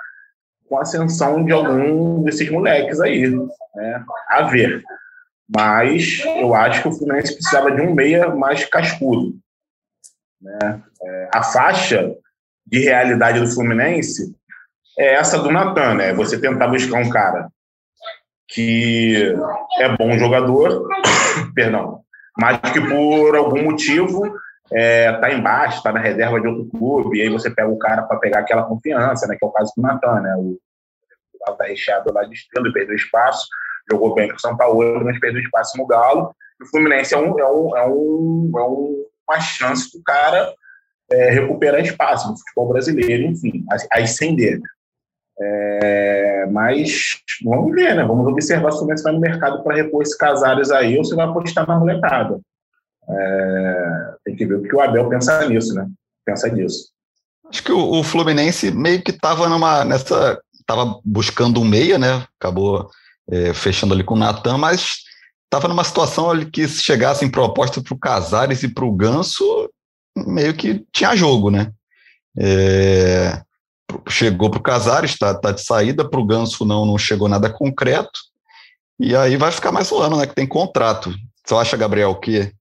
com 0.68 0.78
a 0.78 0.82
ascensão 0.82 1.44
de 1.44 1.52
algum 1.52 2.22
desses 2.22 2.50
moleques 2.50 3.00
aí, 3.00 3.28
né? 3.74 4.04
A 4.28 4.42
ver. 4.42 4.82
Mas 5.48 6.22
eu 6.24 6.54
acho 6.54 6.82
que 6.82 6.88
o 6.88 6.92
Fluminense 6.92 7.34
precisava 7.34 7.72
de 7.72 7.80
um 7.80 7.92
meia 7.92 8.28
mais 8.34 8.64
cascudo. 8.64 9.36
Né? 10.40 10.82
É, 11.02 11.28
a 11.34 11.42
faixa 11.42 12.14
de 12.64 12.78
realidade 12.80 13.40
do 13.40 13.48
Fluminense 13.48 14.34
é 15.00 15.14
essa 15.14 15.38
do 15.38 15.50
Natan, 15.50 15.94
né? 15.94 16.12
Você 16.12 16.38
tentar 16.38 16.68
buscar 16.68 16.98
um 16.98 17.08
cara 17.08 17.48
que 18.46 19.34
é 19.78 19.96
bom 19.96 20.18
jogador, 20.18 20.86
perdão, 21.54 22.02
mas 22.38 22.58
que 22.72 22.80
por 22.80 23.34
algum 23.34 23.62
motivo 23.62 24.38
é, 24.70 25.12
tá 25.12 25.32
embaixo, 25.32 25.78
está 25.78 25.90
na 25.90 26.00
reserva 26.00 26.38
de 26.38 26.46
outro 26.46 26.66
clube, 26.66 27.18
e 27.18 27.22
aí 27.22 27.28
você 27.30 27.50
pega 27.50 27.68
o 27.68 27.78
cara 27.78 28.02
para 28.02 28.18
pegar 28.18 28.40
aquela 28.40 28.64
confiança, 28.64 29.26
né? 29.26 29.36
Que 29.38 29.44
é 29.44 29.48
o 29.48 29.52
caso 29.52 29.72
do 29.74 29.82
Natan, 29.82 30.20
né? 30.20 30.34
O 30.36 30.58
tá 31.56 31.64
recheado 31.64 32.12
lá 32.12 32.22
de 32.24 32.34
estrela 32.34 32.70
perdeu 32.70 32.94
espaço, 32.94 33.46
jogou 33.90 34.14
bem 34.14 34.28
com 34.28 34.36
o 34.36 34.40
São 34.40 34.54
Paulo, 34.54 35.02
mas 35.02 35.18
perdeu 35.18 35.40
espaço 35.40 35.78
no 35.78 35.86
Galo. 35.86 36.34
O 36.60 36.66
Fluminense 36.66 37.14
é, 37.14 37.18
um, 37.18 37.40
é, 37.40 37.50
um, 37.50 37.76
é, 37.76 37.86
um, 37.86 38.52
é 38.54 38.62
um, 38.62 39.06
uma 39.26 39.40
chance 39.40 39.90
do 39.96 40.02
cara 40.04 40.52
é, 41.10 41.30
recuperar 41.30 41.80
espaço 41.80 42.30
no 42.30 42.36
futebol 42.36 42.68
brasileiro, 42.68 43.22
enfim, 43.24 43.64
ascender. 43.90 44.60
É, 45.42 46.46
mas 46.50 47.20
vamos 47.42 47.74
ver, 47.74 47.96
né? 47.96 48.04
Vamos 48.04 48.26
observar 48.26 48.70
se 48.70 48.76
o 48.76 48.78
Fluminense 48.80 49.02
vai 49.02 49.12
no 49.12 49.20
mercado 49.20 49.62
para 49.62 49.76
repor 49.76 50.02
esses 50.02 50.16
Casares 50.16 50.70
aí 50.70 50.98
ou 50.98 51.04
se 51.04 51.14
vai 51.14 51.26
apostar 51.26 51.66
na 51.66 51.78
molecada. 51.78 52.38
É, 53.08 54.14
tem 54.24 54.36
que 54.36 54.44
ver 54.44 54.56
o 54.56 54.62
que 54.62 54.74
o 54.74 54.80
Abel 54.80 55.08
pensa 55.08 55.46
nisso, 55.48 55.74
né? 55.74 55.86
Pensa 56.24 56.48
nisso. 56.48 56.90
Acho 57.48 57.64
que 57.64 57.72
o, 57.72 57.98
o 57.98 58.04
Fluminense 58.04 58.70
meio 58.70 59.02
que 59.02 59.10
estava 59.10 59.48
numa 59.48 59.84
nessa 59.84 60.40
estava 60.60 61.00
buscando 61.04 61.60
um 61.60 61.64
meia, 61.64 61.98
né? 61.98 62.24
Acabou 62.38 62.88
é, 63.30 63.52
fechando 63.52 63.92
ali 63.92 64.04
com 64.04 64.14
o 64.14 64.18
Natan, 64.18 64.58
mas 64.58 64.98
estava 65.44 65.66
numa 65.66 65.82
situação 65.82 66.30
ali 66.30 66.46
que 66.48 66.68
se 66.68 66.82
chegassem 66.82 67.30
propostas 67.30 67.82
para 67.82 67.94
o 67.94 67.98
Casares 67.98 68.62
e 68.62 68.68
para 68.68 68.84
o 68.84 68.92
Ganso, 68.92 69.68
meio 70.16 70.54
que 70.54 70.84
tinha 70.92 71.16
jogo, 71.16 71.50
né? 71.50 71.72
É, 72.38 73.42
chegou 74.08 74.50
para 74.50 74.58
o 74.58 74.62
Casares, 74.62 75.12
está 75.12 75.34
tá 75.34 75.52
de 75.52 75.62
saída, 75.62 76.08
para 76.08 76.20
o 76.20 76.24
Ganso 76.24 76.64
não, 76.64 76.84
não 76.84 76.98
chegou 76.98 77.28
nada 77.28 77.50
concreto. 77.50 78.20
E 78.98 79.16
aí 79.16 79.36
vai 79.36 79.50
ficar 79.50 79.72
mais 79.72 79.90
um 79.90 79.98
ano, 79.98 80.16
né? 80.16 80.26
Que 80.26 80.34
tem 80.34 80.46
contrato. 80.46 81.14
Você 81.44 81.54
acha, 81.54 81.76
Gabriel, 81.76 82.14
que 82.16 82.52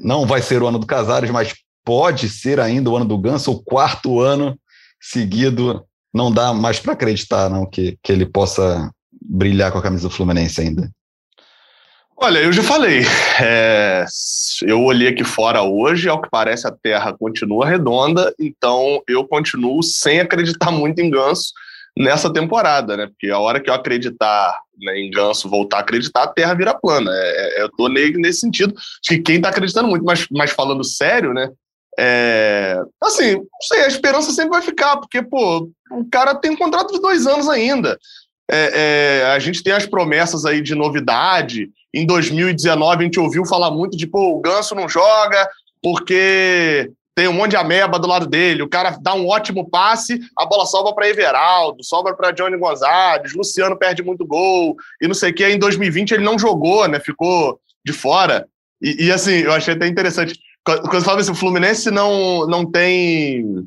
não 0.00 0.26
vai 0.26 0.42
ser 0.42 0.62
o 0.62 0.66
ano 0.66 0.78
do 0.78 0.86
Casares, 0.86 1.30
mas 1.30 1.54
pode 1.84 2.28
ser 2.28 2.60
ainda 2.60 2.90
o 2.90 2.96
ano 2.96 3.06
do 3.06 3.18
Ganso, 3.18 3.52
o 3.52 3.62
quarto 3.62 4.20
ano 4.20 4.58
seguido. 5.00 5.84
Não 6.12 6.30
dá 6.32 6.52
mais 6.52 6.78
para 6.78 6.92
acreditar, 6.92 7.48
não, 7.48 7.64
que, 7.64 7.98
que 8.02 8.12
ele 8.12 8.26
possa 8.26 8.90
brilhar 9.20 9.72
com 9.72 9.78
a 9.78 9.82
camisa 9.82 10.08
do 10.08 10.14
Fluminense 10.14 10.60
ainda. 10.60 10.90
Olha, 12.18 12.38
eu 12.38 12.52
já 12.52 12.62
falei. 12.62 13.02
É, 13.42 14.06
eu 14.62 14.82
olhei 14.82 15.08
aqui 15.08 15.22
fora 15.22 15.62
hoje, 15.62 16.08
ao 16.08 16.20
que 16.22 16.30
parece 16.30 16.66
a 16.66 16.70
Terra 16.70 17.14
continua 17.16 17.66
redonda, 17.66 18.34
então 18.40 19.02
eu 19.06 19.26
continuo 19.26 19.82
sem 19.82 20.20
acreditar 20.20 20.70
muito 20.70 21.00
em 21.00 21.10
Ganso 21.10 21.52
nessa 21.96 22.32
temporada, 22.32 22.96
né? 22.96 23.06
Porque 23.06 23.28
a 23.28 23.38
hora 23.38 23.60
que 23.60 23.68
eu 23.68 23.74
acreditar 23.74 24.58
né, 24.78 24.98
em 24.98 25.10
Ganso, 25.10 25.48
voltar 25.48 25.78
a 25.78 25.80
acreditar, 25.80 26.22
a 26.22 26.28
Terra 26.28 26.54
vira 26.54 26.78
plana. 26.78 27.10
É, 27.12 27.60
é, 27.60 27.62
eu 27.62 27.70
tô 27.70 27.88
nesse 27.88 28.40
sentido. 28.40 28.74
Acho 28.76 29.08
que 29.08 29.18
quem 29.18 29.40
tá 29.40 29.50
acreditando 29.50 29.88
muito, 29.88 30.04
mas, 30.04 30.26
mas 30.30 30.50
falando 30.50 30.84
sério, 30.84 31.34
né? 31.34 31.50
É, 31.98 32.78
assim, 33.02 33.34
não 33.34 33.60
sei, 33.62 33.80
a 33.80 33.88
esperança 33.88 34.30
sempre 34.30 34.50
vai 34.50 34.62
ficar, 34.62 34.98
porque, 34.98 35.22
pô, 35.22 35.70
o 35.90 36.04
cara 36.10 36.34
tem 36.34 36.50
um 36.50 36.56
contrato 36.56 36.92
de 36.92 37.00
dois 37.00 37.26
anos 37.26 37.48
ainda. 37.48 37.98
É, 38.50 39.22
é, 39.22 39.26
a 39.32 39.38
gente 39.38 39.62
tem 39.62 39.72
as 39.72 39.86
promessas 39.86 40.44
aí 40.44 40.60
de 40.60 40.74
novidade. 40.74 41.70
Em 41.96 42.04
2019, 42.04 42.96
a 42.96 43.02
gente 43.04 43.18
ouviu 43.18 43.46
falar 43.46 43.70
muito 43.70 43.96
de, 43.96 44.06
pô, 44.06 44.34
o 44.34 44.40
Ganso 44.40 44.74
não 44.74 44.86
joga 44.86 45.48
porque 45.82 46.90
tem 47.14 47.26
um 47.26 47.32
monte 47.32 47.52
de 47.52 47.56
ameba 47.56 47.98
do 47.98 48.06
lado 48.06 48.26
dele. 48.26 48.62
O 48.62 48.68
cara 48.68 48.98
dá 49.00 49.14
um 49.14 49.26
ótimo 49.26 49.70
passe, 49.70 50.20
a 50.36 50.44
bola 50.44 50.66
sobra 50.66 50.92
para 50.94 51.08
Everaldo, 51.08 51.82
sobra 51.82 52.14
para 52.14 52.32
Johnny 52.32 52.58
Gonzalez, 52.58 53.32
Luciano 53.32 53.78
perde 53.78 54.02
muito 54.02 54.26
gol 54.26 54.76
e 55.00 55.08
não 55.08 55.14
sei 55.14 55.30
o 55.30 55.34
que. 55.34 55.48
Em 55.48 55.58
2020 55.58 56.10
ele 56.12 56.24
não 56.24 56.38
jogou, 56.38 56.86
né? 56.86 57.00
Ficou 57.00 57.58
de 57.82 57.94
fora. 57.94 58.46
E, 58.82 59.06
e 59.06 59.10
assim, 59.10 59.36
eu 59.36 59.52
achei 59.52 59.72
até 59.72 59.86
interessante. 59.86 60.38
Quando 60.62 60.90
você 60.90 61.00
fala 61.00 61.20
assim, 61.20 61.32
o 61.32 61.34
Fluminense 61.34 61.90
não, 61.90 62.46
não 62.46 62.70
tem. 62.70 63.66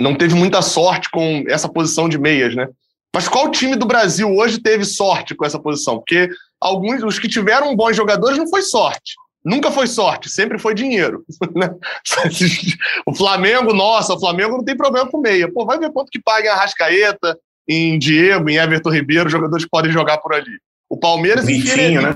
Não 0.00 0.16
teve 0.16 0.34
muita 0.34 0.60
sorte 0.60 1.08
com 1.08 1.44
essa 1.46 1.68
posição 1.68 2.08
de 2.08 2.18
meias, 2.18 2.56
né? 2.56 2.66
Mas 3.14 3.28
qual 3.28 3.48
time 3.52 3.76
do 3.76 3.86
Brasil 3.86 4.28
hoje 4.34 4.58
teve 4.58 4.84
sorte 4.84 5.36
com 5.36 5.44
essa 5.44 5.60
posição? 5.60 5.98
Porque 5.98 6.28
alguns, 6.64 7.02
os 7.02 7.18
que 7.18 7.28
tiveram 7.28 7.76
bons 7.76 7.94
jogadores 7.94 8.38
não 8.38 8.48
foi 8.48 8.62
sorte. 8.62 9.14
Nunca 9.44 9.70
foi 9.70 9.86
sorte, 9.86 10.30
sempre 10.30 10.58
foi 10.58 10.74
dinheiro. 10.74 11.22
Né? 11.54 11.70
o 13.06 13.14
Flamengo, 13.14 13.72
nossa, 13.72 14.14
o 14.14 14.18
Flamengo 14.18 14.56
não 14.56 14.64
tem 14.64 14.76
problema 14.76 15.08
com 15.08 15.20
meia. 15.20 15.50
Pô, 15.52 15.64
vai 15.64 15.78
ver 15.78 15.92
quanto 15.92 16.10
que 16.10 16.20
paga 16.20 16.46
em 16.46 16.50
Arrascaeta, 16.50 17.38
em 17.68 17.98
Diego, 17.98 18.48
em 18.48 18.56
Everton 18.56 18.90
Ribeiro, 18.90 19.30
jogadores 19.30 19.64
que 19.64 19.70
podem 19.70 19.92
jogar 19.92 20.18
por 20.18 20.34
ali. 20.34 20.58
O 20.88 20.98
Palmeiras. 20.98 21.44
Vitinho, 21.44 22.02
né? 22.02 22.14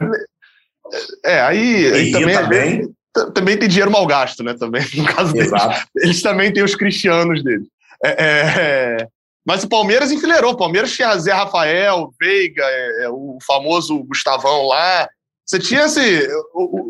É, 1.25 1.41
aí, 1.41 1.93
aí 1.93 2.11
também, 2.11 2.35
também, 2.37 2.95
também 3.35 3.57
tem 3.59 3.69
dinheiro 3.69 3.91
mal 3.91 4.07
gasto, 4.07 4.43
né? 4.43 4.55
Também, 4.59 4.85
no 4.97 5.05
caso 5.05 5.33
deles. 5.33 5.53
Eles 5.97 6.23
também 6.23 6.53
têm 6.53 6.65
os 6.65 6.75
cristianos 6.75 7.45
deles. 7.45 7.69
É, 8.03 8.09
é, 8.19 9.09
mas 9.49 9.65
o 9.65 9.69
Palmeiras 9.69 10.13
enfileirou. 10.13 10.53
O 10.53 10.57
Palmeiras 10.59 10.93
tinha 10.93 11.17
Zé 11.17 11.33
Rafael, 11.33 12.11
Veiga, 12.21 12.63
é, 12.63 13.05
é, 13.05 13.09
o 13.09 13.39
famoso 13.47 14.05
Gustavão 14.05 14.67
lá. 14.67 15.09
Você 15.47 15.59
tinha 15.59 15.87
assim. 15.87 16.21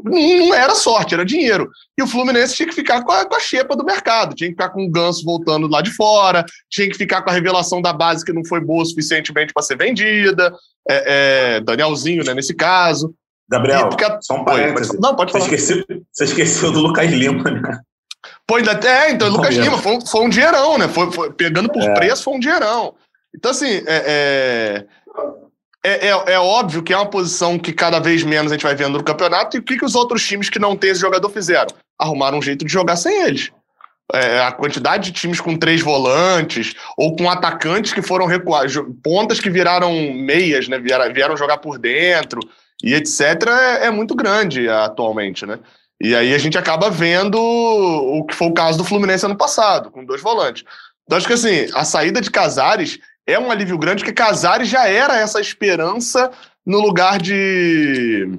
Não 0.04 0.52
era 0.52 0.74
sorte, 0.74 1.14
era 1.14 1.24
dinheiro. 1.24 1.70
E 1.96 2.02
o 2.02 2.06
Fluminense 2.08 2.56
tinha 2.56 2.68
que 2.68 2.74
ficar 2.74 3.04
com 3.04 3.12
a, 3.12 3.24
com 3.24 3.36
a 3.36 3.38
xepa 3.38 3.76
do 3.76 3.84
mercado. 3.84 4.34
Tinha 4.34 4.48
que 4.48 4.54
ficar 4.54 4.70
com 4.70 4.84
o 4.84 4.90
ganso 4.90 5.24
voltando 5.24 5.68
lá 5.68 5.80
de 5.80 5.92
fora. 5.92 6.44
Tinha 6.68 6.90
que 6.90 6.96
ficar 6.96 7.22
com 7.22 7.30
a 7.30 7.32
revelação 7.32 7.80
da 7.80 7.92
base 7.92 8.24
que 8.24 8.32
não 8.32 8.44
foi 8.44 8.60
boa 8.60 8.82
o 8.82 8.86
suficientemente 8.86 9.52
para 9.52 9.62
ser 9.62 9.78
vendida. 9.78 10.52
É, 10.90 11.58
é, 11.58 11.60
Danielzinho, 11.60 12.24
né, 12.24 12.34
nesse 12.34 12.56
caso. 12.56 13.14
Gabriel, 13.48 13.88
porque... 13.88 14.04
só 14.20 14.34
um 14.34 14.44
parênteses. 14.44 14.98
Não, 14.98 15.14
pode 15.14 15.30
falar. 15.30 15.44
Você 15.44 15.54
esqueceu, 15.54 15.84
você 16.12 16.24
esqueceu 16.24 16.72
do 16.72 16.80
Lucas 16.80 17.08
Lima, 17.08 17.48
né? 17.48 17.80
Pô, 18.48 18.56
ainda 18.56 18.72
é, 18.88 19.10
então, 19.10 19.28
Lucas 19.28 19.54
Lima, 19.54 19.76
foi, 19.76 19.98
foi, 20.00 20.22
um 20.22 20.28
dinheirão, 20.30 20.78
né? 20.78 20.88
Foi, 20.88 21.12
foi 21.12 21.30
pegando 21.30 21.68
por 21.68 21.82
é. 21.82 21.92
preço, 21.92 22.24
foi 22.24 22.34
um 22.34 22.40
dinheirão. 22.40 22.94
Então, 23.36 23.50
assim, 23.50 23.82
é, 23.86 24.86
é, 25.84 26.08
é, 26.08 26.32
é, 26.32 26.38
óbvio 26.38 26.82
que 26.82 26.94
é 26.94 26.96
uma 26.96 27.10
posição 27.10 27.58
que 27.58 27.74
cada 27.74 27.98
vez 27.98 28.22
menos 28.22 28.50
a 28.50 28.54
gente 28.54 28.64
vai 28.64 28.74
vendo 28.74 28.96
no 28.96 29.04
campeonato. 29.04 29.54
E 29.54 29.60
o 29.60 29.62
que, 29.62 29.76
que 29.76 29.84
os 29.84 29.94
outros 29.94 30.26
times 30.26 30.48
que 30.48 30.58
não 30.58 30.74
têm 30.74 30.90
esse 30.90 31.00
jogador 31.00 31.28
fizeram? 31.28 31.68
Arrumaram 32.00 32.38
um 32.38 32.42
jeito 32.42 32.64
de 32.64 32.72
jogar 32.72 32.96
sem 32.96 33.22
eles. 33.22 33.52
É, 34.14 34.40
a 34.40 34.50
quantidade 34.50 35.10
de 35.10 35.20
times 35.20 35.38
com 35.42 35.54
três 35.54 35.82
volantes 35.82 36.74
ou 36.96 37.14
com 37.14 37.28
atacantes 37.28 37.92
que 37.92 38.00
foram 38.00 38.24
recuar, 38.24 38.64
pontas 39.04 39.38
que 39.38 39.50
viraram 39.50 39.92
meias, 40.14 40.68
né? 40.68 40.78
Vieram, 40.78 41.12
vieram 41.12 41.36
jogar 41.36 41.58
por 41.58 41.78
dentro 41.78 42.40
e 42.82 42.94
etc. 42.94 43.20
É, 43.46 43.86
é 43.86 43.90
muito 43.90 44.14
grande 44.14 44.70
atualmente, 44.70 45.44
né? 45.44 45.58
E 46.00 46.14
aí 46.14 46.32
a 46.32 46.38
gente 46.38 46.56
acaba 46.56 46.90
vendo 46.90 47.38
o 47.40 48.24
que 48.24 48.34
foi 48.34 48.48
o 48.48 48.54
caso 48.54 48.78
do 48.78 48.84
Fluminense 48.84 49.26
ano 49.26 49.36
passado, 49.36 49.90
com 49.90 50.04
dois 50.04 50.22
volantes. 50.22 50.64
Então 51.04 51.18
acho 51.18 51.26
que 51.26 51.32
assim, 51.32 51.66
a 51.74 51.84
saída 51.84 52.20
de 52.20 52.30
Casares 52.30 52.98
é 53.26 53.38
um 53.38 53.50
alívio 53.50 53.76
grande, 53.76 54.02
porque 54.02 54.12
Casares 54.12 54.68
já 54.68 54.86
era 54.88 55.18
essa 55.18 55.40
esperança 55.40 56.30
no 56.64 56.80
lugar 56.80 57.20
de, 57.20 58.38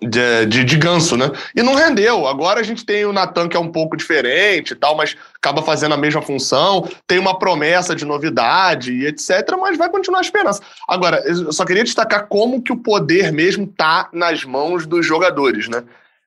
de, 0.00 0.46
de, 0.46 0.64
de, 0.64 0.76
ganso, 0.76 1.16
né? 1.16 1.30
E 1.56 1.62
não 1.62 1.74
rendeu. 1.74 2.26
Agora 2.26 2.60
a 2.60 2.62
gente 2.62 2.86
tem 2.86 3.04
o 3.04 3.12
Natan, 3.12 3.48
que 3.48 3.56
é 3.56 3.60
um 3.60 3.72
pouco 3.72 3.96
diferente 3.96 4.70
e 4.70 4.76
tal, 4.76 4.96
mas 4.96 5.16
acaba 5.36 5.62
fazendo 5.62 5.94
a 5.94 5.98
mesma 5.98 6.22
função. 6.22 6.88
Tem 7.06 7.18
uma 7.18 7.38
promessa 7.38 7.94
de 7.94 8.04
novidade 8.04 8.92
e 8.92 9.06
etc., 9.06 9.56
mas 9.60 9.76
vai 9.76 9.90
continuar 9.90 10.20
a 10.20 10.22
esperança. 10.22 10.62
Agora, 10.88 11.22
eu 11.26 11.52
só 11.52 11.64
queria 11.64 11.84
destacar 11.84 12.28
como 12.28 12.62
que 12.62 12.72
o 12.72 12.76
poder 12.76 13.32
mesmo 13.32 13.66
tá 13.66 14.08
nas 14.12 14.44
mãos 14.44 14.86
dos 14.86 15.04
jogadores, 15.04 15.68
né? 15.68 15.82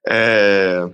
É, 0.07 0.87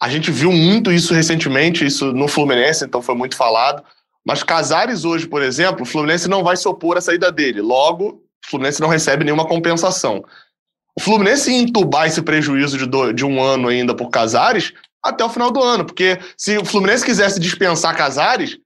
a 0.00 0.08
gente 0.08 0.30
viu 0.30 0.52
muito 0.52 0.90
isso 0.92 1.14
recentemente, 1.14 1.86
isso 1.86 2.12
no 2.12 2.26
Fluminense, 2.28 2.84
então 2.84 3.00
foi 3.00 3.14
muito 3.14 3.36
falado. 3.36 3.82
Mas 4.24 4.42
Casares 4.42 5.04
hoje, 5.04 5.26
por 5.26 5.42
exemplo, 5.42 5.82
o 5.82 5.86
Fluminense 5.86 6.28
não 6.28 6.44
vai 6.44 6.56
se 6.56 6.66
opor 6.68 6.96
à 6.96 7.00
saída 7.00 7.30
dele. 7.30 7.60
Logo, 7.60 8.22
o 8.44 8.50
Fluminense 8.50 8.80
não 8.80 8.88
recebe 8.88 9.24
nenhuma 9.24 9.46
compensação. 9.46 10.24
O 10.96 11.00
Fluminense 11.00 11.52
entubar 11.52 12.06
esse 12.06 12.22
prejuízo 12.22 12.78
de, 12.78 12.86
do, 12.86 13.12
de 13.12 13.24
um 13.24 13.42
ano 13.42 13.68
ainda 13.68 13.94
por 13.94 14.10
Casares 14.10 14.72
até 15.02 15.24
o 15.24 15.28
final 15.30 15.50
do 15.50 15.62
ano. 15.62 15.84
Porque 15.84 16.18
se 16.36 16.58
o 16.58 16.64
Fluminense 16.64 17.04
quisesse 17.04 17.40
dispensar 17.40 17.96
Casares, 17.96 18.58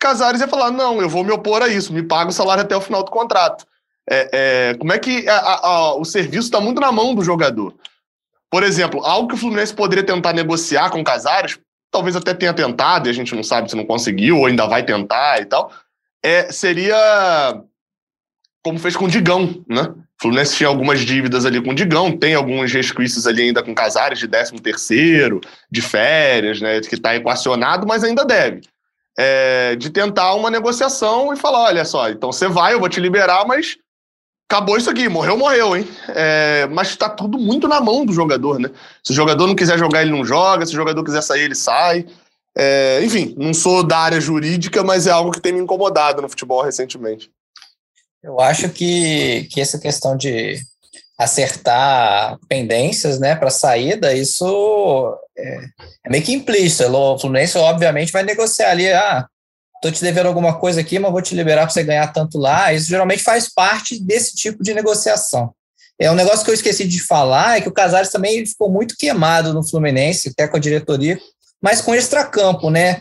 Casares 0.00 0.40
ia 0.40 0.48
falar: 0.48 0.70
não, 0.70 1.00
eu 1.00 1.08
vou 1.08 1.22
me 1.24 1.32
opor 1.32 1.62
a 1.62 1.68
isso, 1.68 1.92
me 1.92 2.02
paga 2.02 2.30
o 2.30 2.32
salário 2.32 2.62
até 2.62 2.76
o 2.76 2.80
final 2.80 3.02
do 3.02 3.10
contrato. 3.10 3.66
É, 4.08 4.28
é, 4.70 4.74
como 4.74 4.92
é 4.92 4.98
que 4.98 5.26
a, 5.28 5.66
a, 5.66 5.94
o 5.94 6.04
serviço 6.04 6.46
está 6.46 6.60
muito 6.60 6.80
na 6.80 6.92
mão 6.92 7.14
do 7.14 7.24
jogador? 7.24 7.74
Por 8.54 8.62
exemplo, 8.62 9.04
algo 9.04 9.26
que 9.26 9.34
o 9.34 9.36
Fluminense 9.36 9.74
poderia 9.74 10.06
tentar 10.06 10.32
negociar 10.32 10.88
com 10.88 11.00
o 11.00 11.04
Casares, 11.04 11.58
talvez 11.90 12.14
até 12.14 12.32
tenha 12.32 12.54
tentado, 12.54 13.08
e 13.08 13.10
a 13.10 13.12
gente 13.12 13.34
não 13.34 13.42
sabe 13.42 13.68
se 13.68 13.74
não 13.74 13.84
conseguiu, 13.84 14.38
ou 14.38 14.46
ainda 14.46 14.64
vai 14.68 14.84
tentar 14.84 15.42
e 15.42 15.44
tal, 15.44 15.72
é, 16.22 16.52
seria 16.52 17.60
como 18.62 18.78
fez 18.78 18.94
com 18.94 19.06
o 19.06 19.08
Digão, 19.08 19.64
né? 19.68 19.82
O 19.82 20.22
Fluminense 20.22 20.54
tinha 20.54 20.68
algumas 20.68 21.00
dívidas 21.00 21.44
ali 21.44 21.60
com 21.60 21.72
o 21.72 21.74
Digão, 21.74 22.16
tem 22.16 22.36
alguns 22.36 22.72
resquícios 22.72 23.26
ali 23.26 23.42
ainda 23.42 23.60
com 23.60 23.74
Casares 23.74 24.20
de 24.20 24.28
13 24.28 24.52
terceiro, 24.62 25.40
de 25.68 25.82
férias, 25.82 26.60
né? 26.60 26.80
Que 26.80 26.94
está 26.94 27.16
equacionado, 27.16 27.88
mas 27.88 28.04
ainda 28.04 28.24
deve. 28.24 28.60
É, 29.18 29.74
de 29.74 29.90
tentar 29.90 30.32
uma 30.34 30.48
negociação 30.48 31.32
e 31.32 31.36
falar, 31.36 31.64
olha 31.64 31.84
só, 31.84 32.08
então 32.08 32.30
você 32.30 32.46
vai, 32.46 32.74
eu 32.74 32.78
vou 32.78 32.88
te 32.88 33.00
liberar, 33.00 33.44
mas 33.48 33.78
acabou 34.48 34.76
isso 34.76 34.90
aqui, 34.90 35.08
morreu, 35.08 35.36
morreu, 35.36 35.76
hein? 35.76 35.88
É, 36.08 36.66
mas 36.70 36.88
está 36.88 37.08
tudo 37.08 37.38
muito 37.38 37.66
na 37.66 37.80
mão 37.80 38.04
do 38.04 38.12
jogador, 38.12 38.58
né? 38.58 38.70
Se 39.02 39.12
o 39.12 39.14
jogador 39.14 39.46
não 39.46 39.54
quiser 39.54 39.78
jogar, 39.78 40.02
ele 40.02 40.10
não 40.10 40.24
joga, 40.24 40.66
se 40.66 40.72
o 40.72 40.76
jogador 40.76 41.02
quiser 41.02 41.22
sair, 41.22 41.42
ele 41.42 41.54
sai. 41.54 42.06
É, 42.56 43.00
enfim, 43.02 43.34
não 43.36 43.52
sou 43.52 43.82
da 43.82 43.98
área 43.98 44.20
jurídica, 44.20 44.84
mas 44.84 45.06
é 45.06 45.10
algo 45.10 45.32
que 45.32 45.40
tem 45.40 45.52
me 45.52 45.60
incomodado 45.60 46.22
no 46.22 46.28
futebol 46.28 46.62
recentemente. 46.62 47.30
Eu 48.22 48.40
acho 48.40 48.68
que, 48.70 49.48
que 49.50 49.60
essa 49.60 49.78
questão 49.78 50.16
de 50.16 50.58
acertar 51.18 52.38
pendências 52.48 53.20
né, 53.20 53.34
para 53.36 53.50
saída, 53.50 54.14
isso 54.14 55.16
é, 55.36 55.58
é, 56.06 56.10
meio 56.10 56.24
que 56.24 56.32
implícito. 56.32 56.90
O 56.90 57.18
Fluminense, 57.18 57.58
obviamente, 57.58 58.12
vai 58.12 58.22
negociar 58.22 58.70
ali, 58.70 58.90
ah, 58.92 59.26
estou 59.84 59.92
te 59.92 60.02
devendo 60.02 60.26
alguma 60.26 60.58
coisa 60.58 60.80
aqui, 60.80 60.98
mas 60.98 61.12
vou 61.12 61.20
te 61.20 61.34
liberar 61.34 61.62
para 61.62 61.70
você 61.70 61.82
ganhar 61.82 62.06
tanto 62.08 62.38
lá. 62.38 62.72
Isso 62.72 62.86
geralmente 62.86 63.22
faz 63.22 63.52
parte 63.52 64.02
desse 64.02 64.34
tipo 64.34 64.62
de 64.62 64.72
negociação. 64.72 65.52
É 65.98 66.10
um 66.10 66.14
negócio 66.14 66.44
que 66.44 66.50
eu 66.50 66.54
esqueci 66.54 66.88
de 66.88 67.00
falar, 67.00 67.58
é 67.58 67.60
que 67.60 67.68
o 67.68 67.72
Casares 67.72 68.10
também 68.10 68.44
ficou 68.46 68.70
muito 68.70 68.96
queimado 68.96 69.52
no 69.52 69.66
Fluminense, 69.66 70.30
até 70.30 70.48
com 70.48 70.56
a 70.56 70.60
diretoria, 70.60 71.20
mas 71.62 71.80
com 71.80 71.94
extracampo, 71.94 72.70
né? 72.70 73.00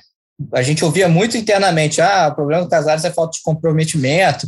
A 0.54 0.62
gente 0.62 0.84
ouvia 0.84 1.08
muito 1.08 1.38
internamente, 1.38 2.02
ah, 2.02 2.28
o 2.32 2.36
problema 2.36 2.64
do 2.64 2.70
Casares 2.70 3.06
é 3.06 3.12
falta 3.12 3.38
de 3.38 3.42
comprometimento. 3.42 4.48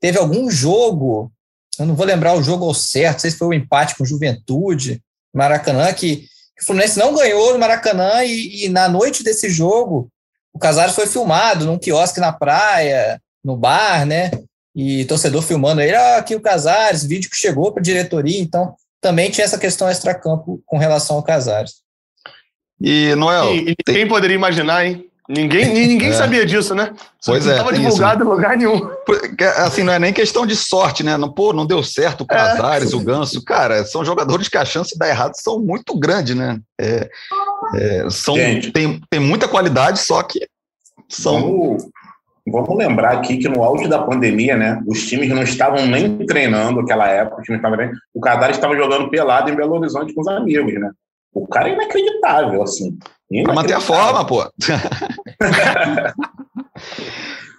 Teve 0.00 0.18
algum 0.18 0.50
jogo, 0.50 1.32
eu 1.78 1.86
não 1.86 1.94
vou 1.94 2.04
lembrar 2.04 2.34
o 2.34 2.42
jogo 2.42 2.64
ao 2.64 2.74
certo, 2.74 3.14
não 3.14 3.20
sei 3.20 3.30
se 3.30 3.38
foi 3.38 3.48
o 3.48 3.50
um 3.50 3.54
empate 3.54 3.94
com 3.96 4.04
Juventude, 4.04 5.00
Maracanã, 5.32 5.92
que, 5.92 6.16
que 6.16 6.62
o 6.62 6.66
Fluminense 6.66 6.98
não 6.98 7.14
ganhou 7.14 7.52
no 7.52 7.58
Maracanã 7.58 8.24
e, 8.24 8.64
e 8.64 8.68
na 8.68 8.88
noite 8.88 9.22
desse 9.22 9.48
jogo 9.48 10.10
o 10.56 10.58
Casares 10.58 10.94
foi 10.94 11.06
filmado 11.06 11.66
num 11.66 11.78
quiosque 11.78 12.18
na 12.18 12.32
praia, 12.32 13.20
no 13.44 13.54
bar, 13.54 14.06
né? 14.06 14.30
E 14.74 15.04
torcedor 15.04 15.42
filmando 15.42 15.82
ele, 15.82 15.94
ah, 15.94 16.16
aqui 16.16 16.34
o 16.34 16.40
Casares, 16.40 17.04
vídeo 17.04 17.28
que 17.28 17.36
chegou 17.36 17.70
para 17.72 17.82
a 17.82 17.84
diretoria, 17.84 18.40
então 18.40 18.74
também 18.98 19.30
tinha 19.30 19.44
essa 19.44 19.58
questão 19.58 19.86
extra-campo 19.86 20.62
com 20.64 20.78
relação 20.78 21.16
ao 21.16 21.22
Casares. 21.22 21.82
E, 22.80 23.14
Noel. 23.16 23.54
E, 23.54 23.70
e 23.72 23.74
tem... 23.84 23.96
quem 23.96 24.08
poderia 24.08 24.34
imaginar, 24.34 24.86
hein? 24.86 25.06
Ninguém, 25.28 25.72
ninguém 25.88 26.10
é. 26.10 26.12
sabia 26.12 26.46
disso, 26.46 26.74
né? 26.74 26.92
pois 27.24 27.44
não 27.44 27.52
é. 27.52 27.56
Não 27.56 27.62
estava 27.62 27.76
divulgado 27.76 28.22
isso. 28.22 28.30
em 28.30 28.34
lugar 28.34 28.56
nenhum. 28.56 28.90
Assim, 29.56 29.82
não 29.82 29.92
é 29.92 29.98
nem 29.98 30.12
questão 30.12 30.46
de 30.46 30.54
sorte, 30.54 31.02
né? 31.02 31.16
Não, 31.16 31.32
pô, 31.32 31.52
não 31.52 31.66
deu 31.66 31.82
certo 31.82 32.20
o 32.20 32.26
Casares, 32.26 32.92
é. 32.92 32.96
o 32.96 33.00
Ganso. 33.00 33.44
Cara, 33.44 33.84
são 33.84 34.04
jogadores 34.04 34.48
que 34.48 34.56
a 34.56 34.64
chance 34.64 34.92
de 34.92 34.98
dar 34.98 35.08
errado 35.08 35.32
são 35.34 35.58
muito 35.58 35.98
grande, 35.98 36.34
né? 36.34 36.60
É, 36.80 37.10
é, 37.74 38.10
são, 38.10 38.34
tem, 38.72 39.00
tem 39.10 39.20
muita 39.20 39.48
qualidade, 39.48 39.98
só 39.98 40.22
que 40.22 40.46
são. 41.08 41.40
Vamos, 41.40 41.88
vamos 42.46 42.76
lembrar 42.76 43.14
aqui 43.14 43.38
que 43.38 43.48
no 43.48 43.64
auge 43.64 43.88
da 43.88 44.02
pandemia, 44.02 44.56
né? 44.56 44.80
Os 44.86 45.06
times 45.08 45.28
não 45.28 45.42
estavam 45.42 45.86
nem 45.86 46.24
treinando 46.24 46.80
naquela 46.80 47.08
época, 47.08 47.42
o 48.14 48.20
Casares 48.20 48.56
estava 48.56 48.76
jogando 48.76 49.10
pelado 49.10 49.50
em 49.50 49.56
Belo 49.56 49.74
Horizonte 49.74 50.14
com 50.14 50.20
os 50.20 50.28
amigos, 50.28 50.74
né? 50.74 50.90
O 51.36 51.46
cara 51.46 51.68
é 51.68 51.74
inacreditável, 51.74 52.62
assim. 52.62 52.98
Para 53.44 53.52
manter 53.52 53.74
a 53.74 53.80
forma, 53.80 54.24
pô. 54.24 54.42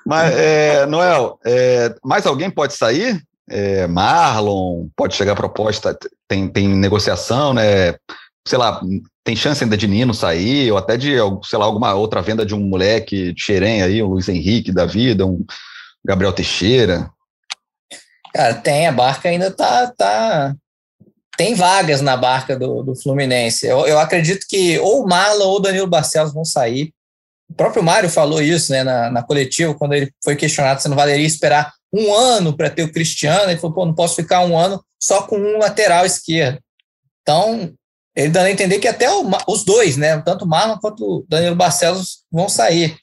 Mas, 0.03 0.35
é, 0.35 0.87
Noel, 0.87 1.37
é, 1.45 1.93
mais 2.03 2.25
alguém 2.25 2.49
pode 2.49 2.73
sair? 2.73 3.21
É, 3.47 3.85
Marlon, 3.85 4.87
pode 4.95 5.15
chegar 5.15 5.33
a 5.33 5.35
proposta, 5.35 5.95
tem, 6.27 6.47
tem 6.47 6.67
negociação, 6.67 7.53
né? 7.53 7.93
Sei 8.47 8.57
lá, 8.57 8.81
tem 9.23 9.35
chance 9.35 9.63
ainda 9.63 9.77
de 9.77 9.87
Nino 9.87 10.13
sair, 10.13 10.71
ou 10.71 10.77
até 10.79 10.97
de, 10.97 11.17
sei 11.43 11.59
lá, 11.59 11.65
alguma 11.65 11.93
outra 11.93 12.19
venda 12.19 12.43
de 12.43 12.55
um 12.55 12.61
moleque 12.61 13.31
de 13.31 13.43
Xerém 13.43 13.83
aí, 13.83 14.01
um 14.01 14.07
Luiz 14.07 14.27
Henrique 14.27 14.71
da 14.71 14.87
vida, 14.87 15.23
um 15.23 15.45
Gabriel 16.03 16.33
Teixeira. 16.33 17.11
Cara, 18.33 18.55
tem, 18.55 18.87
a 18.87 18.91
barca 18.91 19.29
ainda 19.29 19.51
tá, 19.51 19.93
tá, 19.95 20.55
tem 21.37 21.53
vagas 21.53 22.01
na 22.01 22.17
barca 22.17 22.57
do, 22.57 22.81
do 22.81 22.95
Fluminense. 22.95 23.67
Eu, 23.67 23.85
eu, 23.85 23.99
acredito 23.99 24.45
que 24.49 24.79
ou 24.79 25.03
o 25.03 25.07
Marlon 25.07 25.45
ou 25.45 25.57
o 25.57 25.59
Danilo 25.59 25.87
Barcelos 25.87 26.33
vão 26.33 26.43
sair. 26.43 26.91
O 27.49 27.53
próprio 27.53 27.83
Mário 27.83 28.09
falou 28.09 28.41
isso 28.41 28.71
né, 28.71 28.83
na, 28.83 29.11
na 29.11 29.23
coletiva, 29.23 29.73
quando 29.75 29.93
ele 29.93 30.11
foi 30.23 30.35
questionado 30.35 30.81
se 30.81 30.89
não 30.89 30.97
valeria 30.97 31.25
esperar 31.25 31.71
um 31.93 32.13
ano 32.13 32.57
para 32.57 32.69
ter 32.69 32.83
o 32.83 32.91
Cristiano. 32.91 33.51
Ele 33.51 33.59
falou: 33.59 33.75
pô, 33.75 33.85
não 33.85 33.93
posso 33.93 34.15
ficar 34.15 34.43
um 34.43 34.57
ano 34.57 34.83
só 34.99 35.21
com 35.21 35.37
um 35.37 35.59
lateral 35.59 36.05
esquerdo. 36.05 36.59
Então, 37.21 37.71
ele 38.15 38.29
dando 38.29 38.47
a 38.47 38.51
entender 38.51 38.79
que 38.79 38.87
até 38.87 39.09
o, 39.09 39.29
os 39.47 39.63
dois, 39.63 39.95
né, 39.95 40.19
tanto 40.21 40.43
o 40.43 40.47
Marlon 40.47 40.79
quanto 40.79 41.03
o 41.05 41.25
Danilo 41.29 41.55
Barcelos, 41.55 42.23
vão 42.31 42.49
sair. 42.49 42.97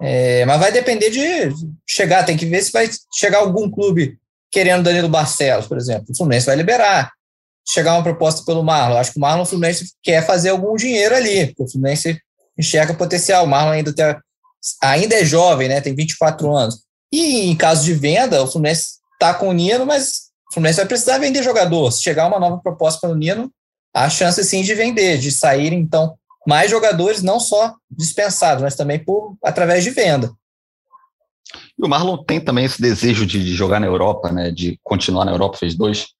É, 0.00 0.44
mas 0.46 0.60
vai 0.60 0.72
depender 0.72 1.10
de 1.10 1.54
chegar, 1.86 2.24
tem 2.24 2.36
que 2.36 2.46
ver 2.46 2.62
se 2.62 2.72
vai 2.72 2.88
chegar 3.14 3.38
algum 3.38 3.70
clube 3.70 4.18
querendo 4.50 4.84
Danilo 4.84 5.08
Barcelos, 5.08 5.66
por 5.66 5.76
exemplo. 5.76 6.06
O 6.10 6.16
Fluminense 6.16 6.46
vai 6.46 6.56
liberar 6.56 7.12
chegar 7.66 7.94
uma 7.94 8.02
proposta 8.02 8.44
pelo 8.44 8.62
Marlon. 8.62 8.96
Acho 8.96 9.12
que 9.12 9.18
o 9.18 9.20
Marlon 9.20 9.42
o 9.42 9.46
Fluminense 9.46 9.92
quer 10.02 10.24
fazer 10.24 10.50
algum 10.50 10.76
dinheiro 10.76 11.14
ali, 11.14 11.46
porque 11.46 11.64
o 11.64 11.68
Fluminense 11.68 12.20
enxerga 12.56 12.94
potencial. 12.94 13.44
O 13.44 13.48
Marlon 13.48 13.72
ainda, 13.72 13.92
tem, 13.92 14.04
ainda 14.82 15.14
é 15.16 15.24
jovem, 15.24 15.68
né? 15.68 15.80
Tem 15.80 15.94
24 15.94 16.54
anos. 16.54 16.82
E 17.12 17.50
em 17.50 17.56
caso 17.56 17.84
de 17.84 17.94
venda, 17.94 18.42
o 18.42 18.46
Fluminense 18.46 18.96
está 19.14 19.34
com 19.34 19.48
o 19.48 19.52
Nino, 19.52 19.84
mas 19.84 20.30
o 20.50 20.54
Fluminense 20.54 20.78
vai 20.78 20.86
precisar 20.86 21.18
vender 21.18 21.42
jogador. 21.42 21.90
Se 21.90 22.02
chegar 22.02 22.26
uma 22.26 22.38
nova 22.38 22.58
proposta 22.58 23.00
pelo 23.00 23.18
Nino, 23.18 23.50
há 23.92 24.08
chance 24.08 24.42
sim 24.44 24.62
de 24.62 24.74
vender, 24.74 25.18
de 25.18 25.32
sair 25.32 25.72
então 25.72 26.16
mais 26.46 26.70
jogadores, 26.70 27.22
não 27.22 27.40
só 27.40 27.74
dispensados, 27.90 28.62
mas 28.62 28.76
também 28.76 29.02
por 29.02 29.36
através 29.42 29.82
de 29.82 29.90
venda. 29.90 30.30
E 31.76 31.84
o 31.84 31.88
Marlon 31.88 32.22
tem 32.22 32.40
também 32.40 32.64
esse 32.64 32.80
desejo 32.80 33.26
de, 33.26 33.42
de 33.42 33.54
jogar 33.54 33.80
na 33.80 33.86
Europa, 33.86 34.30
né? 34.30 34.50
De 34.52 34.78
continuar 34.82 35.24
na 35.24 35.32
Europa, 35.32 35.58
fez 35.58 35.74
dois 35.74 36.15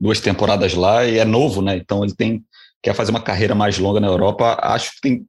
duas 0.00 0.20
temporadas 0.20 0.74
lá 0.74 1.04
e 1.04 1.18
é 1.18 1.24
novo, 1.24 1.60
né? 1.60 1.76
Então 1.76 2.02
ele 2.02 2.14
tem 2.14 2.42
quer 2.82 2.94
fazer 2.94 3.10
uma 3.10 3.20
carreira 3.20 3.54
mais 3.54 3.78
longa 3.78 4.00
na 4.00 4.06
Europa. 4.06 4.58
Acho 4.62 4.92
que 4.92 5.00
tem 5.00 5.26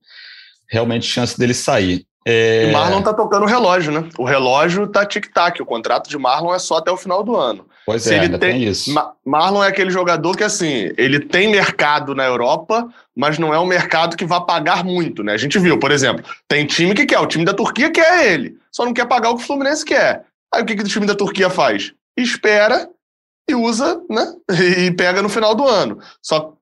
realmente 0.69 1.05
chance 1.05 1.37
dele 1.37 1.53
sair. 1.53 2.05
É... 2.25 2.67
O 2.69 2.73
Marlon 2.73 3.01
tá 3.01 3.13
tocando 3.13 3.43
o 3.43 3.47
relógio, 3.47 3.91
né? 3.91 4.07
O 4.17 4.23
relógio 4.23 4.87
tá 4.87 5.05
tic-tac. 5.05 5.61
O 5.61 5.65
contrato 5.65 6.09
de 6.09 6.17
Marlon 6.17 6.53
é 6.53 6.59
só 6.59 6.77
até 6.77 6.91
o 6.91 6.97
final 6.97 7.23
do 7.23 7.35
ano. 7.35 7.65
Pois 7.85 8.03
Se 8.03 8.13
é, 8.13 8.17
ele 8.17 8.29
tem... 8.37 8.51
tem 8.51 8.63
isso. 8.63 8.93
Ma 8.93 9.13
Marlon 9.25 9.63
é 9.63 9.67
aquele 9.67 9.89
jogador 9.89 10.37
que, 10.37 10.43
assim, 10.43 10.91
ele 10.97 11.19
tem 11.19 11.49
mercado 11.49 12.13
na 12.13 12.23
Europa, 12.23 12.87
mas 13.15 13.39
não 13.39 13.53
é 13.53 13.59
um 13.59 13.65
mercado 13.65 14.15
que 14.15 14.25
vai 14.25 14.39
pagar 14.45 14.83
muito, 14.83 15.23
né? 15.23 15.33
A 15.33 15.37
gente 15.37 15.57
viu, 15.57 15.79
por 15.79 15.91
exemplo, 15.91 16.23
tem 16.47 16.65
time 16.65 16.93
que 16.93 17.07
quer, 17.07 17.19
o 17.19 17.25
time 17.25 17.43
da 17.43 17.53
Turquia 17.53 17.91
quer 17.91 18.31
ele, 18.31 18.55
só 18.71 18.85
não 18.85 18.93
quer 18.93 19.07
pagar 19.07 19.31
o 19.31 19.35
que 19.35 19.43
o 19.43 19.45
Fluminense 19.45 19.83
quer. 19.83 20.25
Aí 20.53 20.61
o 20.61 20.65
que, 20.65 20.75
que 20.75 20.83
o 20.83 20.87
time 20.87 21.07
da 21.07 21.15
Turquia 21.15 21.49
faz? 21.49 21.91
Espera 22.15 22.87
e 23.51 23.55
usa, 23.55 24.01
né? 24.09 24.33
E 24.77 24.91
pega 24.91 25.21
no 25.21 25.29
final 25.29 25.53
do 25.55 25.67
ano. 25.67 25.99
Só 26.21 26.53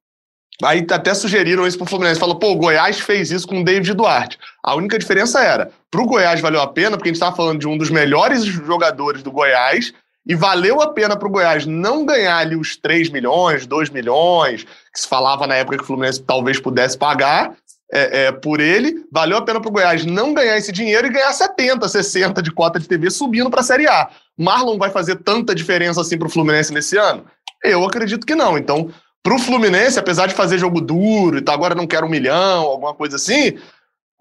Aí 0.62 0.86
até 0.92 1.14
sugeriram 1.14 1.66
isso 1.66 1.78
para 1.78 1.86
o 1.86 1.90
Fluminense. 1.90 2.20
Falou, 2.20 2.38
pô, 2.38 2.52
o 2.52 2.56
Goiás 2.56 3.00
fez 3.00 3.32
isso 3.32 3.48
com 3.48 3.62
o 3.62 3.64
David 3.64 3.94
Duarte. 3.94 4.38
A 4.62 4.76
única 4.76 5.00
diferença 5.00 5.42
era, 5.42 5.72
para 5.90 6.02
o 6.02 6.06
Goiás 6.06 6.42
valeu 6.42 6.62
a 6.62 6.68
pena, 6.68 6.98
porque 6.98 7.08
a 7.08 7.12
gente 7.12 7.16
estava 7.16 7.36
falando 7.36 7.60
de 7.60 7.68
um 7.68 7.78
dos 7.78 7.90
melhores 7.90 8.44
jogadores 8.44 9.24
do 9.24 9.32
Goiás, 9.32 9.94
e 10.28 10.36
valeu 10.36 10.82
a 10.82 10.94
pena 10.94 11.16
para 11.18 11.28
o 11.28 11.32
Goiás 11.32 11.66
não 11.66 12.06
ganhar 12.06 12.38
ali 12.38 12.56
os 12.56 12.76
3 12.76 13.10
milhões, 13.10 13.66
2 13.66 13.90
milhões, 13.90 14.64
que 14.94 15.00
se 15.00 15.08
falava 15.08 15.48
na 15.48 15.56
época 15.56 15.78
que 15.78 15.84
o 15.84 15.88
Fluminense 15.88 16.22
talvez 16.22 16.60
pudesse 16.60 16.98
pagar 16.98 17.56
é, 17.92 18.26
é, 18.26 18.32
por 18.32 18.60
ele. 18.60 19.06
Valeu 19.12 19.38
a 19.38 19.42
pena 19.42 19.60
para 19.60 19.70
o 19.70 19.72
Goiás 19.72 20.06
não 20.06 20.34
ganhar 20.34 20.58
esse 20.58 20.72
dinheiro 20.72 21.08
e 21.08 21.10
ganhar 21.10 21.32
70, 21.32 21.88
60 21.88 22.42
de 22.44 22.52
cota 22.52 22.80
de 22.80 22.88
TV 22.88 23.10
subindo 23.10 23.50
para 23.50 23.62
a 23.62 23.64
Série 23.64 23.88
A. 23.88 24.10
Marlon 24.40 24.78
vai 24.78 24.90
fazer 24.90 25.18
tanta 25.18 25.54
diferença 25.54 26.00
assim 26.00 26.18
para 26.18 26.28
o 26.28 26.32
Fluminense 26.32 26.74
nesse 26.74 26.98
ano? 26.98 27.26
Eu 27.62 27.84
acredito 27.84 28.26
que 28.26 28.36
não. 28.36 28.58
Então, 28.58 28.90
para 29.22 29.36
o 29.36 29.40
Fluminense, 29.40 30.00
apesar 30.00 30.28
de 30.28 30.34
fazer 30.34 30.58
jogo 30.58 30.80
duro 30.80 31.38
e 31.38 31.42
tá, 31.42 31.54
agora 31.54 31.76
não 31.76 31.86
quero 31.86 32.06
um 32.06 32.10
milhão, 32.10 32.64
alguma 32.64 32.94
coisa 32.94 33.18
assim, 33.18 33.60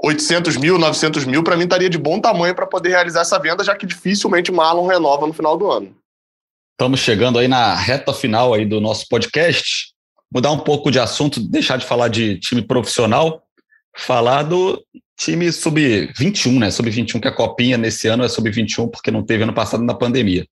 800 0.02 0.56
mil, 0.56 0.76
900 0.76 1.24
mil, 1.24 1.44
para 1.44 1.56
mim 1.56 1.64
estaria 1.64 1.88
de 1.88 1.98
bom 1.98 2.20
tamanho 2.20 2.54
para 2.54 2.66
poder 2.66 2.90
realizar 2.90 3.20
essa 3.20 3.38
venda, 3.38 3.62
já 3.62 3.76
que 3.76 3.86
dificilmente 3.86 4.50
Marlon 4.50 4.86
renova 4.86 5.26
no 5.26 5.32
final 5.32 5.56
do 5.56 5.70
ano. 5.70 5.94
Estamos 6.72 7.00
chegando 7.00 7.38
aí 7.38 7.46
na 7.46 7.74
reta 7.74 8.12
final 8.12 8.54
aí 8.54 8.66
do 8.66 8.80
nosso 8.80 9.06
podcast. 9.08 9.92
Mudar 10.32 10.50
um 10.50 10.58
pouco 10.58 10.90
de 10.90 10.98
assunto, 10.98 11.40
deixar 11.40 11.76
de 11.76 11.86
falar 11.86 12.08
de 12.08 12.38
time 12.38 12.62
profissional, 12.62 13.42
falar 13.96 14.42
do 14.42 14.80
time 15.18 15.50
sub-21, 15.50 16.58
né? 16.58 16.70
Sub-21, 16.70 17.20
que 17.20 17.28
a 17.28 17.32
copinha 17.32 17.76
nesse 17.76 18.06
ano 18.06 18.24
é 18.24 18.28
sub-21, 18.28 18.88
porque 18.90 19.10
não 19.10 19.22
teve 19.22 19.42
ano 19.42 19.52
passado 19.52 19.82
na 19.82 19.94
pandemia. 19.94 20.46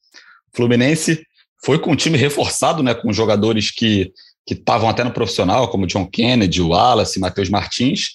O 0.52 0.56
Fluminense 0.56 1.24
foi 1.64 1.78
com 1.78 1.92
um 1.92 1.96
time 1.96 2.18
reforçado, 2.18 2.82
né? 2.82 2.92
Com 2.92 3.12
jogadores 3.12 3.70
que 3.70 4.12
que 4.46 4.54
estavam 4.54 4.88
até 4.88 5.02
no 5.02 5.10
profissional, 5.10 5.68
como 5.68 5.88
John 5.88 6.06
Kennedy, 6.06 6.62
o 6.62 6.68
Wallace, 6.68 7.18
Matheus 7.18 7.48
Martins, 7.50 8.10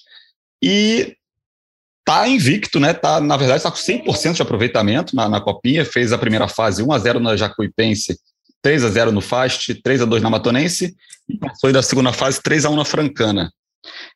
e 0.63 1.13
tá 2.05 2.25
invicto, 2.25 2.79
né? 2.79 2.93
Tá, 2.93 3.19
na 3.19 3.35
verdade, 3.35 3.57
está 3.57 3.69
com 3.69 3.77
100% 3.77 4.35
de 4.35 4.41
aproveitamento 4.41 5.13
na, 5.13 5.27
na 5.27 5.41
Copinha, 5.41 5.83
fez 5.83 6.13
a 6.13 6.17
primeira 6.17 6.47
fase 6.47 6.81
1 6.81 6.91
a 6.93 6.99
0 6.99 7.19
na 7.19 7.35
Jacuipense, 7.35 8.17
3 8.61 8.85
a 8.85 8.89
0 8.89 9.11
no 9.11 9.19
Fast, 9.19 9.75
3 9.75 10.03
a 10.03 10.05
2 10.05 10.23
na 10.23 10.29
Matonense, 10.29 10.95
e 11.27 11.37
foi 11.59 11.73
da 11.73 11.83
segunda 11.83 12.13
fase 12.13 12.41
3 12.41 12.63
a 12.63 12.69
1 12.69 12.75
na 12.77 12.85
Francana. 12.85 13.51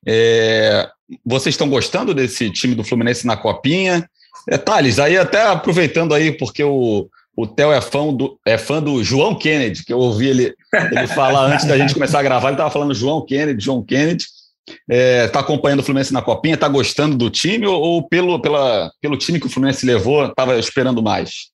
É, 0.07 0.89
vocês 1.25 1.53
estão 1.53 1.69
gostando 1.69 2.13
desse 2.13 2.49
time 2.49 2.75
do 2.75 2.83
Fluminense 2.83 3.25
na 3.25 3.37
Copinha? 3.37 4.09
É, 4.49 4.57
Thales, 4.57 4.99
aí 4.99 5.17
até 5.17 5.43
aproveitando 5.47 6.13
aí, 6.13 6.31
porque 6.31 6.63
o, 6.63 7.07
o 7.35 7.47
Theo 7.47 7.71
é 7.71 7.81
fã, 7.81 8.13
do, 8.13 8.39
é 8.45 8.57
fã 8.57 8.81
do 8.81 9.03
João 9.03 9.35
Kennedy, 9.35 9.83
que 9.83 9.93
eu 9.93 9.99
ouvi 9.99 10.27
ele, 10.27 10.55
ele 10.91 11.07
falar 11.07 11.45
antes 11.45 11.65
da 11.65 11.77
gente 11.77 11.93
começar 11.93 12.19
a 12.19 12.23
gravar, 12.23 12.49
ele 12.49 12.55
estava 12.55 12.71
falando 12.71 12.93
João 12.93 13.25
Kennedy, 13.25 13.63
João 13.63 13.83
Kennedy. 13.83 14.25
Está 14.67 14.77
é, 14.89 15.27
tá 15.27 15.39
acompanhando 15.41 15.81
o 15.81 15.83
Fluminense 15.83 16.11
na 16.11 16.23
Copinha, 16.23 16.55
está 16.55 16.67
gostando 16.67 17.15
do 17.15 17.29
time 17.29 17.67
ou, 17.67 17.79
ou, 17.79 18.07
pelo, 18.07 18.41
pela, 18.41 18.91
pelo 18.99 19.15
time 19.15 19.39
que 19.39 19.45
o 19.45 19.49
Fluminense 19.49 19.85
levou, 19.85 20.25
estava 20.25 20.57
esperando 20.57 21.03
mais? 21.03 21.51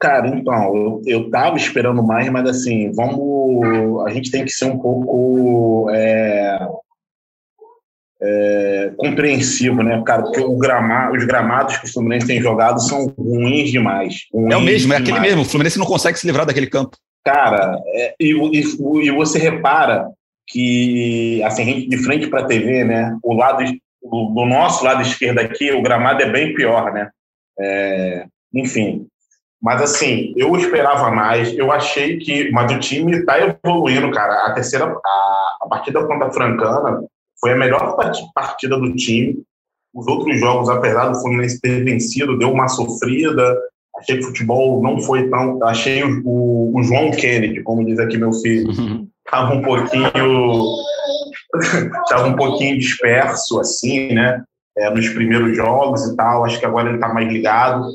Cara, 0.00 0.28
então, 0.28 1.00
eu, 1.06 1.26
estava 1.26 1.56
esperando 1.56 2.02
mais, 2.02 2.28
mas 2.30 2.48
assim, 2.48 2.90
vamos. 2.92 4.04
A 4.06 4.10
gente 4.10 4.30
tem 4.30 4.44
que 4.44 4.50
ser 4.50 4.64
um 4.64 4.78
pouco 4.78 5.88
é, 5.92 6.58
é, 8.22 8.92
compreensivo, 8.96 9.82
né, 9.82 10.02
cara? 10.04 10.22
Porque 10.22 10.40
os 10.40 10.58
gramados 11.26 11.78
que 11.78 11.86
o 11.86 11.92
Fluminense 11.92 12.26
tem 12.26 12.40
jogado 12.40 12.80
são 12.80 13.06
ruins 13.18 13.70
demais. 13.70 14.26
Ruins 14.32 14.52
é 14.52 14.56
o 14.56 14.60
mesmo, 14.60 14.92
é 14.92 14.96
demais. 14.96 15.02
aquele 15.02 15.20
mesmo. 15.20 15.42
O 15.42 15.44
Fluminense 15.44 15.78
não 15.78 15.86
consegue 15.86 16.18
se 16.18 16.26
livrar 16.26 16.44
daquele 16.44 16.66
campo. 16.66 16.96
Cara, 17.24 17.78
é, 17.94 18.14
e, 18.20 18.32
e, 18.32 19.06
e, 19.06 19.10
você 19.10 19.38
repara 19.38 20.08
que, 20.46 21.42
assim, 21.44 21.88
de 21.88 21.98
frente 21.98 22.28
para 22.28 22.40
a 22.40 22.46
TV, 22.46 22.84
né? 22.84 23.16
O 23.22 23.34
lado 23.34 23.64
do 24.02 24.44
nosso 24.46 24.84
lado 24.84 25.02
esquerdo 25.02 25.38
aqui, 25.38 25.70
o 25.72 25.82
gramado 25.82 26.22
é 26.22 26.30
bem 26.30 26.54
pior, 26.54 26.92
né? 26.92 27.10
É, 27.58 28.24
enfim. 28.54 29.06
Mas 29.62 29.82
assim, 29.82 30.32
eu 30.38 30.56
esperava 30.56 31.10
mais, 31.10 31.52
eu 31.56 31.70
achei 31.70 32.16
que. 32.18 32.50
Mas 32.50 32.72
o 32.72 32.78
time 32.78 33.18
está 33.18 33.38
evoluindo, 33.38 34.10
cara. 34.10 34.46
A 34.46 34.52
terceira, 34.54 34.86
a, 34.86 35.56
a 35.60 35.66
partida 35.68 36.02
contra 36.06 36.28
a 36.28 36.32
Francana 36.32 37.04
foi 37.40 37.52
a 37.52 37.56
melhor 37.56 37.96
partida 38.34 38.78
do 38.78 38.94
time. 38.94 39.42
os 39.94 40.06
outros 40.06 40.38
jogos, 40.38 40.68
apesar 40.68 41.08
do 41.08 41.20
Fluminense 41.20 41.60
ter 41.60 41.84
vencido, 41.84 42.38
deu 42.38 42.52
uma 42.52 42.68
sofrida. 42.68 43.58
Achei 43.96 44.16
que 44.16 44.24
o 44.24 44.26
futebol 44.28 44.82
não 44.82 45.00
foi 45.00 45.28
tão. 45.28 45.62
Achei 45.64 46.02
o, 46.04 46.72
o 46.74 46.82
João 46.82 47.10
Kennedy, 47.10 47.62
como 47.62 47.84
diz 47.84 47.98
aqui 47.98 48.16
meu 48.16 48.32
filho, 48.32 48.70
estava 49.26 49.54
um 49.54 49.62
pouquinho. 49.62 50.80
Estava 52.04 52.28
um 52.28 52.36
pouquinho 52.36 52.78
disperso, 52.78 53.58
assim, 53.58 54.14
né? 54.14 54.40
É, 54.78 54.88
nos 54.88 55.08
primeiros 55.08 55.56
jogos 55.56 56.06
e 56.06 56.14
tal. 56.14 56.44
Acho 56.44 56.60
que 56.60 56.64
agora 56.64 56.86
ele 56.88 56.96
está 56.96 57.12
mais 57.12 57.28
ligado. 57.28 57.90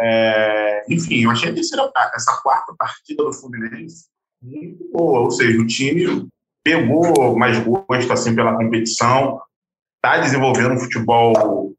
É, 0.00 0.82
enfim, 0.90 1.22
eu 1.22 1.30
achei 1.30 1.50
a 1.50 1.54
terceira, 1.54 1.88
essa 2.12 2.40
quarta 2.42 2.74
partida 2.76 3.22
do 3.22 3.32
Fluminense 3.32 4.06
muito 4.42 4.88
boa. 4.92 5.20
Ou 5.20 5.30
seja, 5.30 5.60
o 5.60 5.66
time 5.66 6.28
pegou 6.68 7.34
mais 7.34 7.58
gosto 7.60 8.12
assim, 8.12 8.34
pela 8.34 8.54
competição, 8.54 9.40
está 9.96 10.18
desenvolvendo 10.18 10.74
um 10.74 10.78
futebol 10.78 11.72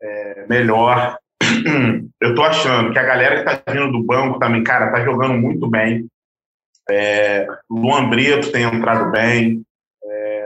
é, 0.00 0.46
melhor. 0.48 1.18
Eu 2.22 2.30
estou 2.30 2.44
achando 2.44 2.92
que 2.92 2.98
a 2.98 3.02
galera 3.02 3.42
que 3.42 3.50
está 3.50 3.72
vindo 3.72 3.90
do 3.90 4.04
banco 4.04 4.38
também, 4.38 4.62
cara, 4.62 4.86
está 4.86 5.02
jogando 5.02 5.34
muito 5.34 5.68
bem. 5.68 6.06
É, 6.88 7.46
Luan 7.68 8.08
Brito 8.08 8.52
tem 8.52 8.62
entrado 8.62 9.10
bem. 9.10 9.64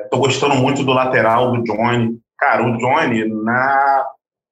Estou 0.04 0.20
é, 0.20 0.22
gostando 0.22 0.54
muito 0.54 0.82
do 0.82 0.92
lateral 0.92 1.52
do 1.52 1.62
Johnny. 1.62 2.18
Cara, 2.38 2.64
o 2.64 2.78
Johnny, 2.78 3.24
na, 3.28 4.06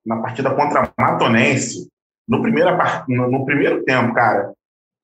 na 0.05 0.17
partida 0.21 0.55
contra 0.55 0.83
a 0.83 1.03
Matonense, 1.03 1.89
no, 2.29 2.43
primeira, 2.43 2.77
no, 3.09 3.31
no 3.31 3.47
primeiro 3.47 3.83
tempo, 3.85 4.13
cara, 4.15 4.53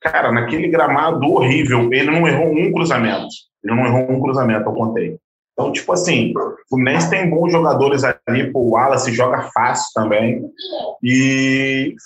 cara, 0.01 0.33
naquele 0.33 0.69
gramado 0.69 1.27
horrível, 1.27 1.89
ele 1.93 2.11
não 2.11 2.27
errou 2.27 2.53
um 2.53 2.73
cruzamento. 2.73 3.29
Ele 3.63 3.75
não 3.75 3.87
errou 3.87 4.11
um 4.11 4.21
cruzamento, 4.21 4.69
eu 4.69 4.75
contei. 4.75 5.19
Então, 5.53 5.73
tipo 5.73 5.93
assim, 5.93 6.33
o 6.37 6.57
Fluminense 6.69 7.11
tem 7.11 7.29
bons 7.29 7.51
jogadores 7.51 8.05
ali, 8.05 8.53
pô, 8.53 8.61
o 8.61 8.71
Wallace 8.71 9.13
joga 9.13 9.51
fácil 9.53 9.87
também. 9.93 10.45
E, 11.03 11.97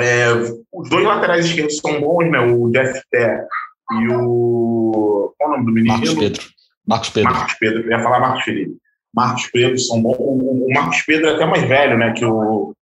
é, 0.00 0.32
os 0.72 0.88
dois 0.88 1.04
laterais 1.04 1.44
esquerdos 1.44 1.76
são 1.76 2.00
bons, 2.00 2.30
né? 2.30 2.40
O 2.40 2.70
Jeff 2.70 3.02
Té 3.10 3.44
e 3.92 4.08
o. 4.08 5.34
Qual 5.36 5.50
é 5.50 5.52
o 5.52 5.56
nome 5.56 5.66
do 5.66 5.72
menino? 5.72 5.92
Marcos 5.98 6.14
Pedro. 6.14 6.42
Marcos 6.86 7.10
Pedro. 7.10 7.32
Marcos 7.32 7.54
Pedro, 7.54 7.82
eu 7.82 7.90
ia 7.90 8.02
falar 8.02 8.20
Marcos 8.20 8.44
Felipe. 8.44 8.76
Marcos 9.14 9.46
Pedro 9.46 9.78
são 9.78 10.02
bons. 10.02 10.16
O, 10.18 10.66
o 10.66 10.72
Marcos 10.72 11.02
Pedro 11.02 11.28
é 11.28 11.34
até 11.34 11.44
mais 11.44 11.62
velho, 11.64 11.98
né? 11.98 12.12
Que 12.12 12.24
o, 12.24 12.74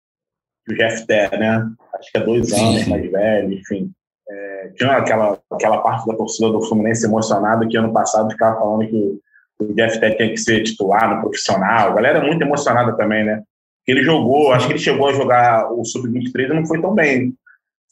o 0.70 0.76
Jeff 0.76 1.05
Té, 1.05 1.38
né? 1.38 1.68
Acho 1.93 2.11
que 2.11 2.18
é 2.18 2.22
dois 2.22 2.51
anos 2.53 2.84
Sim. 2.84 2.89
mais 2.89 3.11
velho, 3.11 3.53
enfim. 3.53 3.91
É, 4.28 4.72
tinha 4.76 4.91
aquela, 4.93 5.39
aquela 5.51 5.78
parte 5.80 6.05
da 6.07 6.16
torcida 6.16 6.51
do 6.51 6.61
Fluminense 6.63 7.05
emocionada 7.05 7.68
que 7.68 7.78
ano 7.78 7.93
passado 7.93 8.32
ficava 8.32 8.59
falando 8.59 8.88
que 8.88 9.20
o 9.59 9.74
Jeff 9.74 9.99
Tech 9.99 10.18
tem 10.18 10.32
que 10.32 10.38
ser 10.38 10.63
titular 10.63 11.16
no 11.16 11.22
profissional. 11.22 11.91
A 11.91 11.93
galera 11.93 12.20
é 12.20 12.26
muito 12.26 12.41
emocionada 12.41 12.95
também, 12.97 13.24
né? 13.24 13.43
Ele 13.88 14.03
jogou, 14.03 14.51
acho 14.51 14.66
que 14.66 14.74
ele 14.74 14.80
chegou 14.80 15.09
a 15.09 15.13
jogar 15.13 15.72
o 15.72 15.86
Sub-23 15.86 16.49
e 16.49 16.53
não 16.53 16.66
foi 16.66 16.82
tão 16.82 16.93
bem. 16.93 17.34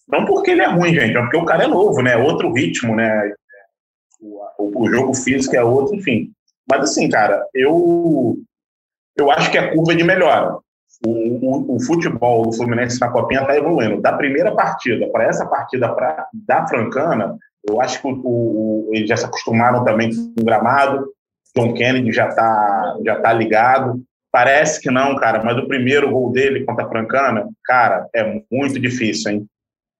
Não 0.08 0.26
porque 0.26 0.52
ele 0.52 0.62
é 0.62 0.68
ruim, 0.68 0.94
gente, 0.94 1.16
é 1.16 1.22
porque 1.22 1.38
o 1.38 1.46
cara 1.46 1.66
é 1.66 1.68
novo, 1.68 2.02
né? 2.02 2.18
Outro 2.18 2.52
ritmo, 2.52 2.96
né? 2.96 3.32
O, 4.58 4.84
o 4.84 4.90
jogo 4.90 5.14
físico 5.14 5.56
é 5.56 5.64
outro, 5.64 5.96
enfim. 5.96 6.32
Mas 6.68 6.82
assim, 6.82 7.08
cara, 7.10 7.46
eu, 7.54 8.38
eu 9.16 9.30
acho 9.30 9.52
que 9.52 9.58
a 9.58 9.72
curva 9.74 9.94
é 9.94 9.96
de 9.96 10.04
melhora 10.04 10.58
o, 11.06 11.10
o, 11.10 11.76
o, 11.76 11.80
futebol 11.82 12.44
do 12.44 12.54
Fluminense 12.54 13.00
na 13.00 13.10
Copinha 13.10 13.42
está 13.42 13.56
evoluindo. 13.56 14.02
Da 14.02 14.14
primeira 14.14 14.54
partida 14.56 15.08
para 15.10 15.26
essa 15.26 15.46
partida 15.46 15.94
pra, 15.94 16.28
da 16.34 16.66
Francana, 16.68 17.38
eu 17.68 17.82
acho 17.82 18.02
que 18.02 18.08
o, 18.08 18.90
eles 18.94 19.10
já 19.10 19.18
se 19.18 19.26
acostumaram 19.26 19.84
também 19.84 20.10
com 20.10 20.42
o 20.42 20.46
gramado. 20.46 21.08
John 21.56 21.74
Kennedy 21.74 22.12
já 22.12 22.30
está 22.30 22.98
já 23.06 23.20
tá 23.20 23.34
ligado. 23.34 24.02
Parece 24.32 24.82
que 24.82 24.90
não, 24.90 25.16
cara, 25.16 25.44
mas 25.44 25.58
o 25.58 25.68
primeiro 25.68 26.10
gol 26.10 26.32
dele 26.32 26.66
contra 26.66 26.86
a 26.86 26.90
Francana, 26.90 27.48
cara, 27.64 28.08
é 28.16 28.42
muito 28.52 28.80
difícil, 28.80 29.32
hein? 29.32 29.48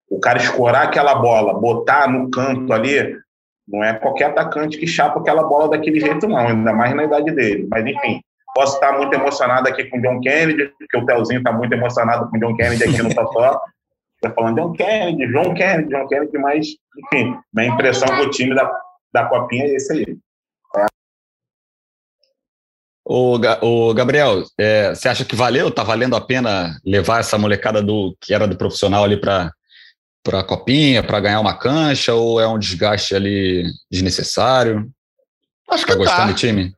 O 0.10 0.20
cara 0.20 0.40
escorar 0.40 0.88
aquela 0.88 1.16
bola, 1.16 1.60
botar 1.60 2.10
no 2.10 2.32
canto 2.32 2.74
ali, 2.74 3.16
não 3.68 3.84
é 3.84 3.94
qualquer 3.94 4.26
atacante 4.26 4.78
que 4.78 4.88
chapa 4.88 5.20
aquela 5.20 5.44
bola 5.44 5.70
daquele 5.70 6.00
jeito, 6.00 6.28
não, 6.28 6.48
ainda 6.48 6.74
mais 6.74 6.96
na 6.96 7.04
idade 7.04 7.32
dele. 7.32 7.68
Mas, 7.70 7.86
enfim, 7.86 8.22
Posso 8.54 8.76
estar 8.76 8.94
muito 8.94 9.14
emocionado 9.14 9.68
aqui 9.68 9.86
com 9.86 9.98
o 9.98 10.02
John 10.02 10.20
Kennedy, 10.22 10.72
porque 10.78 10.98
o 10.98 11.06
Telzinho 11.06 11.40
está 11.40 11.52
muito 11.52 11.74
emocionado 11.74 12.30
com 12.30 12.38
o 12.38 12.40
John 12.40 12.56
Kennedy 12.56 12.84
aqui 12.84 13.02
no 13.02 13.14
Totó. 13.14 13.60
Está 14.16 14.34
falando 14.34 14.62
John 14.62 14.74
Kennedy, 14.74 15.28
João 15.28 15.54
Kennedy, 15.54 15.90
John 15.90 16.08
Kennedy, 16.08 16.38
mas, 16.38 16.68
enfim, 16.98 17.36
minha 17.54 17.70
impressão 17.70 18.08
com 18.08 18.24
o 18.24 18.30
time 18.30 18.56
da, 18.56 18.72
da 19.12 19.26
Copinha 19.26 19.66
é 19.66 19.76
esse 19.76 19.94
aí. 19.94 20.18
É. 20.78 20.86
O, 23.06 23.40
o 23.62 23.94
Gabriel, 23.94 24.44
é, 24.58 24.94
você 24.94 25.10
acha 25.10 25.26
que 25.26 25.36
valeu? 25.36 25.72
Tá 25.72 25.84
valendo 25.84 26.16
a 26.16 26.22
pena 26.22 26.80
levar 26.86 27.20
essa 27.20 27.38
molecada 27.38 27.82
do 27.82 28.16
que 28.22 28.34
era 28.34 28.48
do 28.48 28.58
profissional 28.58 29.04
ali 29.04 29.20
para 29.20 29.52
para 30.24 30.40
a 30.40 30.44
copinha, 30.44 31.04
para 31.04 31.20
ganhar 31.20 31.42
uma 31.42 31.54
cancha, 31.54 32.14
ou 32.14 32.40
é 32.40 32.48
um 32.48 32.58
desgaste 32.58 33.14
ali 33.14 33.66
desnecessário? 33.92 34.90
Acho 35.70 35.86
que 35.86 35.92
tá 35.92 35.98
gostando 35.98 36.22
tá. 36.22 36.28
do 36.28 36.34
time. 36.34 36.74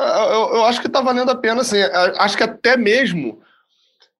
Eu, 0.00 0.56
eu 0.56 0.64
acho 0.64 0.80
que 0.80 0.86
está 0.86 1.00
valendo 1.00 1.30
a 1.30 1.36
pena, 1.36 1.60
assim. 1.60 1.78
Acho 2.18 2.36
que 2.36 2.42
até 2.42 2.76
mesmo 2.76 3.40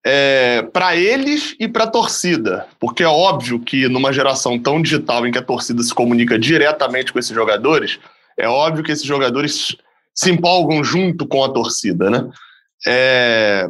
é, 0.05 0.63
para 0.73 0.97
eles 0.97 1.55
e 1.59 1.69
para 1.69 1.85
a 1.85 1.91
torcida. 1.91 2.67
Porque 2.79 3.03
é 3.03 3.09
óbvio 3.09 3.61
que 3.61 3.89
numa 3.89 4.13
geração 4.13 4.59
tão 4.59 4.81
digital 4.81 5.27
em 5.27 5.33
que 5.33 5.39
a 5.39 5.45
torcida 5.45 5.83
se 5.83 5.95
comunica 5.95 6.39
diretamente 6.39 7.13
com 7.13 7.19
esses 7.19 7.35
jogadores, 7.35 7.99
é 8.39 8.49
óbvio 8.49 8.85
que 8.85 8.93
esses 8.93 9.05
jogadores 9.05 9.77
se 10.15 10.31
empolgam 10.31 10.83
junto 10.83 11.27
com 11.27 11.45
a 11.45 11.49
torcida, 11.49 12.11
né? 12.11 12.29
É, 12.87 13.69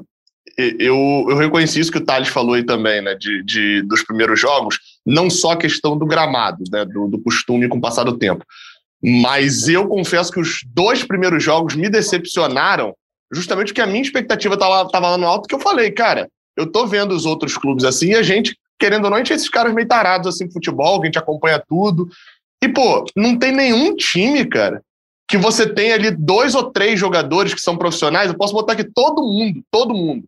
eu, 0.56 1.26
eu 1.28 1.36
reconheci 1.36 1.80
isso 1.80 1.90
que 1.90 1.98
o 1.98 2.04
Thales 2.04 2.28
falou 2.28 2.54
aí 2.54 2.64
também, 2.64 3.02
né? 3.02 3.14
De, 3.14 3.42
de, 3.42 3.82
dos 3.82 4.02
primeiros 4.02 4.38
jogos, 4.38 4.78
não 5.04 5.28
só 5.28 5.52
a 5.52 5.56
questão 5.56 5.96
do 5.96 6.06
gramado, 6.06 6.64
né? 6.70 6.84
Do, 6.84 7.08
do 7.08 7.20
costume 7.20 7.68
com 7.68 7.78
o 7.78 7.80
passar 7.80 8.04
do 8.04 8.16
tempo. 8.16 8.44
Mas 9.02 9.68
eu 9.68 9.88
confesso 9.88 10.30
que 10.30 10.40
os 10.40 10.60
dois 10.66 11.02
primeiros 11.02 11.42
jogos 11.42 11.74
me 11.74 11.88
decepcionaram, 11.88 12.94
justamente 13.32 13.68
porque 13.68 13.80
a 13.80 13.86
minha 13.86 14.02
expectativa 14.02 14.54
estava 14.54 14.98
lá 14.98 15.18
no 15.18 15.26
alto, 15.26 15.48
que 15.48 15.54
eu 15.54 15.60
falei, 15.60 15.90
cara, 15.90 16.28
eu 16.56 16.70
tô 16.70 16.86
vendo 16.86 17.12
os 17.12 17.24
outros 17.24 17.56
clubes 17.56 17.84
assim, 17.84 18.08
e 18.10 18.14
a 18.14 18.22
gente, 18.22 18.56
querendo 18.78 19.04
ou 19.04 19.10
não, 19.10 19.16
a 19.16 19.20
gente 19.20 19.32
é 19.32 19.36
esses 19.36 19.48
caras 19.48 19.72
meio 19.72 19.88
tarados 19.88 20.26
assim 20.26 20.44
no 20.44 20.52
futebol, 20.52 21.00
a 21.00 21.06
gente 21.06 21.18
acompanha 21.18 21.62
tudo. 21.66 22.08
E, 22.62 22.68
pô, 22.68 23.06
não 23.16 23.38
tem 23.38 23.52
nenhum 23.52 23.96
time, 23.96 24.44
cara, 24.44 24.82
que 25.26 25.38
você 25.38 25.66
tem 25.66 25.92
ali 25.92 26.10
dois 26.10 26.54
ou 26.54 26.70
três 26.70 27.00
jogadores 27.00 27.54
que 27.54 27.60
são 27.60 27.76
profissionais. 27.76 28.30
Eu 28.30 28.36
posso 28.36 28.52
botar 28.52 28.74
aqui 28.74 28.84
todo 28.84 29.22
mundo, 29.22 29.62
todo 29.70 29.94
mundo 29.94 30.24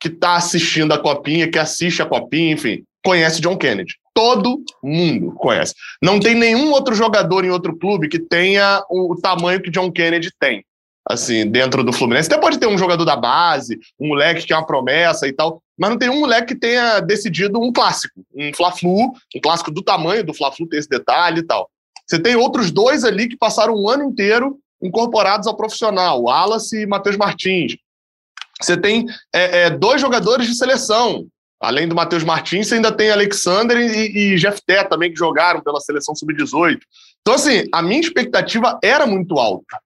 que 0.00 0.10
tá 0.10 0.36
assistindo 0.36 0.92
a 0.92 0.98
Copinha, 0.98 1.50
que 1.50 1.58
assiste 1.58 2.02
a 2.02 2.06
Copinha, 2.06 2.52
enfim, 2.52 2.84
conhece 3.04 3.40
John 3.40 3.56
Kennedy. 3.56 3.94
Todo 4.18 4.64
mundo 4.82 5.32
conhece. 5.36 5.74
Não 6.02 6.18
tem 6.18 6.34
nenhum 6.34 6.72
outro 6.72 6.92
jogador 6.92 7.44
em 7.44 7.50
outro 7.50 7.78
clube 7.78 8.08
que 8.08 8.18
tenha 8.18 8.82
o, 8.90 9.14
tamanho 9.14 9.62
que 9.62 9.70
John 9.70 9.92
Kennedy 9.92 10.32
tem. 10.40 10.64
Assim, 11.08 11.48
dentro 11.48 11.84
do 11.84 11.92
Fluminense. 11.92 12.26
Até 12.26 12.36
pode 12.36 12.58
ter 12.58 12.66
um 12.66 12.76
jogador 12.76 13.04
da 13.04 13.14
base, 13.14 13.78
um 13.98 14.08
moleque 14.08 14.44
que 14.44 14.52
é 14.52 14.56
uma 14.56 14.66
promessa 14.66 15.28
e 15.28 15.32
tal, 15.32 15.62
mas 15.78 15.90
não 15.90 15.96
tem 15.96 16.10
um 16.10 16.18
moleque 16.18 16.48
que 16.48 16.60
tenha 16.60 16.98
decidido 16.98 17.60
um 17.60 17.72
clássico, 17.72 18.20
um 18.34 18.52
Fla-Flu, 18.52 19.12
um 19.36 19.40
clássico 19.40 19.70
do 19.70 19.84
tamanho 19.84 20.24
do 20.24 20.34
Fla-Flu, 20.34 20.68
tem 20.68 20.80
esse 20.80 20.88
detalhe 20.88 21.38
e 21.38 21.46
tal. 21.46 21.70
Você 22.04 22.18
tem 22.18 22.34
outros 22.34 22.72
dois 22.72 23.04
ali 23.04 23.28
que 23.28 23.36
passaram 23.36 23.72
um 23.74 23.88
ano 23.88 24.02
inteiro 24.02 24.58
incorporados 24.82 25.46
ao 25.46 25.56
profissional, 25.56 26.24
Wallace 26.24 26.82
e 26.82 26.86
Matheus 26.86 27.16
Martins. 27.16 27.76
Você 28.60 28.76
tem 28.76 29.06
é, 29.32 29.66
é, 29.66 29.70
dois 29.70 30.00
jogadores 30.00 30.48
de 30.48 30.56
seleção, 30.56 31.24
Além 31.60 31.88
do 31.88 31.94
Matheus 31.94 32.22
Martins, 32.22 32.68
você 32.68 32.76
ainda 32.76 32.92
tem 32.92 33.10
Alexander 33.10 33.76
e, 33.76 34.34
e 34.34 34.36
Jeff 34.36 34.60
também, 34.88 35.10
que 35.10 35.18
jogaram 35.18 35.60
pela 35.60 35.80
seleção 35.80 36.14
sub-18. 36.14 36.78
Então, 37.20 37.34
assim, 37.34 37.64
a 37.72 37.82
minha 37.82 38.00
expectativa 38.00 38.78
era 38.82 39.06
muito 39.06 39.38
alta. 39.38 39.78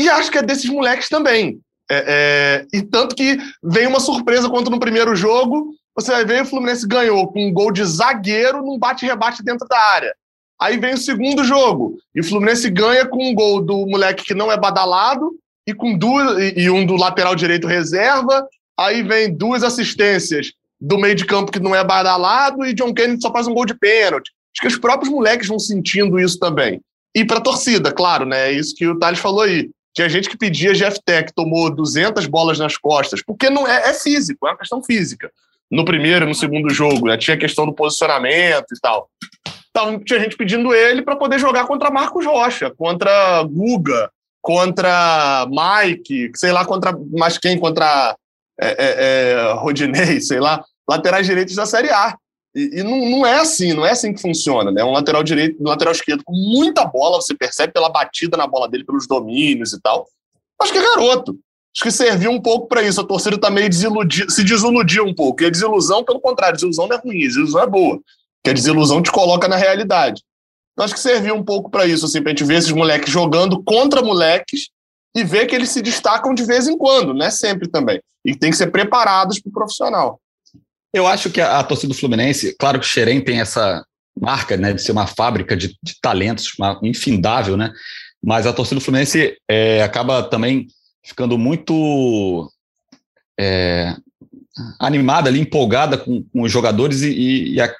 E 0.00 0.08
acho 0.08 0.30
que 0.30 0.38
é 0.38 0.42
desses 0.42 0.68
moleques 0.68 1.08
também. 1.08 1.60
É, 1.88 2.66
é, 2.72 2.76
e 2.76 2.82
tanto 2.82 3.14
que 3.14 3.38
vem 3.62 3.86
uma 3.86 4.00
surpresa 4.00 4.50
quanto 4.50 4.70
no 4.70 4.80
primeiro 4.80 5.14
jogo, 5.14 5.72
você 5.94 6.10
vai 6.10 6.24
ver 6.24 6.42
o 6.42 6.46
Fluminense 6.46 6.86
ganhou 6.86 7.28
com 7.28 7.46
um 7.46 7.52
gol 7.52 7.70
de 7.70 7.84
zagueiro 7.84 8.62
num 8.62 8.78
bate-rebate 8.78 9.44
dentro 9.44 9.66
da 9.68 9.78
área. 9.78 10.14
Aí 10.60 10.76
vem 10.78 10.94
o 10.94 10.98
segundo 10.98 11.44
jogo, 11.44 11.98
e 12.14 12.20
o 12.20 12.24
Fluminense 12.24 12.68
ganha 12.70 13.06
com 13.06 13.30
um 13.30 13.34
gol 13.34 13.62
do 13.62 13.86
moleque 13.86 14.24
que 14.24 14.34
não 14.34 14.50
é 14.50 14.58
badalado, 14.58 15.32
e 15.66 15.72
com 15.72 15.96
duas, 15.96 16.38
e, 16.38 16.62
e 16.62 16.70
um 16.70 16.84
do 16.84 16.96
lateral 16.96 17.34
direito 17.34 17.66
reserva. 17.66 18.46
Aí 18.76 19.02
vem 19.02 19.34
duas 19.34 19.62
assistências 19.62 20.52
do 20.80 20.98
meio 20.98 21.14
de 21.14 21.24
campo 21.24 21.52
que 21.52 21.60
não 21.60 21.74
é 21.74 21.82
badalado 21.82 22.64
e 22.64 22.74
John 22.74 22.92
Kennedy 22.92 23.22
só 23.22 23.32
faz 23.32 23.46
um 23.46 23.54
gol 23.54 23.66
de 23.66 23.74
pênalti. 23.74 24.30
Acho 24.54 24.62
que 24.62 24.66
os 24.68 24.78
próprios 24.78 25.12
moleques 25.12 25.48
vão 25.48 25.58
sentindo 25.58 26.18
isso 26.18 26.38
também. 26.38 26.80
E 27.14 27.24
para 27.24 27.38
a 27.38 27.42
torcida, 27.42 27.92
claro, 27.92 28.26
né? 28.26 28.50
É 28.50 28.52
isso 28.52 28.74
que 28.74 28.86
o 28.86 28.98
Thales 28.98 29.18
falou 29.18 29.42
aí. 29.42 29.70
Tinha 29.94 30.08
gente 30.08 30.28
que 30.28 30.36
pedia 30.36 30.74
Jeff 30.74 31.00
Tech, 31.04 31.32
tomou 31.34 31.74
200 31.74 32.26
bolas 32.26 32.58
nas 32.58 32.76
costas, 32.76 33.22
porque 33.24 33.48
não 33.48 33.66
é, 33.66 33.90
é 33.90 33.94
físico, 33.94 34.46
é 34.46 34.50
uma 34.50 34.58
questão 34.58 34.82
física. 34.82 35.30
No 35.70 35.84
primeiro 35.84 36.26
no 36.26 36.34
segundo 36.34 36.68
jogo, 36.70 37.08
né? 37.08 37.16
Tinha 37.16 37.34
a 37.34 37.40
questão 37.40 37.64
do 37.64 37.72
posicionamento 37.72 38.66
e 38.72 38.80
tal. 38.80 39.08
Então, 39.70 39.98
tinha 40.00 40.20
gente 40.20 40.36
pedindo 40.36 40.74
ele 40.74 41.02
para 41.02 41.16
poder 41.16 41.38
jogar 41.38 41.66
contra 41.66 41.90
Marcos 41.90 42.24
Rocha, 42.24 42.70
contra 42.70 43.42
Guga, 43.44 44.10
contra 44.42 45.46
Mike, 45.50 46.30
sei 46.34 46.52
lá, 46.52 46.64
contra 46.64 46.96
mais 47.12 47.36
quem, 47.36 47.58
contra 47.58 48.16
é, 48.60 48.68
é, 48.68 49.32
é, 49.32 49.52
Rodinei, 49.54 50.20
sei 50.22 50.40
lá, 50.40 50.64
laterais 50.88 51.26
direitos 51.26 51.54
da 51.54 51.66
Série 51.66 51.90
A. 51.90 52.16
E, 52.54 52.80
e, 52.80 52.82
não, 52.82 52.96
não 53.10 53.26
é 53.26 53.38
assim, 53.38 53.74
não 53.74 53.84
é 53.84 53.90
assim 53.90 54.14
que 54.14 54.20
funciona, 54.20 54.70
né? 54.70 54.82
Um 54.82 54.92
lateral 54.92 55.22
direito, 55.22 55.60
um 55.60 55.68
lateral 55.68 55.92
esquerdo 55.92 56.22
com 56.24 56.32
muita 56.32 56.84
bola, 56.86 57.20
você 57.20 57.34
percebe 57.34 57.72
pela 57.72 57.90
batida 57.90 58.36
na 58.36 58.46
bola 58.46 58.68
dele, 58.68 58.84
pelos 58.84 59.06
domínios 59.06 59.72
e 59.72 59.80
tal. 59.80 60.06
Acho 60.60 60.72
que 60.72 60.78
é 60.78 60.82
garoto. 60.82 61.38
Acho 61.76 61.84
que 61.84 61.90
serviu 61.90 62.30
um 62.30 62.40
pouco 62.40 62.66
para 62.68 62.82
isso. 62.82 62.98
A 62.98 63.04
torcida 63.04 63.38
tá 63.38 63.50
meio 63.50 63.68
desiludida, 63.68 64.30
se 64.30 64.42
desiludiu 64.42 65.04
um 65.04 65.14
pouco. 65.14 65.42
E 65.42 65.46
a 65.46 65.50
desilusão, 65.50 66.02
pelo 66.02 66.18
contrário, 66.18 66.54
desilusão 66.54 66.88
não 66.88 66.96
é 66.96 66.98
ruim, 66.98 67.18
desilusão 67.18 67.62
é 67.62 67.66
boa. 67.66 67.96
Porque 67.96 68.50
a 68.50 68.54
desilusão 68.54 69.02
te 69.02 69.12
coloca 69.12 69.46
na 69.46 69.56
realidade. 69.56 70.22
Então, 70.72 70.86
acho 70.86 70.94
que 70.94 71.00
serviu 71.00 71.34
um 71.34 71.44
pouco 71.44 71.70
para 71.70 71.86
isso, 71.86 72.06
assim, 72.06 72.22
pra 72.22 72.30
gente 72.30 72.44
ver 72.44 72.56
esses 72.56 72.72
moleques 72.72 73.12
jogando 73.12 73.62
contra 73.62 74.02
moleques 74.02 74.70
e 75.16 75.24
ver 75.24 75.46
que 75.46 75.54
eles 75.54 75.70
se 75.70 75.80
destacam 75.80 76.34
de 76.34 76.44
vez 76.44 76.68
em 76.68 76.76
quando, 76.76 77.14
não 77.14 77.24
é 77.24 77.30
sempre 77.30 77.66
também. 77.66 77.98
E 78.22 78.36
tem 78.36 78.50
que 78.50 78.56
ser 78.56 78.70
preparados 78.70 79.40
para 79.40 79.48
o 79.48 79.52
profissional. 79.52 80.20
Eu 80.92 81.06
acho 81.06 81.30
que 81.30 81.40
a, 81.40 81.58
a, 81.58 81.64
torcida 81.64 81.94
do 81.94 81.98
Fluminense, 81.98 82.54
claro 82.58 82.78
que 82.78 82.84
o 82.84 82.88
Xerém 82.88 83.24
tem 83.24 83.40
essa 83.40 83.82
marca 84.20 84.58
né, 84.58 84.74
de 84.74 84.82
ser 84.82 84.92
uma 84.92 85.06
fábrica 85.06 85.56
de, 85.56 85.74
de 85.82 85.98
talentos, 86.02 86.52
uma, 86.58 86.78
infindável, 86.82 87.56
né? 87.56 87.72
Mas 88.22 88.46
a 88.46 88.52
torcida 88.52 88.78
do 88.78 88.84
Fluminense 88.84 89.38
é, 89.48 89.82
acaba 89.82 90.22
também 90.22 90.66
ficando 91.02 91.38
muito 91.38 92.50
é, 93.40 93.96
animada 94.78 95.30
ali, 95.30 95.40
empolgada 95.40 95.96
com, 95.96 96.22
com 96.24 96.42
os 96.42 96.52
jogadores 96.52 97.00
e, 97.00 97.10
e, 97.10 97.54
e 97.54 97.60
a, 97.60 97.74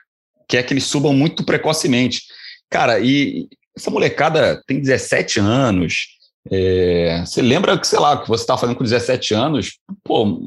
quer 0.49 0.63
que 0.63 0.73
eles 0.73 0.85
subam 0.85 1.13
muito 1.13 1.45
precocemente. 1.45 2.23
Cara, 2.71 2.99
e 2.99 3.47
essa 3.77 3.91
molecada 3.91 4.63
tem 4.67 4.81
17 4.81 5.39
anos. 5.39 6.16
É, 6.51 7.25
você 7.25 7.43
lembra 7.43 7.79
que, 7.79 7.87
sei 7.87 7.99
lá, 7.99 8.21
que 8.21 8.29
você 8.29 8.43
estava 8.43 8.61
fazendo 8.61 8.77
com 8.77 8.85
17 8.85 9.35
anos, 9.35 9.79
pô, 10.05 10.41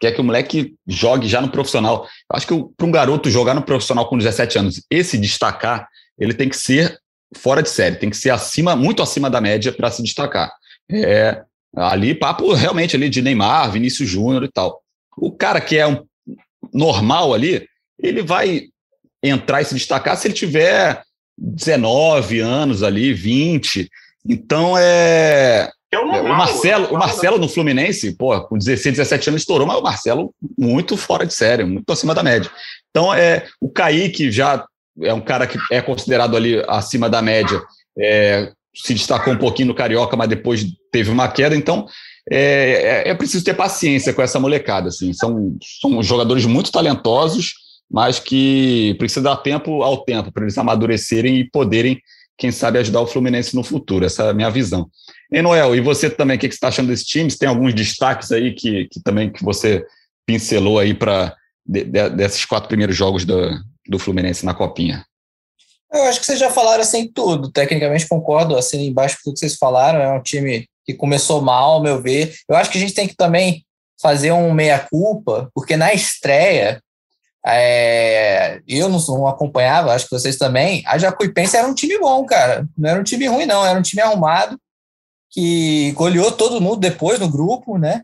quer 0.00 0.12
que 0.12 0.20
o 0.20 0.24
moleque 0.24 0.74
jogue 0.86 1.28
já 1.28 1.40
no 1.40 1.50
profissional. 1.50 2.06
Acho 2.30 2.46
que 2.46 2.64
para 2.76 2.86
um 2.86 2.90
garoto 2.90 3.30
jogar 3.30 3.54
no 3.54 3.62
profissional 3.62 4.08
com 4.08 4.18
17 4.18 4.58
anos 4.58 4.82
e 4.90 5.04
se 5.04 5.16
destacar, 5.18 5.88
ele 6.18 6.34
tem 6.34 6.48
que 6.48 6.56
ser 6.56 6.98
fora 7.36 7.62
de 7.62 7.70
série, 7.70 7.96
tem 7.96 8.10
que 8.10 8.16
ser 8.16 8.30
acima, 8.30 8.76
muito 8.76 9.02
acima 9.02 9.30
da 9.30 9.40
média 9.40 9.72
para 9.72 9.90
se 9.90 10.02
destacar. 10.02 10.52
É, 10.90 11.42
ali, 11.74 12.14
papo 12.14 12.52
realmente 12.52 12.96
ali 12.96 13.08
de 13.08 13.22
Neymar, 13.22 13.72
Vinícius 13.72 14.08
Júnior 14.08 14.44
e 14.44 14.50
tal. 14.50 14.80
O 15.16 15.32
cara 15.32 15.60
que 15.60 15.76
é 15.76 15.86
um 15.86 16.04
normal 16.72 17.34
ali, 17.34 17.66
ele 17.98 18.22
vai 18.22 18.64
entrar 19.22 19.62
e 19.62 19.64
se 19.64 19.74
destacar 19.74 20.16
se 20.16 20.26
ele 20.28 20.34
tiver 20.34 21.02
19 21.36 22.40
anos 22.40 22.82
ali, 22.82 23.12
20. 23.12 23.88
Então 24.26 24.76
é, 24.78 25.70
é 25.92 25.98
o, 25.98 26.06
normal, 26.06 26.24
o 26.24 26.38
Marcelo, 26.38 26.86
o 26.88 26.98
Marcelo 26.98 27.38
no 27.38 27.48
Fluminense, 27.48 28.16
pô, 28.16 28.40
com 28.42 28.58
16, 28.58 28.96
17 28.96 29.28
anos 29.28 29.42
estourou, 29.42 29.66
mas 29.66 29.78
o 29.78 29.82
Marcelo 29.82 30.34
muito 30.58 30.96
fora 30.96 31.24
de 31.24 31.34
série, 31.34 31.64
muito 31.64 31.90
acima 31.92 32.14
da 32.14 32.22
média. 32.22 32.50
Então, 32.90 33.12
é, 33.14 33.46
o 33.60 33.68
Kaique 33.68 34.30
já 34.30 34.64
é 35.02 35.12
um 35.12 35.20
cara 35.20 35.46
que 35.46 35.58
é 35.70 35.80
considerado 35.80 36.36
ali 36.36 36.62
acima 36.68 37.08
da 37.08 37.20
média, 37.20 37.60
é, 37.98 38.52
se 38.74 38.94
destacou 38.94 39.32
um 39.32 39.38
pouquinho 39.38 39.68
no 39.68 39.74
Carioca, 39.74 40.16
mas 40.16 40.28
depois 40.28 40.64
teve 40.90 41.10
uma 41.10 41.28
queda, 41.28 41.54
então 41.54 41.86
é, 42.30 43.04
é, 43.06 43.10
é 43.10 43.14
preciso 43.14 43.44
ter 43.44 43.54
paciência 43.54 44.12
com 44.12 44.22
essa 44.22 44.40
molecada, 44.40 44.88
assim, 44.88 45.12
são, 45.12 45.56
são 45.80 46.02
jogadores 46.02 46.44
muito 46.46 46.72
talentosos, 46.72 47.54
mas 47.90 48.18
que 48.18 48.96
precisa 48.98 49.22
dar 49.22 49.36
tempo 49.36 49.82
ao 49.82 50.04
tempo 50.04 50.32
para 50.32 50.44
eles 50.44 50.58
amadurecerem 50.58 51.36
e 51.36 51.50
poderem, 51.50 52.00
quem 52.36 52.50
sabe, 52.50 52.78
ajudar 52.78 53.00
o 53.00 53.06
Fluminense 53.06 53.54
no 53.54 53.62
futuro, 53.62 54.04
essa 54.04 54.24
é 54.24 54.30
a 54.30 54.34
minha 54.34 54.50
visão. 54.50 54.88
E 55.30 55.40
Noel, 55.40 55.74
e 55.74 55.80
você 55.80 56.10
também, 56.10 56.36
o 56.36 56.40
que, 56.40 56.48
você 56.48 56.54
está 56.54 56.68
achando 56.68 56.88
desse 56.88 57.04
time? 57.04 57.30
Tem 57.30 57.48
alguns 57.48 57.74
destaques 57.74 58.32
aí 58.32 58.52
que, 58.52 58.86
que 58.86 59.00
também 59.00 59.30
que 59.30 59.42
você 59.42 59.84
pincelou 60.26 60.78
aí 60.78 60.94
para 60.94 61.34
de, 61.66 61.84
de, 61.84 62.10
desses 62.10 62.44
quatro 62.44 62.68
primeiros 62.68 62.96
jogos 62.96 63.24
do, 63.24 63.50
do 63.88 63.98
Fluminense 63.98 64.44
na 64.44 64.54
Copinha? 64.54 65.04
Eu 65.92 66.02
acho 66.04 66.18
que 66.18 66.26
vocês 66.26 66.38
já 66.38 66.50
falaram 66.50 66.82
assim 66.82 67.06
tudo. 67.06 67.50
Tecnicamente 67.50 68.08
concordo, 68.08 68.56
assim 68.56 68.86
embaixo 68.86 69.18
tudo 69.22 69.34
que 69.34 69.40
vocês 69.40 69.56
falaram. 69.56 70.00
É 70.00 70.12
um 70.12 70.22
time 70.22 70.68
que 70.84 70.92
começou 70.92 71.40
mal, 71.40 71.74
ao 71.74 71.82
meu 71.82 72.02
ver. 72.02 72.34
Eu 72.48 72.56
acho 72.56 72.70
que 72.70 72.78
a 72.78 72.80
gente 72.80 72.94
tem 72.94 73.06
que 73.06 73.14
também 73.14 73.64
fazer 74.02 74.32
um 74.32 74.52
meia-culpa, 74.52 75.48
porque 75.54 75.76
na 75.76 75.94
estreia, 75.94 76.82
é, 77.46 78.62
eu 78.66 78.88
não, 78.88 78.98
não, 79.06 79.26
acompanhava, 79.26 79.92
acho 79.92 80.06
que 80.06 80.12
vocês 80.12 80.36
também, 80.36 80.82
a 80.86 80.96
Jacuipense 80.96 81.56
era 81.56 81.68
um 81.68 81.74
time 81.74 81.98
bom, 81.98 82.24
cara. 82.24 82.66
Não 82.76 82.88
era 82.88 83.00
um 83.00 83.04
time 83.04 83.26
ruim, 83.26 83.44
não. 83.44 83.64
Era 83.64 83.78
um 83.78 83.82
time 83.82 84.00
arrumado 84.00 84.58
que 85.30 85.92
goleou 85.92 86.32
todo 86.32 86.60
mundo 86.60 86.76
depois 86.76 87.18
no 87.18 87.28
grupo, 87.28 87.76
né? 87.76 88.02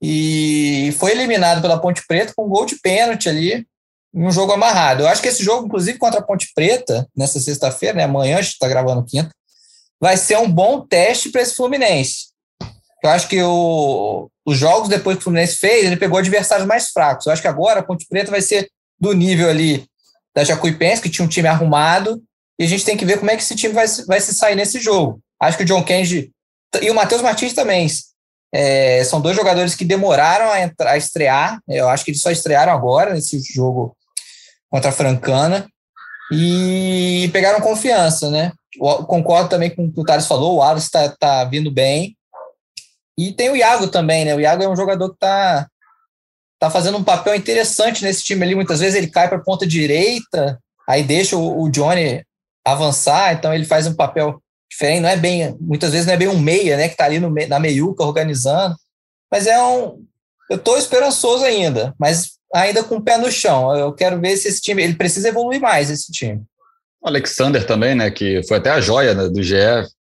E 0.00 0.94
foi 0.98 1.10
eliminado 1.10 1.60
pela 1.60 1.78
Ponte 1.78 2.06
Preta 2.06 2.32
com 2.34 2.46
um 2.46 2.48
gol 2.48 2.64
de 2.64 2.76
pênalti 2.80 3.28
ali, 3.28 3.66
em 4.14 4.24
um 4.24 4.30
jogo 4.30 4.52
amarrado. 4.52 5.02
Eu 5.02 5.08
acho 5.08 5.20
que 5.20 5.28
esse 5.28 5.42
jogo, 5.42 5.66
inclusive 5.66 5.98
contra 5.98 6.20
a 6.20 6.22
Ponte 6.22 6.50
Preta, 6.54 7.06
nessa 7.14 7.40
sexta-feira, 7.40 7.96
né? 7.96 8.04
Amanhã, 8.04 8.38
a 8.38 8.42
gente 8.42 8.52
está 8.52 8.68
gravando 8.68 9.04
quinta, 9.04 9.30
vai 10.00 10.16
ser 10.16 10.38
um 10.38 10.50
bom 10.50 10.80
teste 10.80 11.30
para 11.30 11.42
esse 11.42 11.54
Fluminense. 11.54 12.28
Eu 13.02 13.10
acho 13.10 13.28
que 13.28 13.42
o, 13.42 14.30
os 14.46 14.56
jogos 14.56 14.88
depois 14.88 15.16
que 15.16 15.20
o 15.20 15.24
Fluminense 15.24 15.56
fez, 15.56 15.84
ele 15.84 15.96
pegou 15.96 16.18
adversários 16.18 16.66
mais 16.66 16.88
fracos. 16.88 17.26
Eu 17.26 17.32
acho 17.32 17.42
que 17.42 17.48
agora 17.48 17.80
a 17.80 17.82
Ponte 17.82 18.06
Preta 18.08 18.30
vai 18.30 18.40
ser 18.40 18.70
do 19.00 19.12
nível 19.12 19.48
ali 19.48 19.86
da 20.34 20.44
Jacuipense, 20.44 21.02
que 21.02 21.10
tinha 21.10 21.24
um 21.24 21.28
time 21.28 21.48
arrumado, 21.48 22.22
e 22.58 22.64
a 22.64 22.66
gente 22.66 22.84
tem 22.84 22.96
que 22.96 23.04
ver 23.04 23.18
como 23.18 23.30
é 23.30 23.36
que 23.36 23.42
esse 23.42 23.54
time 23.54 23.72
vai, 23.72 23.86
vai 24.06 24.20
se 24.20 24.34
sair 24.34 24.54
nesse 24.54 24.80
jogo. 24.80 25.20
Acho 25.40 25.56
que 25.56 25.62
o 25.62 25.66
John 25.66 25.84
Kennedy 25.84 26.32
e 26.82 26.90
o 26.90 26.94
Matheus 26.94 27.22
Martins 27.22 27.54
também. 27.54 27.86
É, 28.52 29.04
são 29.04 29.20
dois 29.20 29.36
jogadores 29.36 29.74
que 29.74 29.84
demoraram 29.84 30.50
a, 30.50 30.60
entrar, 30.60 30.92
a 30.92 30.96
estrear. 30.96 31.60
Eu 31.68 31.88
acho 31.88 32.04
que 32.04 32.10
eles 32.10 32.20
só 32.20 32.30
estrearam 32.30 32.72
agora 32.72 33.14
nesse 33.14 33.40
jogo 33.40 33.96
contra 34.70 34.90
a 34.90 34.92
Francana 34.92 35.68
e 36.32 37.30
pegaram 37.32 37.60
confiança, 37.60 38.30
né? 38.30 38.52
Concordo 39.06 39.48
também 39.48 39.70
com 39.70 39.86
o 39.86 39.92
que 39.92 40.00
o 40.00 40.04
Thales 40.04 40.26
falou, 40.26 40.56
o 40.56 40.62
Alisson 40.62 40.86
está 40.86 41.08
tá 41.08 41.44
vindo 41.44 41.70
bem. 41.70 42.16
E 43.16 43.32
tem 43.32 43.50
o 43.50 43.56
Iago 43.56 43.88
também, 43.88 44.24
né? 44.24 44.34
O 44.34 44.40
Iago 44.40 44.62
é 44.62 44.68
um 44.68 44.76
jogador 44.76 45.08
que 45.08 45.16
está 45.16 45.66
tá 46.58 46.70
fazendo 46.70 46.98
um 46.98 47.04
papel 47.04 47.34
interessante 47.34 48.02
nesse 48.02 48.24
time 48.24 48.44
ali. 48.44 48.54
Muitas 48.54 48.80
vezes 48.80 48.94
ele 48.96 49.08
cai 49.08 49.28
para 49.28 49.38
a 49.38 49.42
ponta 49.42 49.66
direita, 49.66 50.58
aí 50.88 51.02
deixa 51.02 51.36
o, 51.36 51.62
o 51.62 51.70
Johnny 51.70 52.24
avançar, 52.64 53.32
então 53.34 53.54
ele 53.54 53.64
faz 53.64 53.86
um 53.86 53.94
papel 53.94 54.42
diferente, 54.70 55.00
não 55.00 55.08
é 55.08 55.16
bem, 55.16 55.56
muitas 55.60 55.92
vezes 55.92 56.06
não 56.06 56.12
é 56.12 56.16
bem 56.16 56.28
um 56.28 56.38
meia, 56.38 56.76
né, 56.76 56.88
que 56.88 56.94
está 56.94 57.06
ali 57.06 57.18
no, 57.18 57.30
na 57.30 57.58
meiuca 57.58 58.04
organizando, 58.04 58.76
mas 59.30 59.46
é 59.46 59.60
um, 59.62 60.04
eu 60.50 60.56
estou 60.56 60.76
esperançoso 60.76 61.44
ainda, 61.44 61.94
mas 61.98 62.32
ainda 62.54 62.84
com 62.84 62.96
o 62.96 63.02
pé 63.02 63.16
no 63.16 63.30
chão, 63.30 63.74
eu 63.74 63.92
quero 63.92 64.20
ver 64.20 64.36
se 64.36 64.48
esse 64.48 64.60
time, 64.60 64.82
ele 64.82 64.94
precisa 64.94 65.28
evoluir 65.28 65.60
mais, 65.60 65.90
esse 65.90 66.12
time. 66.12 66.42
O 67.00 67.08
Alexander 67.08 67.66
também, 67.66 67.94
né, 67.94 68.10
que 68.10 68.42
foi 68.46 68.58
até 68.58 68.70
a 68.70 68.80
joia 68.80 69.14
né, 69.14 69.28
do 69.28 69.42
GE, 69.42 69.54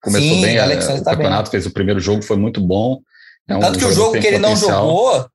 começou 0.01 0.29
Sim, 0.29 0.43
bem, 0.43 0.59
a, 0.59 0.67
o 0.67 1.03
tá 1.03 1.11
campeonato, 1.13 1.51
bem. 1.51 1.51
fez 1.51 1.67
o 1.67 1.73
primeiro 1.73 1.99
jogo, 1.99 2.23
foi 2.23 2.37
muito 2.37 2.61
bom. 2.61 3.01
É 3.49 3.57
um 3.57 3.61
Tanto 3.61 3.79
que 3.79 3.85
o 3.85 3.93
jogo 3.93 4.13
que 4.13 4.27
ele 4.27 4.39
potencial. 4.39 4.71
não 4.71 4.91
jogou, 4.91 5.27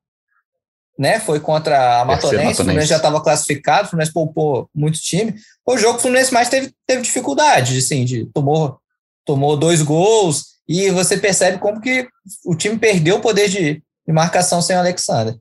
né, 0.98 1.20
foi 1.20 1.38
contra 1.38 2.00
a 2.00 2.04
Matonense, 2.04 2.60
o 2.60 2.64
Fluminense 2.64 2.88
já 2.88 2.96
estava 2.96 3.22
classificado, 3.22 3.86
o 3.86 3.90
Fluminense 3.90 4.12
poupou 4.12 4.68
muito 4.74 4.98
time, 4.98 5.34
o 5.64 5.78
jogo 5.78 5.98
o 5.98 6.00
Fluminense 6.00 6.34
mais 6.34 6.48
teve, 6.48 6.72
teve 6.86 7.02
dificuldade, 7.02 7.78
assim, 7.78 8.04
de, 8.04 8.26
tomou 8.26 8.78
tomou 9.24 9.56
dois 9.58 9.82
gols, 9.82 10.58
e 10.66 10.90
você 10.90 11.16
percebe 11.16 11.58
como 11.58 11.80
que 11.80 12.08
o 12.44 12.54
time 12.54 12.78
perdeu 12.78 13.16
o 13.16 13.20
poder 13.20 13.48
de, 13.48 13.74
de 14.06 14.12
marcação 14.12 14.60
sem 14.60 14.74
o 14.76 14.78
Alexander. 14.78 15.36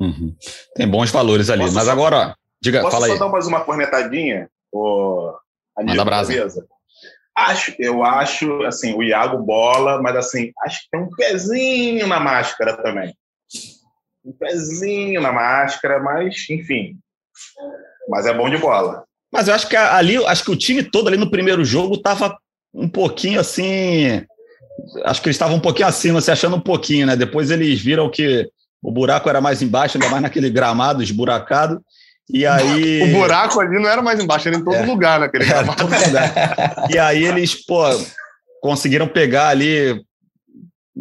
Uhum. 0.00 0.34
Tem 0.74 0.88
bons 0.88 1.10
valores 1.10 1.50
ali. 1.50 1.62
Posso 1.62 1.74
Mas 1.74 1.84
só, 1.84 1.90
agora, 1.90 2.36
diga, 2.60 2.80
posso 2.80 2.92
fala 2.92 3.06
só 3.06 3.12
aí. 3.12 3.18
dar 3.18 3.28
mais 3.28 3.46
uma 3.46 3.60
cornetadinha? 3.60 4.48
Ô, 4.72 5.32
Manda 5.76 6.04
brasa. 6.04 6.32
Acho, 7.36 7.74
eu 7.78 8.04
acho, 8.04 8.62
assim, 8.64 8.94
o 8.94 9.02
Iago 9.02 9.38
bola, 9.38 10.00
mas 10.02 10.16
assim, 10.16 10.52
acho 10.64 10.82
que 10.82 10.90
tem 10.90 11.00
um 11.00 11.10
pezinho 11.10 12.06
na 12.06 12.20
máscara 12.20 12.76
também. 12.82 13.14
Um 14.24 14.32
pezinho 14.32 15.20
na 15.20 15.32
máscara, 15.32 15.98
mas, 16.00 16.46
enfim. 16.50 16.96
Mas 18.08 18.26
é 18.26 18.34
bom 18.34 18.50
de 18.50 18.58
bola. 18.58 19.04
Mas 19.32 19.48
eu 19.48 19.54
acho 19.54 19.68
que 19.68 19.76
ali, 19.76 20.16
acho 20.26 20.44
que 20.44 20.50
o 20.50 20.56
time 20.56 20.82
todo 20.82 21.08
ali 21.08 21.16
no 21.16 21.30
primeiro 21.30 21.64
jogo 21.64 21.94
estava 21.94 22.36
um 22.74 22.88
pouquinho 22.88 23.40
assim. 23.40 24.24
Acho 25.04 25.22
que 25.22 25.28
eles 25.28 25.36
estavam 25.36 25.56
um 25.56 25.60
pouquinho 25.60 25.88
acima, 25.88 26.20
se 26.20 26.30
achando 26.30 26.56
um 26.56 26.60
pouquinho, 26.60 27.06
né? 27.06 27.16
Depois 27.16 27.50
eles 27.50 27.80
viram 27.80 28.10
que 28.10 28.48
o 28.82 28.90
buraco 28.90 29.28
era 29.28 29.40
mais 29.40 29.62
embaixo, 29.62 29.96
ainda 29.96 30.08
mais 30.08 30.22
naquele 30.22 30.50
gramado 30.50 31.02
esburacado. 31.02 31.80
E 32.28 32.46
aí. 32.46 33.02
O 33.14 33.18
buraco 33.18 33.60
ali 33.60 33.80
não 33.80 33.88
era 33.88 34.02
mais 34.02 34.20
embaixo, 34.20 34.48
era 34.48 34.56
em 34.56 34.64
todo 34.64 34.74
é, 34.74 34.84
lugar 34.84 35.20
naquele 35.20 35.44
gramado. 35.46 35.76
Todo 35.76 35.94
lugar. 35.94 36.88
e 36.90 36.98
aí 36.98 37.24
eles, 37.24 37.54
pô, 37.54 37.84
conseguiram 38.60 39.06
pegar 39.06 39.48
ali, 39.48 40.02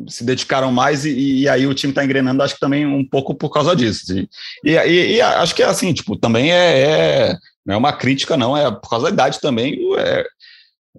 se 0.07 0.23
dedicaram 0.23 0.71
mais, 0.71 1.05
e, 1.05 1.41
e 1.41 1.49
aí 1.49 1.65
o 1.65 1.73
time 1.73 1.91
está 1.91 2.03
engrenando, 2.03 2.41
acho 2.41 2.55
que 2.55 2.59
também 2.59 2.85
um 2.85 3.03
pouco 3.03 3.35
por 3.35 3.49
causa 3.49 3.75
disso. 3.75 4.17
E, 4.63 4.75
e, 4.75 5.15
e 5.15 5.21
acho 5.21 5.55
que 5.55 5.63
é 5.63 5.65
assim, 5.65 5.93
tipo, 5.93 6.15
também 6.15 6.51
é, 6.51 6.81
é, 6.81 7.37
Não 7.65 7.75
é 7.75 7.77
uma 7.77 7.93
crítica, 7.93 8.37
não, 8.37 8.55
é 8.55 8.69
por 8.71 8.89
causa 8.89 9.07
da 9.07 9.13
idade 9.13 9.39
também. 9.39 9.79
É, 9.97 10.25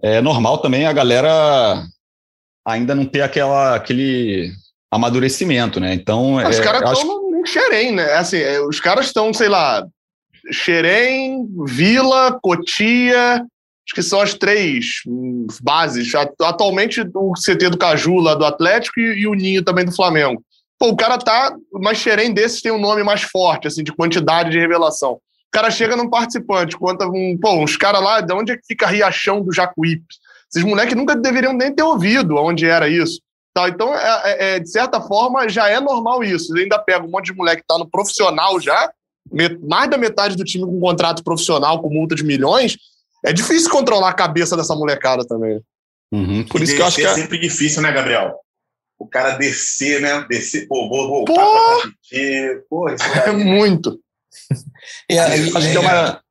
é 0.03 0.20
normal 0.20 0.59
também 0.59 0.86
a 0.86 0.92
galera 0.92 1.84
ainda 2.66 2.94
não 2.94 3.05
ter 3.05 3.22
aquela, 3.22 3.74
aquele 3.74 4.53
amadurecimento, 4.90 5.80
né? 5.80 5.94
Então, 5.94 6.36
Os 6.36 6.59
é, 6.59 6.62
caras 6.62 6.82
acho 6.82 7.01
estão 7.03 7.40
em 7.40 7.46
Xerém, 7.46 7.92
né? 7.92 8.12
Assim, 8.14 8.38
é, 8.38 8.61
os 8.61 8.80
caras 8.80 9.07
estão, 9.07 9.32
sei 9.32 9.48
lá, 9.48 9.86
Xerém, 10.53 11.46
Vila, 11.66 12.38
Cotia, 12.42 13.44
acho 13.91 13.95
que 13.95 14.03
são 14.03 14.20
as 14.20 14.34
três 14.34 15.03
hum, 15.07 15.47
bases. 15.61 16.14
At- 16.14 16.32
Atualmente, 16.41 17.01
o 17.14 17.32
CT 17.34 17.70
do 17.70 17.78
Caju 17.78 18.16
lá 18.16 18.34
do 18.34 18.45
Atlético 18.45 19.01
e, 19.01 19.20
e 19.22 19.26
o 19.26 19.34
Ninho 19.34 19.64
também 19.64 19.84
do 19.84 19.95
Flamengo. 19.95 20.43
Pô, 20.78 20.88
o 20.88 20.97
cara 20.97 21.18
tá. 21.18 21.55
Mas 21.72 21.99
Xerém 21.99 22.32
desses 22.32 22.62
tem 22.62 22.72
um 22.72 22.80
nome 22.80 23.03
mais 23.03 23.22
forte, 23.22 23.66
assim, 23.66 23.82
de 23.82 23.93
quantidade 23.93 24.51
de 24.51 24.59
revelação. 24.59 25.14
O 25.14 25.20
cara 25.53 25.70
chega 25.70 25.97
num 25.97 26.09
participante, 26.09 26.76
conta 26.76 27.07
um. 27.07 27.36
Pô, 27.41 27.55
uns 27.62 27.76
caras 27.76 28.01
lá, 28.01 28.20
de 28.20 28.32
onde 28.32 28.53
é 28.53 28.57
que 28.57 28.66
fica 28.66 28.86
Riachão 28.86 29.43
do 29.43 29.53
Jacuípe? 29.53 30.07
Esses 30.49 30.64
moleques 30.66 30.97
nunca 30.97 31.14
deveriam 31.16 31.53
nem 31.53 31.74
ter 31.74 31.82
ouvido 31.82 32.36
onde 32.36 32.64
era 32.66 32.88
isso. 32.88 33.20
Tá, 33.53 33.68
então, 33.68 33.93
é, 33.93 34.22
é- 34.24 34.55
é, 34.55 34.59
de 34.61 34.70
certa 34.70 35.01
forma, 35.01 35.49
já 35.49 35.68
é 35.68 35.80
normal 35.80 36.22
isso. 36.22 36.53
Ele 36.55 36.62
ainda 36.62 36.78
pega 36.78 37.05
um 37.05 37.11
monte 37.11 37.26
de 37.26 37.34
moleque 37.36 37.62
que 37.62 37.66
tá 37.66 37.76
no 37.76 37.91
profissional 37.91 38.61
já, 38.61 38.91
mais 39.68 39.91
da 39.91 39.99
metade 39.99 40.36
do 40.36 40.45
time 40.45 40.64
com 40.64 40.78
contrato 40.80 41.24
profissional, 41.24 41.82
com 41.82 41.88
multa 41.91 42.14
de 42.14 42.22
milhões. 42.24 42.76
É 43.25 43.33
difícil 43.33 43.71
controlar 43.71 44.11
a 44.11 44.14
cabeça 44.14 44.57
dessa 44.57 44.75
molecada 44.75 45.27
também. 45.27 45.61
Uhum, 46.12 46.45
por 46.49 46.61
E 46.61 46.64
isso 46.64 46.75
que 46.75 46.83
eu 46.83 46.87
acho 46.87 46.97
que 46.97 47.07
a- 47.07 47.11
é 47.11 47.14
sempre 47.14 47.39
difícil, 47.39 47.83
né, 47.83 47.93
Gabriel? 47.93 48.35
O 48.99 49.07
cara 49.07 49.37
descer, 49.37 50.01
né? 50.01 50.27
Descer, 50.29 50.66
pô, 50.68 50.89
vou 50.89 51.09
voltar 51.09 51.33
Pô! 51.35 51.41
pra 51.41 51.83
competir. 51.83 52.64
Pô, 52.68 52.89
isso 52.91 52.99
É 53.29 53.33
muito. 53.33 54.01
E, 55.09 55.18
a- 55.18 55.37
e- 55.37 55.57
acho 55.57 55.71
que 55.71 55.77
é 55.77 55.81
uma. 55.81 56.23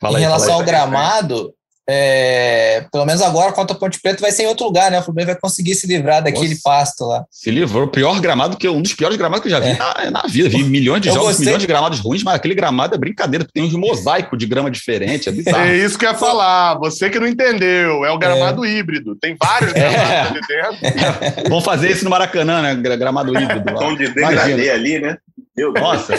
Fala 0.00 0.14
em 0.14 0.16
aí, 0.16 0.22
relação 0.22 0.46
fala 0.48 0.54
ao 0.56 0.60
aí. 0.60 0.66
gramado, 0.66 1.54
é, 1.88 2.86
pelo 2.90 3.04
menos 3.04 3.20
agora 3.20 3.52
contra 3.52 3.76
a 3.76 3.78
Ponte 3.78 4.00
Preta 4.00 4.20
vai 4.20 4.32
ser 4.32 4.44
em 4.44 4.46
outro 4.46 4.64
lugar, 4.64 4.90
né? 4.90 4.98
O 5.00 5.02
Fluminense 5.02 5.32
vai 5.32 5.40
conseguir 5.40 5.74
se 5.74 5.86
livrar 5.86 6.22
daquele 6.22 6.48
Nossa. 6.50 6.60
pasto 6.64 7.04
lá. 7.04 7.24
Se 7.30 7.50
livrou, 7.50 7.84
o 7.84 7.88
pior 7.88 8.18
gramado 8.20 8.56
que 8.56 8.66
eu- 8.66 8.74
um 8.74 8.80
dos 8.82 8.94
piores 8.94 9.16
gramados 9.16 9.42
que 9.42 9.48
eu 9.48 9.50
já 9.50 9.60
vi 9.60 9.68
É. 9.70 9.76
na, 9.76 10.10
na 10.10 10.22
vida. 10.28 10.48
Vi 10.48 10.64
milhões 10.64 11.02
de 11.02 11.08
Eu 11.08 11.14
jogos, 11.14 11.28
gostei. 11.28 11.44
milhões 11.46 11.60
de 11.60 11.66
gramados 11.66 12.00
ruins, 12.00 12.22
mas 12.22 12.34
aquele 12.34 12.54
gramado 12.54 12.94
é 12.94 12.98
brincadeira, 12.98 13.46
tem 13.52 13.62
uns 13.62 13.74
mosaico 13.74 14.36
de 14.36 14.46
grama 14.46 14.70
diferente, 14.70 15.28
é 15.28 15.32
bizarro. 15.32 15.58
É 15.64 15.76
isso 15.76 15.98
que 15.98 16.06
eu 16.06 16.10
ia 16.10 16.16
falar. 16.16 16.78
Você 16.78 17.10
que 17.10 17.20
não 17.20 17.26
entendeu, 17.26 18.04
é 18.04 18.10
o 18.10 18.18
gramado 18.18 18.64
híbrido. 18.64 19.14
Tem 19.16 19.36
vários 19.40 19.72
É. 19.74 19.80
gramados 19.80 20.30
ali 20.30 20.40
dentro. 20.48 21.44
Vamos 21.50 21.64
fazer 21.64 21.90
isso 21.90 22.04
no 22.04 22.10
Maracanã, 22.10 22.62
né? 22.62 22.74
Gra- 22.76 22.96
Gramado 22.96 23.38
híbrido. 23.38 23.72
lá. 23.72 23.78
Tom 23.78 23.94
de 23.94 24.08
degradê 24.08 24.70
ali, 24.70 24.98
né? 25.00 25.16
Meu 25.56 25.72
Deus. 25.72 25.84
Nossa, 25.84 26.14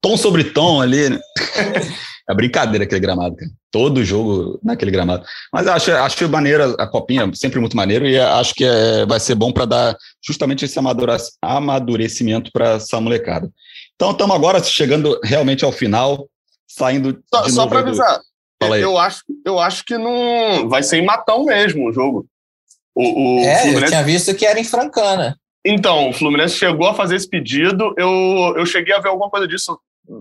tom 0.00 0.16
sobre 0.16 0.44
tom 0.44 0.80
ali. 0.80 1.08
né? 1.10 1.18
É 2.28 2.34
brincadeira 2.34 2.84
aquele 2.84 3.00
gramado, 3.00 3.36
cara. 3.36 3.50
Todo 3.70 4.04
jogo 4.04 4.58
naquele 4.62 4.90
gramado. 4.90 5.26
Mas 5.52 5.66
acho, 5.66 5.92
acho 5.92 6.28
maneira 6.28 6.70
a 6.78 6.86
copinha, 6.86 7.30
sempre 7.34 7.60
muito 7.60 7.76
maneiro, 7.76 8.06
e 8.06 8.18
acho 8.18 8.54
que 8.54 8.64
é, 8.64 9.04
vai 9.04 9.20
ser 9.20 9.34
bom 9.34 9.52
para 9.52 9.66
dar 9.66 9.96
justamente 10.26 10.64
esse 10.64 10.78
amadura- 10.78 11.18
amadurecimento 11.42 12.50
para 12.52 12.74
essa 12.74 13.00
molecada. 13.00 13.50
Então 13.94 14.12
estamos 14.12 14.34
agora 14.34 14.62
chegando 14.62 15.18
realmente 15.22 15.64
ao 15.64 15.72
final, 15.72 16.28
saindo 16.66 17.18
Só, 17.32 17.48
só 17.48 17.66
para 17.66 17.82
do- 17.82 17.88
avisar, 17.88 18.20
Fala 18.62 18.76
aí. 18.76 18.82
eu 18.82 18.96
acho, 18.98 19.20
eu 19.44 19.58
acho 19.58 19.84
que 19.84 19.98
não 19.98 20.68
vai 20.68 20.82
ser 20.82 20.98
em 20.98 21.04
Matão 21.04 21.44
mesmo 21.44 21.88
o 21.88 21.92
jogo. 21.92 22.26
O, 22.94 23.02
o 23.02 23.40
é, 23.40 23.54
eu 23.54 23.58
Fluminense 23.62 23.86
tinha 23.92 24.02
visto 24.04 24.34
que 24.34 24.46
era 24.46 24.58
em 24.58 24.64
Francana. 24.64 25.36
Então, 25.66 26.10
o 26.10 26.12
Fluminense 26.12 26.54
chegou 26.56 26.86
a 26.88 26.94
fazer 26.94 27.16
esse 27.16 27.28
pedido. 27.28 27.92
Eu, 27.98 28.54
eu 28.56 28.64
cheguei 28.66 28.94
a 28.94 29.00
ver 29.00 29.08
alguma 29.08 29.28
coisa 29.30 29.48
disso. 29.48 29.78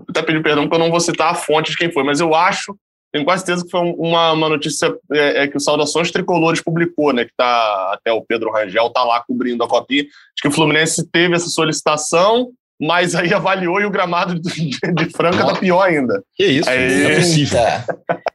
Até 0.09 0.21
pedir 0.21 0.41
perdão 0.41 0.63
porque 0.63 0.75
eu 0.75 0.79
não 0.85 0.91
vou 0.91 0.99
citar 0.99 1.31
a 1.31 1.35
fonte 1.35 1.71
de 1.71 1.77
quem 1.77 1.91
foi, 1.91 2.03
mas 2.03 2.19
eu 2.19 2.33
acho, 2.33 2.75
tenho 3.11 3.25
quase 3.25 3.45
certeza 3.45 3.65
que 3.65 3.71
foi 3.71 3.81
um- 3.81 3.93
uma, 3.95 4.31
uma 4.31 4.49
notícia 4.49 4.93
é, 5.11 5.43
é, 5.43 5.47
que 5.47 5.57
o 5.57 5.59
Saudações 5.59 6.09
Tricolores 6.11 6.61
publicou, 6.61 7.11
né? 7.13 7.25
Que 7.25 7.31
tá 7.37 7.91
até 7.93 8.11
o 8.11 8.23
Pedro 8.23 8.51
Rangel 8.51 8.89
tá 8.89 9.03
lá 9.03 9.21
cobrindo 9.27 9.63
a 9.63 9.67
copinha. 9.67 10.03
Acho 10.03 10.41
que 10.41 10.47
o 10.47 10.51
Fluminense 10.51 11.05
teve 11.11 11.35
essa 11.35 11.49
solicitação, 11.49 12.49
mas 12.81 13.13
aí 13.13 13.33
avaliou 13.33 13.79
e 13.79 13.85
o 13.85 13.89
gramado 13.91 14.39
de, 14.39 14.69
de 14.71 15.05
Franca 15.15 15.45
tá 15.45 15.55
pior 15.55 15.81
ainda. 15.83 16.23
Que 16.35 16.43
isso, 16.45 16.69
Aí. 16.69 17.03
não 17.03 17.09
é 17.11 17.15
possível. 17.15 17.59
É 17.59 17.85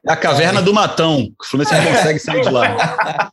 a 0.07 0.15
caverna 0.15 0.61
do 0.61 0.73
Matão. 0.73 1.27
O 1.39 1.45
Fluminense 1.45 1.75
não 1.75 1.85
consegue 1.91 2.19
sair 2.19 2.41
de 2.41 2.49
lá. 2.49 3.29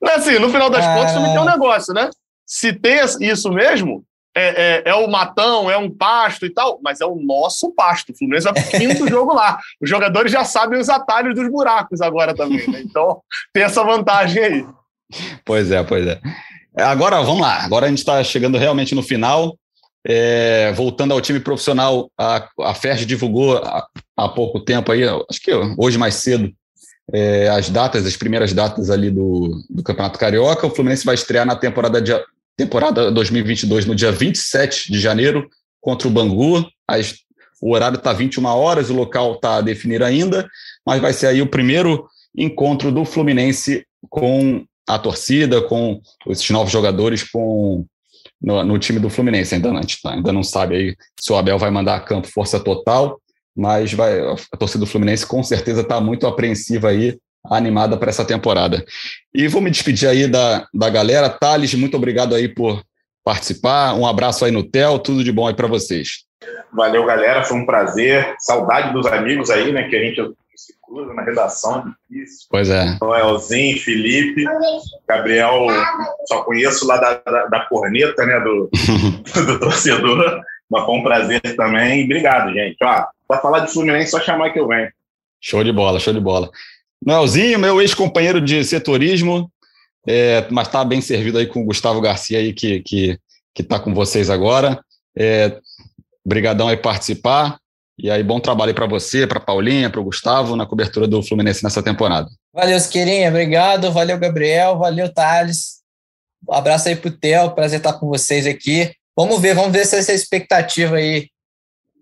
Mas, 0.00 0.26
assim, 0.26 0.38
no 0.38 0.48
final 0.50 0.70
das 0.70 0.84
Ah. 0.84 0.94
contas, 0.94 1.12
também 1.12 1.32
tem 1.32 1.40
um 1.40 1.44
negócio, 1.44 1.92
né? 1.92 2.08
Se 2.46 2.72
tem 2.72 3.00
isso 3.20 3.50
mesmo, 3.52 4.02
é, 4.36 4.82
é, 4.84 4.90
é 4.90 4.94
o 4.94 5.08
matão, 5.08 5.70
é 5.70 5.78
um 5.78 5.90
pasto 5.90 6.44
e 6.44 6.50
tal, 6.50 6.78
mas 6.84 7.00
é 7.00 7.06
o 7.06 7.16
nosso 7.16 7.72
pasto. 7.72 8.12
O 8.12 8.16
Fluminense 8.16 8.44
vai 8.44 8.52
pro 8.52 8.78
quinto 8.78 9.08
jogo 9.08 9.32
lá. 9.32 9.58
Os 9.80 9.88
jogadores 9.88 10.30
já 10.30 10.44
sabem 10.44 10.78
os 10.78 10.90
atalhos 10.90 11.34
dos 11.34 11.50
buracos 11.50 12.02
agora 12.02 12.34
também, 12.34 12.68
né? 12.70 12.82
Então, 12.82 13.22
tem 13.52 13.62
essa 13.62 13.82
vantagem 13.82 14.42
aí. 14.44 14.66
Pois 15.42 15.70
é, 15.70 15.82
pois 15.82 16.06
é. 16.06 16.20
Agora, 16.76 17.22
vamos 17.22 17.40
lá. 17.40 17.64
Agora 17.64 17.86
a 17.86 17.88
gente 17.88 17.98
está 17.98 18.22
chegando 18.22 18.58
realmente 18.58 18.94
no 18.94 19.02
final. 19.02 19.56
É, 20.06 20.70
voltando 20.72 21.12
ao 21.12 21.20
time 21.20 21.40
profissional, 21.40 22.10
a, 22.16 22.46
a 22.60 22.74
FERJ 22.74 23.06
divulgou 23.06 23.56
há, 23.56 23.86
há 24.16 24.28
pouco 24.28 24.60
tempo 24.60 24.92
aí, 24.92 25.02
acho 25.02 25.40
que 25.42 25.50
hoje 25.76 25.98
mais 25.98 26.14
cedo, 26.16 26.52
é, 27.12 27.48
as 27.48 27.70
datas, 27.70 28.06
as 28.06 28.16
primeiras 28.16 28.52
datas 28.52 28.90
ali 28.90 29.10
do, 29.10 29.62
do 29.68 29.82
Campeonato 29.82 30.18
Carioca. 30.18 30.66
O 30.66 30.70
Fluminense 30.70 31.04
vai 31.04 31.14
estrear 31.14 31.46
na 31.46 31.56
temporada, 31.56 32.00
de, 32.00 32.12
temporada 32.56 33.10
2022 33.10 33.86
no 33.86 33.94
dia 33.94 34.10
27 34.10 34.90
de 34.90 34.98
janeiro 34.98 35.48
contra 35.80 36.08
o 36.08 36.10
Bangu. 36.10 36.66
As, 36.88 37.14
o 37.60 37.74
horário 37.74 37.96
está 37.96 38.12
21 38.12 38.44
horas, 38.46 38.90
o 38.90 38.94
local 38.94 39.34
está 39.34 39.56
a 39.56 39.60
definir 39.60 40.02
ainda, 40.02 40.48
mas 40.84 41.00
vai 41.00 41.12
ser 41.12 41.26
aí 41.26 41.42
o 41.42 41.50
primeiro 41.50 42.06
encontro 42.36 42.90
do 42.90 43.04
Fluminense 43.04 43.86
com 44.08 44.64
a 44.88 44.98
torcida, 44.98 45.60
com 45.62 46.00
esses 46.28 46.48
novos 46.50 46.72
jogadores, 46.72 47.24
com 47.24 47.84
no, 48.40 48.62
no 48.64 48.78
time 48.78 48.98
do 48.98 49.10
Fluminense. 49.10 49.54
Ainda 49.54 49.72
não, 49.72 49.80
gente 49.80 49.98
ainda 50.04 50.32
não 50.32 50.42
sabe 50.42 50.76
aí 50.76 50.96
se 51.18 51.32
o 51.32 51.36
Abel 51.36 51.58
vai 51.58 51.70
mandar 51.70 51.96
a 51.96 52.00
campo 52.00 52.28
força 52.28 52.60
total, 52.60 53.20
mas 53.54 53.92
vai, 53.92 54.20
a 54.20 54.56
torcida 54.56 54.84
do 54.84 54.90
Fluminense 54.90 55.26
com 55.26 55.42
certeza 55.42 55.80
está 55.80 56.00
muito 56.00 56.26
apreensiva 56.26 56.88
aí, 56.88 57.18
animada 57.50 57.96
para 57.96 58.10
essa 58.10 58.24
temporada. 58.24 58.84
E 59.34 59.48
vou 59.48 59.60
me 59.60 59.70
despedir 59.70 60.08
aí 60.08 60.26
da, 60.26 60.66
da 60.72 60.88
galera. 60.88 61.28
Thales, 61.28 61.74
muito 61.74 61.96
obrigado 61.96 62.34
aí 62.34 62.48
por 62.48 62.82
participar. 63.24 63.94
Um 63.94 64.06
abraço 64.06 64.44
aí 64.44 64.50
no 64.50 64.62
Tel, 64.62 64.98
tudo 64.98 65.24
de 65.24 65.32
bom 65.32 65.48
aí 65.48 65.54
para 65.54 65.66
vocês. 65.66 66.26
Valeu, 66.72 67.04
galera. 67.04 67.42
Foi 67.42 67.56
um 67.56 67.66
prazer. 67.66 68.34
Saudade 68.38 68.92
dos 68.92 69.06
amigos 69.06 69.50
aí, 69.50 69.72
né? 69.72 69.88
Que 69.88 69.96
a 69.96 70.00
gente 70.00 70.20
se 70.54 70.74
cruza 70.80 71.12
na 71.12 71.22
redação. 71.22 71.84
Difícil. 72.08 72.46
Pois 72.50 72.70
é. 72.70 72.96
Noelzinho, 73.00 73.78
Felipe, 73.78 74.44
Gabriel, 75.08 75.66
só 76.26 76.42
conheço 76.42 76.86
lá 76.86 76.96
da, 76.96 77.14
da, 77.14 77.46
da 77.46 77.60
corneta, 77.66 78.24
né? 78.24 78.40
Do, 78.40 78.70
do 79.46 79.60
torcedor. 79.60 80.40
Mas 80.70 80.84
foi 80.84 80.94
um 80.94 81.02
prazer 81.02 81.40
também. 81.56 82.04
Obrigado, 82.04 82.52
gente. 82.52 82.76
Ó, 82.82 83.06
para 83.28 83.40
falar 83.40 83.60
de 83.60 83.72
Fluminense, 83.72 84.10
só 84.10 84.20
chamar 84.20 84.50
que 84.50 84.60
eu 84.60 84.68
venho. 84.68 84.90
Show 85.40 85.62
de 85.62 85.72
bola, 85.72 86.00
show 86.00 86.12
de 86.12 86.20
bola. 86.20 86.50
Noelzinho, 87.06 87.56
meu 87.56 87.80
ex-companheiro 87.80 88.40
de 88.40 88.64
setorismo, 88.64 89.48
é, 90.08 90.44
mas 90.50 90.66
está 90.66 90.84
bem 90.84 91.00
servido 91.00 91.38
aí 91.38 91.46
com 91.46 91.62
o 91.62 91.64
Gustavo 91.64 92.00
Garcia 92.00 92.38
aí, 92.38 92.52
que, 92.52 92.80
que, 92.80 93.16
que 93.54 93.62
tá 93.62 93.78
com 93.78 93.94
vocês 93.94 94.28
agora. 94.28 94.80
É, 95.16 95.56
brigadão 96.24 96.66
aí 96.66 96.76
participar. 96.76 97.58
E 97.96 98.10
aí, 98.10 98.24
bom 98.24 98.40
trabalho 98.40 98.74
para 98.74 98.86
você, 98.86 99.24
para 99.24 99.38
Paulinha, 99.38 99.88
para 99.88 100.00
o 100.00 100.04
Gustavo, 100.04 100.56
na 100.56 100.66
cobertura 100.66 101.06
do 101.06 101.22
Fluminense 101.22 101.62
nessa 101.62 101.80
temporada. 101.80 102.28
Valeu, 102.52 102.78
Siqueirinha. 102.80 103.28
Obrigado. 103.30 103.92
Valeu, 103.92 104.18
Gabriel. 104.18 104.76
Valeu, 104.76 105.08
Thales. 105.12 105.76
Um 106.46 106.54
abraço 106.54 106.88
aí 106.88 106.96
pro 106.96 107.10
Theo. 107.10 107.52
Prazer 107.52 107.78
estar 107.78 107.94
com 107.94 108.08
vocês 108.08 108.46
aqui. 108.46 108.92
Vamos 109.16 109.40
ver, 109.40 109.54
vamos 109.54 109.72
ver 109.72 109.86
se 109.86 109.96
essa 109.96 110.12
expectativa 110.12 110.96
aí 110.96 111.28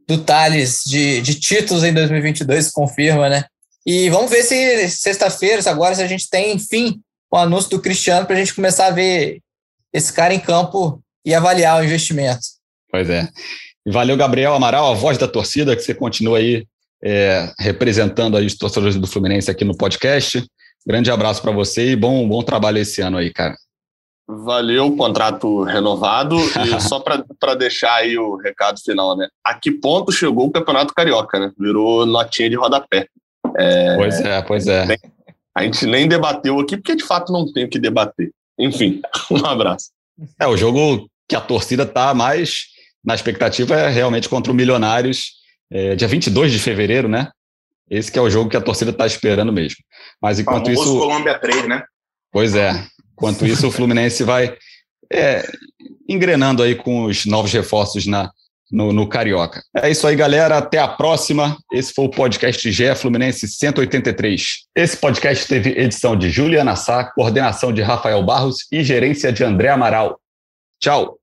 do 0.08 0.18
Thales 0.24 0.80
de, 0.84 1.20
de 1.20 1.38
títulos 1.38 1.84
em 1.84 1.92
2022 1.92 2.66
se 2.66 2.72
confirma, 2.72 3.28
né? 3.28 3.44
E 3.86 4.08
vamos 4.08 4.30
ver 4.30 4.42
se 4.42 4.88
sexta-feira, 4.88 5.62
agora, 5.70 5.94
se 5.94 6.02
a 6.02 6.06
gente 6.06 6.28
tem, 6.28 6.54
enfim, 6.54 7.00
o 7.30 7.36
anúncio 7.36 7.70
do 7.70 7.80
Cristiano 7.80 8.26
para 8.26 8.36
a 8.36 8.38
gente 8.38 8.54
começar 8.54 8.86
a 8.86 8.90
ver 8.90 9.40
esse 9.92 10.12
cara 10.12 10.32
em 10.32 10.40
campo 10.40 11.02
e 11.24 11.34
avaliar 11.34 11.80
o 11.80 11.84
investimento. 11.84 12.40
Pois 12.90 13.08
é. 13.10 13.28
Valeu, 13.86 14.16
Gabriel 14.16 14.54
Amaral, 14.54 14.90
a 14.90 14.94
voz 14.94 15.18
da 15.18 15.28
torcida, 15.28 15.76
que 15.76 15.82
você 15.82 15.94
continua 15.94 16.38
aí 16.38 16.66
é, 17.02 17.52
representando 17.58 18.36
aí 18.36 18.46
os 18.46 18.56
torcedores 18.56 18.96
do 18.96 19.06
Fluminense 19.06 19.50
aqui 19.50 19.64
no 19.64 19.76
podcast. 19.76 20.42
Grande 20.86 21.10
abraço 21.10 21.42
para 21.42 21.52
você 21.52 21.90
e 21.90 21.96
bom, 21.96 22.26
bom 22.26 22.42
trabalho 22.42 22.78
esse 22.78 23.02
ano 23.02 23.18
aí, 23.18 23.32
cara. 23.32 23.54
Valeu, 24.26 24.96
contrato 24.96 25.62
renovado. 25.64 26.36
E 26.64 26.80
só 26.80 26.98
para 27.00 27.54
deixar 27.54 27.94
aí 27.96 28.16
o 28.16 28.36
recado 28.36 28.80
final, 28.80 29.16
né? 29.16 29.28
A 29.44 29.54
que 29.54 29.70
ponto 29.70 30.10
chegou 30.10 30.46
o 30.46 30.50
Campeonato 30.50 30.94
Carioca, 30.94 31.38
né? 31.38 31.52
Virou 31.58 32.06
notinha 32.06 32.48
de 32.48 32.56
rodapé. 32.56 33.06
É, 33.56 33.96
pois 33.96 34.20
é, 34.20 34.42
pois 34.42 34.66
é. 34.66 34.96
A 35.54 35.62
gente 35.62 35.86
nem 35.86 36.08
debateu 36.08 36.58
aqui, 36.58 36.76
porque 36.76 36.96
de 36.96 37.04
fato 37.04 37.32
não 37.32 37.50
tem 37.52 37.64
o 37.64 37.68
que 37.68 37.78
debater. 37.78 38.30
Enfim, 38.58 39.00
um 39.30 39.44
abraço. 39.46 39.90
É, 40.38 40.46
o 40.46 40.56
jogo 40.56 41.08
que 41.28 41.36
a 41.36 41.40
torcida 41.40 41.86
tá 41.86 42.12
mais 42.14 42.66
na 43.04 43.14
expectativa 43.14 43.74
é 43.74 43.88
realmente 43.88 44.28
contra 44.28 44.50
o 44.50 44.54
Milionários, 44.54 45.32
é, 45.70 45.94
dia 45.94 46.08
22 46.08 46.52
de 46.52 46.58
fevereiro, 46.58 47.08
né? 47.08 47.30
Esse 47.90 48.10
que 48.10 48.18
é 48.18 48.22
o 48.22 48.30
jogo 48.30 48.48
que 48.48 48.56
a 48.56 48.60
torcida 48.60 48.90
está 48.90 49.06
esperando 49.06 49.52
mesmo. 49.52 49.78
Mas 50.20 50.38
enquanto 50.38 50.66
Famoso 50.66 50.82
isso. 50.82 50.98
Colômbia 50.98 51.38
3, 51.38 51.68
né? 51.68 51.84
Pois 52.32 52.54
é. 52.54 52.72
Enquanto 53.12 53.46
isso, 53.46 53.68
o 53.68 53.70
Fluminense 53.70 54.24
vai 54.24 54.56
é, 55.12 55.46
engrenando 56.08 56.62
aí 56.62 56.74
com 56.74 57.04
os 57.04 57.26
novos 57.26 57.52
reforços 57.52 58.06
na, 58.06 58.30
no, 58.74 58.92
no, 58.92 59.08
Carioca. 59.08 59.62
É 59.76 59.88
isso 59.90 60.06
aí, 60.06 60.16
galera. 60.16 60.58
Até 60.58 60.78
a 60.78 60.88
próxima. 60.88 61.56
Esse 61.72 61.92
foi 61.94 62.06
o 62.06 62.10
podcast 62.10 62.70
GE 62.70 62.94
Fluminense 62.96 63.46
183. 63.46 64.64
Esse 64.76 64.96
podcast 64.96 65.46
teve 65.46 65.70
edição 65.70 66.16
de 66.16 66.28
Juliana 66.28 66.74
Sá, 66.74 67.04
coordenação 67.04 67.72
de 67.72 67.80
Rafael 67.80 68.22
Barros 68.24 68.66
e 68.72 68.82
gerência 68.82 69.32
de 69.32 69.44
André 69.44 69.68
Amaral. 69.68 70.18
Tchau. 70.80 71.18